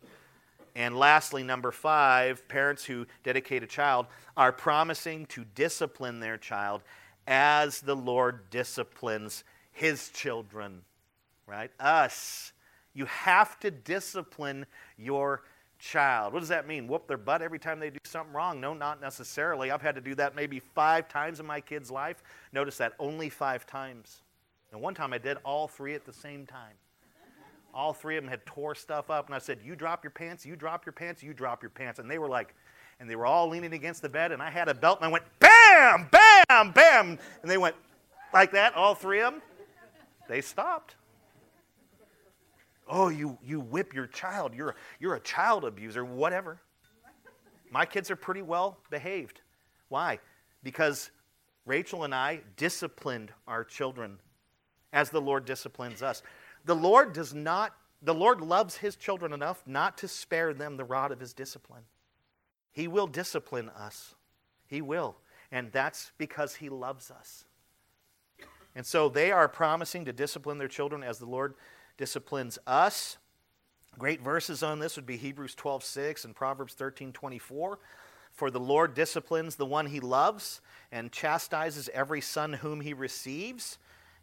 And 0.76 0.98
lastly, 0.98 1.44
number 1.44 1.72
five, 1.72 2.48
parents 2.48 2.86
who 2.86 3.06
dedicate 3.24 3.64
a 3.64 3.68
child 3.68 4.08
are 4.38 4.52
promising 4.52 5.26
to 5.28 5.44
discipline 5.56 6.20
their 6.20 6.38
child 6.38 6.84
as 7.28 7.82
the 7.82 7.96
Lord 7.96 8.50
disciplines 8.50 9.44
his 9.72 10.10
children, 10.10 10.82
right? 11.46 11.72
Us. 11.80 12.54
You 12.94 13.06
have 13.06 13.60
to 13.60 13.72
discipline 13.72 14.66
your 14.98 15.44
child. 15.80 16.34
What 16.34 16.40
does 16.40 16.50
that 16.50 16.68
mean? 16.68 16.88
Whoop 16.88 17.08
their 17.08 17.18
butt 17.18 17.42
every 17.42 17.60
time 17.60 17.80
they 17.80 17.90
do 17.90 18.00
something 18.04 18.34
wrong? 18.34 18.62
No, 18.62 18.74
not 18.74 19.02
necessarily. 19.02 19.72
I've 19.72 19.82
had 19.82 19.96
to 19.96 20.02
do 20.02 20.14
that 20.16 20.36
maybe 20.36 20.60
five 20.60 21.08
times 21.08 21.40
in 21.40 21.46
my 21.46 21.62
kid's 21.62 21.90
life. 21.90 22.22
Notice 22.54 22.78
that 22.78 22.94
only 23.00 23.30
five 23.30 23.66
times. 23.66 24.22
And 24.72 24.82
one 24.82 24.94
time 24.94 25.14
I 25.14 25.18
did 25.18 25.38
all 25.44 25.68
three 25.68 25.96
at 25.96 26.06
the 26.06 26.14
same 26.14 26.46
time. 26.46 26.76
All 27.74 27.94
three 27.94 28.18
of 28.18 28.24
them 28.24 28.30
had 28.30 28.46
tore 28.46 28.76
stuff 28.76 29.10
up, 29.10 29.28
and 29.28 29.36
I 29.36 29.40
said, 29.40 29.60
You 29.64 29.76
drop 29.76 30.04
your 30.04 30.12
pants, 30.12 30.46
you 30.46 30.56
drop 30.56 30.86
your 30.86 30.94
pants, 30.94 31.22
you 31.22 31.34
drop 31.34 31.62
your 31.62 31.70
pants. 31.70 32.00
And 32.00 32.10
they 32.10 32.18
were 32.18 32.28
like, 32.28 32.56
and 33.00 33.10
they 33.10 33.16
were 33.16 33.26
all 33.26 33.48
leaning 33.48 33.74
against 33.74 34.02
the 34.02 34.10
bed, 34.10 34.32
and 34.32 34.42
I 34.42 34.50
had 34.50 34.68
a 34.68 34.74
belt, 34.74 35.00
and 35.00 35.06
I 35.06 35.12
went, 35.12 35.24
Bam, 35.40 36.10
bam, 36.12 36.72
bam. 36.72 37.20
And 37.42 37.50
they 37.50 37.58
went 37.58 37.76
like 38.34 38.52
that, 38.52 38.74
all 38.76 38.96
three 38.96 39.22
of 39.22 39.34
them. 39.34 39.42
They 40.28 40.42
stopped. 40.42 40.96
Oh, 42.90 43.10
you, 43.10 43.38
you 43.46 43.60
whip 43.60 43.94
your 43.94 44.08
child. 44.08 44.56
You're, 44.56 44.76
you're 45.00 45.14
a 45.14 45.20
child 45.20 45.64
abuser, 45.64 46.04
whatever. 46.04 46.60
My 47.72 47.86
kids 47.86 48.10
are 48.10 48.16
pretty 48.16 48.42
well 48.42 48.80
behaved. 48.90 49.42
Why? 49.90 50.20
Because 50.64 51.12
Rachel 51.66 52.04
and 52.04 52.16
I 52.16 52.42
disciplined 52.58 53.32
our 53.48 53.64
children 53.64 54.18
as 54.92 55.12
the 55.12 55.22
Lord 55.22 55.46
disciplines 55.46 56.02
us. 56.02 56.24
The 56.66 56.76
Lord 56.76 57.14
does 57.14 57.34
not, 57.34 57.76
the 58.02 58.14
Lord 58.14 58.42
loves 58.42 58.78
his 58.78 58.96
children 58.96 59.34
enough 59.34 59.62
not 59.68 59.98
to 60.00 60.08
spare 60.08 60.54
them 60.54 60.78
the 60.78 60.84
rod 60.84 61.12
of 61.12 61.20
his 61.20 61.32
discipline. 61.32 61.84
He 62.72 62.88
will 62.88 63.08
discipline 63.08 63.70
us. 63.70 64.16
He 64.66 64.82
will. 64.82 65.18
And 65.52 65.72
that's 65.72 66.12
because 66.18 66.56
he 66.56 66.70
loves 66.70 67.12
us. 67.12 67.46
And 68.76 68.86
so 68.86 69.10
they 69.10 69.32
are 69.32 69.48
promising 69.48 70.06
to 70.06 70.14
discipline 70.14 70.58
their 70.58 70.68
children 70.68 71.04
as 71.04 71.20
the 71.20 71.26
Lord 71.26 71.56
disciplines 72.00 72.58
us. 72.66 73.18
Great 74.00 74.22
verses 74.22 74.64
on 74.64 74.80
this 74.80 74.95
would 74.95 75.06
be 75.06 75.18
Hebrews 75.18 75.54
12 75.54 75.84
6 75.84 76.26
and 76.26 76.34
Proverbs 76.34 76.74
13 76.74 77.12
24. 77.12 77.78
For 78.32 78.50
the 78.50 78.60
Lord 78.60 78.93
disciplines 78.93 79.58
the 79.58 79.66
one 79.66 79.88
he 79.88 80.00
loves 80.00 80.62
and 80.93 81.12
chastises 81.12 81.89
every 81.93 82.22
son 82.22 82.54
whom 82.54 82.80
he 82.80 82.93
receives. 82.93 83.78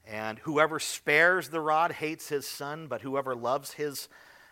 And 0.06 0.38
whoever 0.38 0.80
spares 0.80 1.50
the 1.50 1.60
rod 1.60 1.92
hates 1.92 2.30
his 2.30 2.48
son, 2.48 2.86
but 2.86 3.02
whoever 3.02 3.34
loves 3.34 3.72
his, 3.72 4.08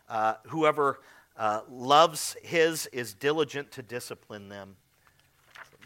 uh, 0.09 0.35
whoever 0.49 1.01
uh, 1.37 1.63
loves 1.71 2.37
his 2.43 2.87
is 2.87 3.15
diligent 3.15 3.71
to 3.73 3.83
discipline 3.83 4.51
them. 4.51 4.77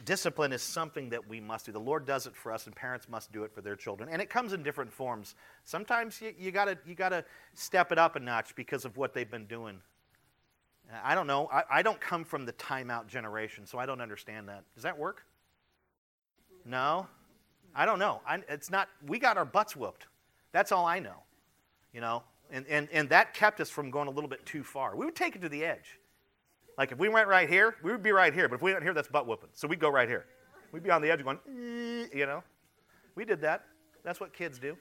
Discipline 0.05 0.53
is 0.53 0.63
something 0.63 1.11
that 1.11 1.29
we 1.29 1.41
must 1.41 1.67
do. 1.67 1.73
The 1.73 1.81
Lord 1.81 2.07
does 2.07 2.27
it 2.27 2.37
for 2.37 2.53
us, 2.53 2.67
and 2.67 2.75
parents 2.75 3.09
must 3.09 3.33
do 3.33 3.45
it 3.45 3.53
for 3.53 3.61
their 3.61 3.77
children. 3.77 4.09
And 4.11 4.23
it 4.23 4.31
comes 4.31 4.53
in 4.53 4.63
different 4.63 4.93
forms. 4.93 5.35
Sometimes 5.65 6.21
you, 6.21 6.33
you 6.39 6.51
gotta 6.51 6.79
you 6.87 6.95
gotta 6.95 7.25
step 7.55 7.93
it 7.93 7.99
up 7.99 8.17
a 8.17 8.21
notch 8.21 8.55
because 8.55 8.85
of 8.85 8.97
what 8.97 9.13
they've 9.15 9.31
been 9.31 9.47
doing. 9.47 9.81
I 11.05 11.15
don't 11.15 11.27
know. 11.27 11.49
I, 11.53 11.65
I 11.71 11.83
don't 11.83 12.01
come 12.01 12.25
from 12.25 12.47
the 12.47 12.53
timeout 12.55 13.09
generation, 13.09 13.67
so 13.67 13.79
I 13.79 13.87
don't 13.87 14.01
understand 14.01 14.49
that. 14.49 14.65
Does 14.75 14.85
that 14.85 14.97
work? 14.97 15.27
No. 16.65 17.07
I 17.75 17.85
don't 17.85 17.99
know. 17.99 18.21
I, 18.27 18.41
it's 18.49 18.71
not, 18.71 18.89
we 19.07 19.19
got 19.19 19.37
our 19.37 19.45
butts 19.45 19.77
whooped. 19.77 20.07
That's 20.53 20.73
all 20.73 20.87
I 20.87 20.99
know. 20.99 21.23
You 21.93 22.01
know, 22.01 22.23
and, 22.51 22.67
and, 22.69 22.89
and 22.93 23.09
that 23.11 23.35
kept 23.35 23.61
us 23.61 23.71
from 23.71 23.91
going 23.91 24.09
a 24.09 24.11
little 24.11 24.29
bit 24.29 24.45
too 24.47 24.63
far. 24.63 24.97
We 24.97 25.05
would 25.05 25.17
take 25.17 25.37
it 25.37 25.43
to 25.43 25.49
the 25.49 25.65
edge. 25.65 25.99
Like 26.79 26.93
if 26.93 26.99
we 26.99 27.09
went 27.09 27.27
right 27.27 27.49
here, 27.49 27.75
we 27.83 27.91
would 27.91 28.05
be 28.05 28.13
right 28.13 28.33
here. 28.33 28.49
But 28.49 28.55
if 28.55 28.63
we 28.63 28.73
went 28.73 28.85
here, 28.85 28.95
that's 28.95 29.09
butt 29.09 29.27
whooping. 29.27 29.51
So 29.53 29.67
we'd 29.67 29.81
go 29.81 29.91
right 29.91 30.09
here. 30.09 30.25
We'd 30.73 30.85
be 30.85 30.91
on 30.91 31.03
the 31.03 31.11
edge 31.11 31.25
going, 31.25 31.41
you 31.47 32.25
know. 32.25 32.45
We 33.17 33.25
did 33.25 33.41
that. 33.41 33.65
That's 34.05 34.21
what 34.21 34.33
kids 34.33 34.61
do. 34.61 34.77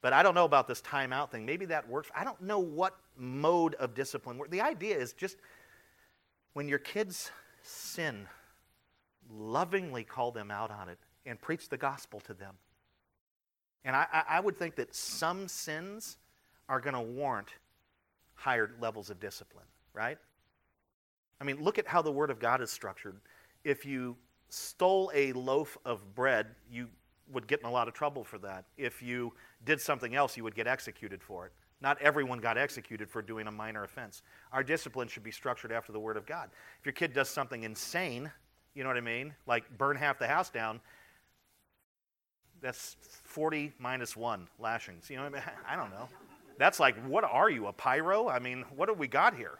But 0.00 0.12
I 0.12 0.22
don't 0.22 0.34
know 0.34 0.44
about 0.44 0.68
this 0.68 0.80
timeout 0.80 1.32
thing. 1.32 1.44
Maybe 1.44 1.66
that 1.66 1.88
works. 1.88 2.08
I 2.14 2.22
don't 2.22 2.40
know 2.40 2.60
what 2.60 2.96
mode 3.16 3.74
of 3.74 3.94
discipline. 3.94 4.40
The 4.50 4.60
idea 4.60 4.96
is 4.96 5.12
just 5.12 5.38
when 6.52 6.68
your 6.68 6.78
kids 6.78 7.32
sin, 7.62 8.28
lovingly 9.28 10.04
call 10.04 10.30
them 10.30 10.52
out 10.52 10.70
on 10.70 10.88
it 10.88 10.98
and 11.26 11.40
preach 11.40 11.68
the 11.68 11.76
gospel 11.76 12.20
to 12.20 12.34
them. 12.34 12.54
And 13.84 13.96
I, 13.96 14.06
I 14.28 14.38
would 14.38 14.56
think 14.56 14.76
that 14.76 14.94
some 14.94 15.48
sins 15.48 16.18
are 16.68 16.78
going 16.78 16.94
to 16.94 17.00
warrant 17.00 17.48
higher 18.34 18.70
levels 18.80 19.10
of 19.10 19.18
discipline, 19.18 19.66
right? 19.92 20.18
I 21.40 21.44
mean, 21.44 21.62
look 21.62 21.78
at 21.78 21.86
how 21.86 22.02
the 22.02 22.12
Word 22.12 22.30
of 22.30 22.38
God 22.38 22.60
is 22.60 22.70
structured. 22.70 23.16
If 23.64 23.84
you 23.86 24.16
stole 24.48 25.10
a 25.14 25.32
loaf 25.32 25.76
of 25.84 26.14
bread, 26.14 26.46
you 26.70 26.88
would 27.30 27.46
get 27.46 27.60
in 27.60 27.66
a 27.66 27.70
lot 27.70 27.88
of 27.88 27.94
trouble 27.94 28.24
for 28.24 28.38
that. 28.38 28.64
If 28.76 29.02
you 29.02 29.32
did 29.64 29.80
something 29.80 30.14
else, 30.14 30.36
you 30.36 30.44
would 30.44 30.54
get 30.54 30.66
executed 30.66 31.22
for 31.22 31.46
it. 31.46 31.52
Not 31.80 32.00
everyone 32.00 32.38
got 32.38 32.58
executed 32.58 33.08
for 33.08 33.22
doing 33.22 33.46
a 33.46 33.52
minor 33.52 33.84
offense. 33.84 34.22
Our 34.52 34.64
discipline 34.64 35.06
should 35.06 35.22
be 35.22 35.30
structured 35.30 35.70
after 35.70 35.92
the 35.92 36.00
Word 36.00 36.16
of 36.16 36.26
God. 36.26 36.50
If 36.80 36.86
your 36.86 36.92
kid 36.92 37.12
does 37.12 37.28
something 37.28 37.62
insane, 37.62 38.30
you 38.74 38.82
know 38.82 38.88
what 38.88 38.96
I 38.96 39.02
mean? 39.02 39.34
Like 39.46 39.64
burn 39.78 39.96
half 39.96 40.18
the 40.18 40.26
house 40.26 40.50
down, 40.50 40.80
that's 42.60 42.96
40 43.24 43.72
minus 43.78 44.16
1 44.16 44.48
lashings. 44.58 45.08
You 45.08 45.16
know 45.16 45.24
what 45.24 45.34
I 45.34 45.36
mean? 45.36 45.42
I 45.68 45.76
don't 45.76 45.90
know. 45.90 46.08
That's 46.58 46.80
like, 46.80 46.96
what 47.06 47.22
are 47.22 47.48
you, 47.48 47.68
a 47.68 47.72
pyro? 47.72 48.28
I 48.28 48.40
mean, 48.40 48.64
what 48.74 48.88
have 48.88 48.98
we 48.98 49.06
got 49.06 49.36
here? 49.36 49.58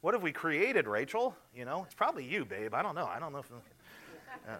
What 0.00 0.14
have 0.14 0.22
we 0.22 0.32
created, 0.32 0.86
Rachel? 0.86 1.36
You 1.54 1.64
know, 1.64 1.84
it's 1.84 1.94
probably 1.94 2.24
you, 2.24 2.44
babe. 2.44 2.74
I 2.74 2.82
don't 2.82 2.94
know. 2.94 3.06
I 3.06 3.18
don't 3.18 3.32
know 3.32 3.40
if. 3.40 3.50
Uh, 4.48 4.56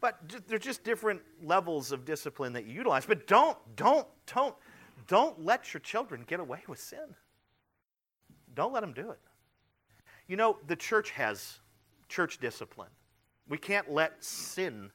but 0.00 0.18
they're 0.48 0.58
just 0.58 0.82
different 0.82 1.22
levels 1.44 1.92
of 1.92 2.04
discipline 2.04 2.52
that 2.54 2.66
you 2.66 2.72
utilize. 2.72 3.06
But 3.06 3.28
don't, 3.28 3.56
don't, 3.76 4.06
don't, 4.26 4.54
don't 5.06 5.44
let 5.44 5.72
your 5.72 5.80
children 5.80 6.24
get 6.26 6.40
away 6.40 6.58
with 6.66 6.80
sin. 6.80 7.14
Don't 8.54 8.72
let 8.72 8.80
them 8.80 8.92
do 8.92 9.10
it. 9.10 9.20
You 10.26 10.36
know, 10.36 10.58
the 10.66 10.74
church 10.74 11.10
has 11.10 11.60
church 12.08 12.38
discipline. 12.38 12.90
We 13.48 13.58
can't 13.58 13.92
let 13.92 14.24
sin 14.24 14.90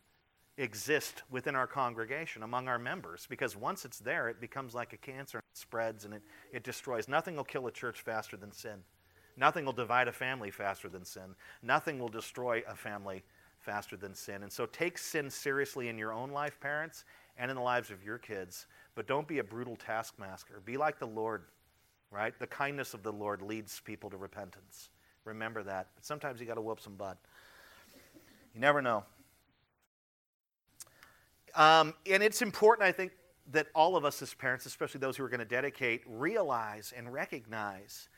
exist 0.58 1.24
within 1.30 1.56
our 1.56 1.68
congregation 1.68 2.44
among 2.44 2.68
our 2.68 2.80
members 2.80 3.28
because 3.30 3.56
once 3.56 3.86
it's 3.86 4.00
there, 4.00 4.28
it 4.28 4.42
becomes 4.42 4.76
like 4.76 4.92
a 4.92 4.98
cancer. 4.98 5.38
and 5.38 5.44
It 5.54 5.58
spreads 5.58 6.04
and 6.04 6.14
it, 6.16 6.22
it 6.52 6.64
destroys. 6.64 7.08
Nothing 7.08 7.38
will 7.38 7.46
kill 7.46 7.68
a 7.68 7.72
church 7.72 8.02
faster 8.02 8.36
than 8.36 8.52
sin. 8.52 8.84
Nothing 9.38 9.66
will 9.66 9.74
divide 9.74 10.08
a 10.08 10.12
family 10.12 10.50
faster 10.50 10.90
than 10.90 11.06
sin. 11.06 11.36
Nothing 11.62 12.00
will 12.00 12.10
destroy 12.10 12.64
a 12.68 12.76
family 12.76 13.24
faster 13.60 13.96
than 13.96 14.16
sin. 14.16 14.44
And 14.44 14.52
so 14.52 14.66
take 14.66 14.98
sin 14.98 15.30
seriously 15.30 15.90
in 15.90 15.98
your 15.98 16.12
own 16.12 16.32
life, 16.32 16.60
parents, 16.60 17.06
and 17.38 17.52
in 17.52 17.56
the 17.56 17.64
lives 17.64 17.92
of 17.92 18.04
your 18.04 18.18
kids. 18.18 18.66
But 18.96 19.08
don't 19.08 19.28
be 19.28 19.40
a 19.40 19.44
brutal 19.44 19.76
taskmaster. 19.76 20.62
Be 20.66 20.76
like 20.76 20.98
the 20.98 21.08
Lord, 21.08 21.44
right? 22.10 22.38
The 22.40 22.48
kindness 22.48 22.94
of 22.96 23.04
the 23.04 23.14
Lord 23.14 23.42
leads 23.42 23.80
people 23.82 24.10
to 24.10 24.18
repentance. 24.18 24.90
Remember 25.24 25.62
that. 25.64 25.90
But 25.96 26.06
sometimes 26.06 26.40
you 26.40 26.48
got 26.48 26.56
to 26.56 26.62
whoop 26.62 26.80
some 26.80 26.96
butt. 26.96 27.18
You 28.56 28.62
never 28.62 28.82
know. 28.82 29.04
Um, 31.54 31.94
and 32.10 32.24
it's 32.24 32.42
important, 32.42 32.88
I 32.88 32.92
think, 32.92 33.12
that 33.52 33.68
all 33.76 33.96
of 33.96 34.04
us 34.04 34.22
as 34.22 34.34
parents, 34.34 34.66
especially 34.66 35.00
those 35.00 35.18
who 35.18 35.24
are 35.24 35.30
going 35.30 35.40
to 35.40 35.46
dedicate, 35.46 36.02
realize 36.06 36.94
and 36.96 37.12
recognize 37.12 38.10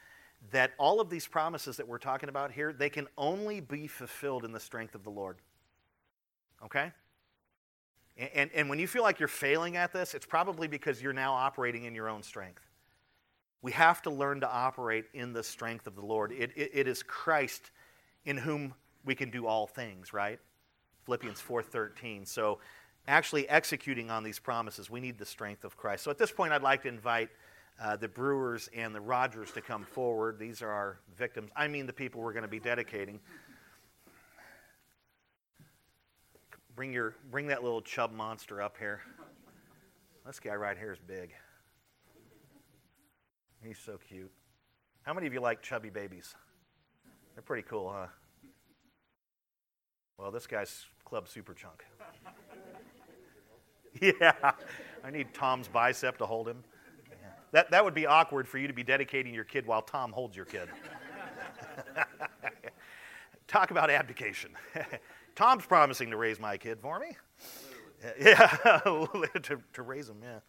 that 0.52 0.72
all 0.78 1.00
of 1.00 1.10
these 1.10 1.28
promises 1.28 1.78
that 1.78 1.88
we're 1.88 1.98
talking 1.98 2.30
about 2.30 2.52
here, 2.52 2.74
they 2.74 2.90
can 2.90 3.08
only 3.18 3.60
be 3.60 3.88
fulfilled 3.88 4.46
in 4.46 4.52
the 4.52 4.60
strength 4.60 4.96
of 4.96 5.04
the 5.04 5.10
Lord. 5.10 5.38
Okay? 6.64 6.92
And, 8.18 8.30
and, 8.34 8.52
and, 8.54 8.70
when 8.70 8.80
you 8.80 8.88
feel 8.88 9.04
like 9.04 9.20
you're 9.20 9.28
failing 9.28 9.78
at 9.78 9.94
this, 9.94 10.14
it's 10.14 10.26
probably 10.26 10.68
because 10.68 11.02
you're 11.02 11.14
now 11.14 11.34
operating 11.34 11.86
in 11.86 11.96
your 11.96 12.10
own 12.10 12.24
strength. 12.24 12.66
We 13.62 13.72
have 13.74 14.02
to 14.04 14.10
learn 14.10 14.40
to 14.42 14.50
operate 14.50 15.06
in 15.14 15.34
the 15.34 15.44
strength 15.44 15.88
of 15.88 15.96
the 15.96 16.06
Lord. 16.06 16.32
It, 16.32 16.52
it, 16.56 16.72
it 16.74 16.88
is 16.88 17.04
Christ 17.04 17.72
in 18.26 18.38
whom 18.38 18.74
we 19.06 19.16
can 19.16 19.30
do 19.30 19.48
all 19.48 19.68
things, 19.68 20.14
right? 20.14 20.40
Philippians 21.06 21.42
4.13. 21.42 22.28
So 22.28 22.60
actually 23.08 23.48
executing 23.50 24.12
on 24.12 24.24
these 24.24 24.40
promises, 24.40 24.90
we 24.90 25.00
need 25.00 25.18
the 25.18 25.26
strength 25.26 25.64
of 25.64 25.76
Christ. 25.76 26.04
So 26.04 26.12
at 26.12 26.18
this 26.18 26.32
point, 26.32 26.54
I'd 26.54 26.62
like 26.62 26.84
to 26.84 26.88
invite 26.88 27.30
uh, 27.82 27.96
the 27.96 28.08
Brewers 28.08 28.70
and 28.76 28.94
the 28.94 29.02
Rogers 29.02 29.52
to 29.52 29.62
come 29.62 29.84
forward. 29.84 30.38
These 30.38 30.62
are 30.62 30.70
our 30.70 31.00
victims. 31.18 31.50
I 31.56 31.68
mean, 31.68 31.86
the 31.86 31.94
people 31.94 32.22
we're 32.22 32.34
going 32.34 32.44
to 32.44 32.50
be 32.50 32.60
dedicating. 32.60 33.20
Bring, 36.76 36.94
your, 36.94 37.16
bring 37.32 37.48
that 37.48 37.64
little 37.64 37.82
chub 37.82 38.12
monster 38.12 38.62
up 38.62 38.78
here. 38.78 39.02
This 40.26 40.40
guy 40.40 40.56
right 40.56 40.78
here 40.78 40.92
is 40.92 41.00
big. 41.00 41.32
He's 43.64 43.80
so 43.80 43.98
cute. 44.08 44.32
How 45.02 45.14
many 45.14 45.28
of 45.28 45.34
you 45.34 45.42
like 45.42 45.62
chubby 45.62 45.90
babies? 45.90 46.36
They're 47.34 47.42
pretty 47.44 47.64
cool, 47.68 47.92
huh? 47.94 48.08
Well, 50.18 50.32
this 50.32 50.48
guy's 50.48 50.86
Club 51.06 51.28
Super 51.28 51.54
Chunk. 51.54 51.86
yeah, 54.02 54.52
I 55.04 55.12
need 55.12 55.34
Tom's 55.34 55.68
bicep 55.68 56.18
to 56.18 56.26
hold 56.26 56.48
him. 56.48 56.64
That, 57.52 57.72
that 57.72 57.84
would 57.84 57.96
be 57.96 58.06
awkward 58.06 58.48
for 58.48 58.58
you 58.58 58.68
to 58.68 58.74
be 58.74 58.84
dedicating 58.84 59.34
your 59.34 59.44
kid 59.44 59.66
while 59.66 59.82
Tom 59.82 60.12
holds 60.12 60.36
your 60.36 60.46
kid. 60.46 60.70
Talk 63.48 63.72
about 63.72 63.90
abdication. 63.90 64.52
Tom's 65.36 65.66
promising 65.66 66.12
to 66.12 66.18
raise 66.18 66.40
my 66.40 66.58
kid 66.58 66.80
for 66.80 67.00
me. 67.00 67.18
Yeah, 68.20 68.48
to, 68.86 69.62
to 69.74 69.82
raise 69.82 70.10
him, 70.10 70.18
yeah. 70.22 70.40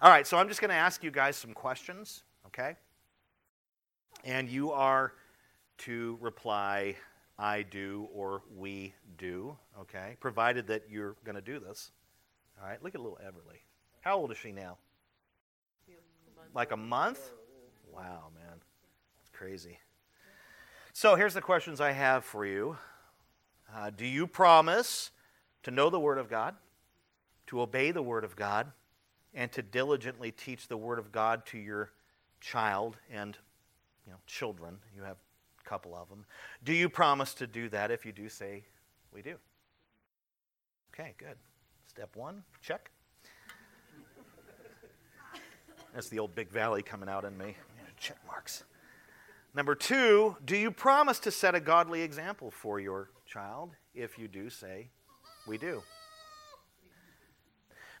All 0.00 0.10
right, 0.10 0.26
so 0.26 0.38
I'm 0.38 0.48
just 0.48 0.60
going 0.60 0.70
to 0.70 0.76
ask 0.76 1.02
you 1.02 1.10
guys 1.10 1.36
some 1.36 1.52
questions, 1.52 2.22
okay? 2.46 2.76
And 4.24 4.48
you 4.48 4.70
are 4.72 5.12
to 5.78 6.18
reply, 6.20 6.96
I 7.38 7.62
do 7.62 8.08
or 8.12 8.42
we 8.56 8.94
do, 9.18 9.56
okay? 9.80 10.16
Provided 10.20 10.66
that 10.68 10.84
you're 10.88 11.16
going 11.24 11.36
to 11.36 11.42
do 11.42 11.58
this. 11.58 11.90
All 12.60 12.68
right, 12.68 12.82
look 12.82 12.94
at 12.94 13.00
little 13.00 13.18
Everly. 13.24 13.58
How 14.00 14.16
old 14.16 14.30
is 14.30 14.38
she 14.38 14.52
now? 14.52 14.78
Like 16.54 16.70
a 16.70 16.76
month? 16.76 17.18
Wow, 17.92 18.28
man. 18.32 18.60
It's 19.20 19.30
crazy. 19.30 19.78
So 20.92 21.16
here's 21.16 21.34
the 21.34 21.40
questions 21.40 21.80
I 21.80 21.90
have 21.90 22.24
for 22.24 22.46
you 22.46 22.76
uh, 23.74 23.90
Do 23.90 24.06
you 24.06 24.28
promise 24.28 25.10
to 25.64 25.72
know 25.72 25.90
the 25.90 25.98
Word 25.98 26.18
of 26.18 26.30
God, 26.30 26.54
to 27.48 27.60
obey 27.60 27.90
the 27.90 28.02
Word 28.02 28.22
of 28.22 28.36
God, 28.36 28.70
and 29.34 29.50
to 29.50 29.62
diligently 29.62 30.30
teach 30.30 30.68
the 30.68 30.76
Word 30.76 31.00
of 31.00 31.10
God 31.10 31.44
to 31.46 31.58
your 31.58 31.90
child 32.40 32.96
and 33.10 33.36
you 34.06 34.12
know, 34.12 34.18
children? 34.28 34.78
You 34.96 35.02
have 35.02 35.16
a 35.60 35.68
couple 35.68 35.96
of 35.96 36.08
them. 36.08 36.24
Do 36.62 36.72
you 36.72 36.88
promise 36.88 37.34
to 37.34 37.48
do 37.48 37.68
that? 37.70 37.90
If 37.90 38.06
you 38.06 38.12
do, 38.12 38.28
say, 38.28 38.62
We 39.12 39.22
do. 39.22 39.34
Okay, 40.92 41.14
good. 41.18 41.36
Step 41.88 42.14
one, 42.14 42.44
check. 42.62 42.92
That's 45.94 46.08
the 46.08 46.18
old 46.18 46.34
Big 46.34 46.50
Valley 46.50 46.82
coming 46.82 47.08
out 47.08 47.24
in 47.24 47.38
me. 47.38 47.56
Check 47.96 48.18
marks. 48.26 48.64
Number 49.54 49.76
two, 49.76 50.36
do 50.44 50.56
you 50.56 50.72
promise 50.72 51.20
to 51.20 51.30
set 51.30 51.54
a 51.54 51.60
godly 51.60 52.02
example 52.02 52.50
for 52.50 52.80
your 52.80 53.10
child? 53.24 53.70
If 53.94 54.18
you 54.18 54.26
do, 54.26 54.50
say, 54.50 54.88
we 55.46 55.56
do. 55.56 55.80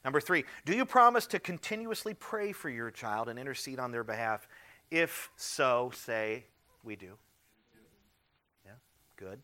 Number 0.04 0.20
three, 0.20 0.44
do 0.66 0.74
you 0.76 0.84
promise 0.84 1.26
to 1.28 1.38
continuously 1.38 2.12
pray 2.14 2.50
for 2.50 2.68
your 2.68 2.90
child 2.90 3.28
and 3.28 3.38
intercede 3.38 3.78
on 3.78 3.92
their 3.92 4.02
behalf? 4.02 4.48
If 4.90 5.30
so, 5.36 5.92
say, 5.94 6.46
we 6.82 6.96
do. 6.96 7.16
Yeah, 8.66 8.72
good. 9.16 9.40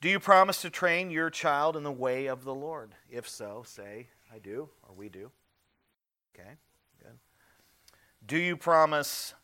Do 0.00 0.08
you 0.08 0.18
promise 0.18 0.60
to 0.62 0.70
train 0.70 1.10
your 1.10 1.30
child 1.30 1.76
in 1.76 1.84
the 1.84 1.92
way 1.92 2.26
of 2.26 2.44
the 2.44 2.54
Lord? 2.54 2.90
If 3.08 3.28
so, 3.28 3.62
say, 3.64 4.08
I 4.34 4.40
do, 4.40 4.68
or 4.82 4.94
we 4.94 5.08
do. 5.08 5.30
Okay. 6.34 6.50
Do 8.26 8.38
you 8.38 8.56
promise 8.56 9.34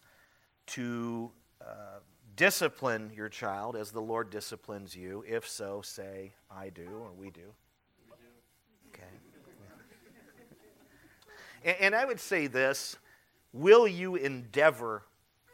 to 0.69 1.31
uh, 1.61 2.01
discipline 2.37 3.13
your 3.15 3.29
child 3.29 3.77
as 3.77 3.91
the 3.91 4.01
Lord 4.01 4.31
disciplines 4.31 4.97
you? 4.97 5.23
If 5.29 5.47
so, 5.47 5.83
say, 5.83 6.33
I 6.51 6.71
do 6.71 6.87
or 6.87 7.13
we 7.13 7.31
do. 7.31 7.53
Okay. 8.89 9.03
and, 11.65 11.77
and 11.81 11.95
I 11.95 12.05
would 12.07 12.21
say 12.21 12.47
this 12.47 12.97
Will 13.53 13.87
you 13.87 14.15
endeavor 14.17 15.03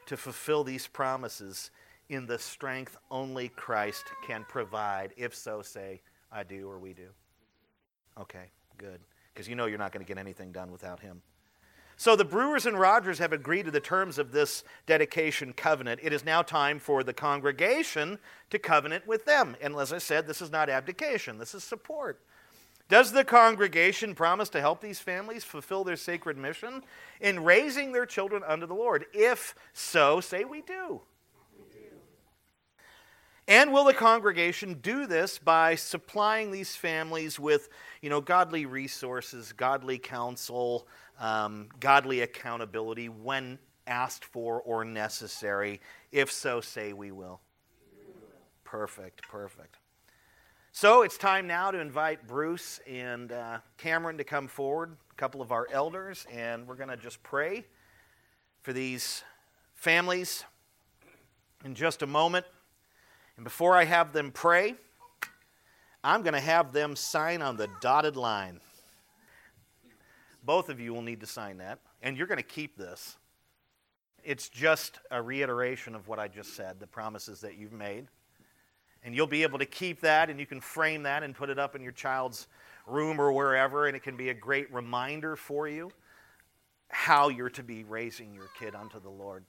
to 0.06 0.16
fulfill 0.16 0.62
these 0.62 0.86
promises 0.86 1.70
in 2.08 2.26
the 2.26 2.38
strength 2.38 2.96
only 3.10 3.48
Christ 3.48 4.04
can 4.26 4.44
provide? 4.48 5.14
If 5.16 5.34
so, 5.34 5.62
say, 5.62 6.00
I 6.30 6.44
do 6.44 6.68
or 6.68 6.78
we 6.78 6.92
do. 6.92 7.08
Okay, 8.20 8.50
good. 8.78 9.00
Because 9.32 9.48
you 9.48 9.56
know 9.56 9.66
you're 9.66 9.78
not 9.78 9.92
going 9.92 10.04
to 10.04 10.08
get 10.08 10.18
anything 10.18 10.52
done 10.52 10.70
without 10.70 11.00
Him. 11.00 11.22
So 11.98 12.14
the 12.14 12.26
Brewers 12.26 12.66
and 12.66 12.78
Rogers 12.78 13.18
have 13.18 13.32
agreed 13.32 13.64
to 13.64 13.70
the 13.70 13.80
terms 13.80 14.18
of 14.18 14.30
this 14.30 14.64
dedication 14.86 15.54
covenant. 15.54 16.00
It 16.02 16.12
is 16.12 16.24
now 16.24 16.42
time 16.42 16.78
for 16.78 17.02
the 17.02 17.14
congregation 17.14 18.18
to 18.50 18.58
covenant 18.58 19.06
with 19.06 19.24
them. 19.24 19.56
And 19.62 19.74
as 19.76 19.94
I 19.94 19.98
said, 19.98 20.26
this 20.26 20.42
is 20.42 20.52
not 20.52 20.68
abdication, 20.68 21.38
this 21.38 21.54
is 21.54 21.64
support. 21.64 22.20
Does 22.88 23.10
the 23.12 23.24
congregation 23.24 24.14
promise 24.14 24.48
to 24.50 24.60
help 24.60 24.80
these 24.80 25.00
families 25.00 25.42
fulfill 25.42 25.82
their 25.82 25.96
sacred 25.96 26.36
mission 26.36 26.84
in 27.20 27.42
raising 27.42 27.90
their 27.92 28.06
children 28.06 28.44
unto 28.46 28.66
the 28.66 28.74
Lord? 28.74 29.06
If 29.12 29.54
so, 29.72 30.20
say 30.20 30.44
we 30.44 30.60
do. 30.62 31.00
And 33.48 33.72
will 33.72 33.84
the 33.84 33.94
congregation 33.94 34.74
do 34.74 35.06
this 35.06 35.38
by 35.38 35.76
supplying 35.76 36.50
these 36.50 36.74
families 36.74 37.38
with, 37.38 37.68
you 38.02 38.10
know, 38.10 38.20
godly 38.20 38.66
resources, 38.66 39.52
godly 39.52 39.98
counsel, 39.98 40.88
um, 41.18 41.68
godly 41.80 42.20
accountability 42.20 43.08
when 43.08 43.58
asked 43.86 44.24
for 44.24 44.60
or 44.60 44.84
necessary? 44.84 45.80
If 46.12 46.30
so, 46.32 46.60
say 46.60 46.92
we 46.92 47.10
will. 47.10 47.40
Perfect, 48.64 49.22
perfect. 49.28 49.76
So 50.72 51.02
it's 51.02 51.16
time 51.16 51.46
now 51.46 51.70
to 51.70 51.78
invite 51.80 52.26
Bruce 52.26 52.80
and 52.86 53.32
uh, 53.32 53.58
Cameron 53.78 54.18
to 54.18 54.24
come 54.24 54.46
forward, 54.46 54.96
a 55.10 55.14
couple 55.14 55.40
of 55.40 55.50
our 55.50 55.66
elders, 55.72 56.26
and 56.30 56.66
we're 56.66 56.74
going 56.74 56.90
to 56.90 56.98
just 56.98 57.22
pray 57.22 57.64
for 58.60 58.74
these 58.74 59.24
families 59.74 60.44
in 61.64 61.74
just 61.74 62.02
a 62.02 62.06
moment. 62.06 62.44
And 63.36 63.44
before 63.44 63.74
I 63.74 63.84
have 63.84 64.12
them 64.12 64.30
pray, 64.30 64.74
I'm 66.04 66.22
going 66.22 66.34
to 66.34 66.40
have 66.40 66.72
them 66.72 66.94
sign 66.94 67.40
on 67.40 67.56
the 67.56 67.68
dotted 67.80 68.16
line. 68.16 68.60
Both 70.46 70.68
of 70.68 70.78
you 70.78 70.94
will 70.94 71.02
need 71.02 71.20
to 71.20 71.26
sign 71.26 71.58
that, 71.58 71.80
and 72.00 72.16
you're 72.16 72.28
going 72.28 72.38
to 72.38 72.44
keep 72.44 72.78
this. 72.78 73.16
It's 74.22 74.48
just 74.48 75.00
a 75.10 75.20
reiteration 75.20 75.94
of 75.96 76.06
what 76.06 76.20
I 76.20 76.28
just 76.28 76.54
said, 76.54 76.78
the 76.78 76.86
promises 76.86 77.40
that 77.40 77.58
you've 77.58 77.72
made. 77.72 78.06
And 79.02 79.14
you'll 79.14 79.26
be 79.26 79.42
able 79.42 79.58
to 79.58 79.66
keep 79.66 80.00
that 80.00 80.30
and 80.30 80.40
you 80.40 80.46
can 80.46 80.60
frame 80.60 81.04
that 81.04 81.22
and 81.22 81.34
put 81.34 81.50
it 81.50 81.58
up 81.58 81.76
in 81.76 81.82
your 81.82 81.92
child's 81.92 82.48
room 82.86 83.20
or 83.20 83.32
wherever, 83.32 83.86
and 83.86 83.96
it 83.96 84.02
can 84.02 84.16
be 84.16 84.30
a 84.30 84.34
great 84.34 84.72
reminder 84.72 85.36
for 85.36 85.68
you 85.68 85.90
how 86.88 87.28
you're 87.28 87.50
to 87.50 87.62
be 87.62 87.84
raising 87.84 88.32
your 88.32 88.48
kid 88.58 88.74
unto 88.74 89.00
the 89.00 89.10
Lord. 89.10 89.44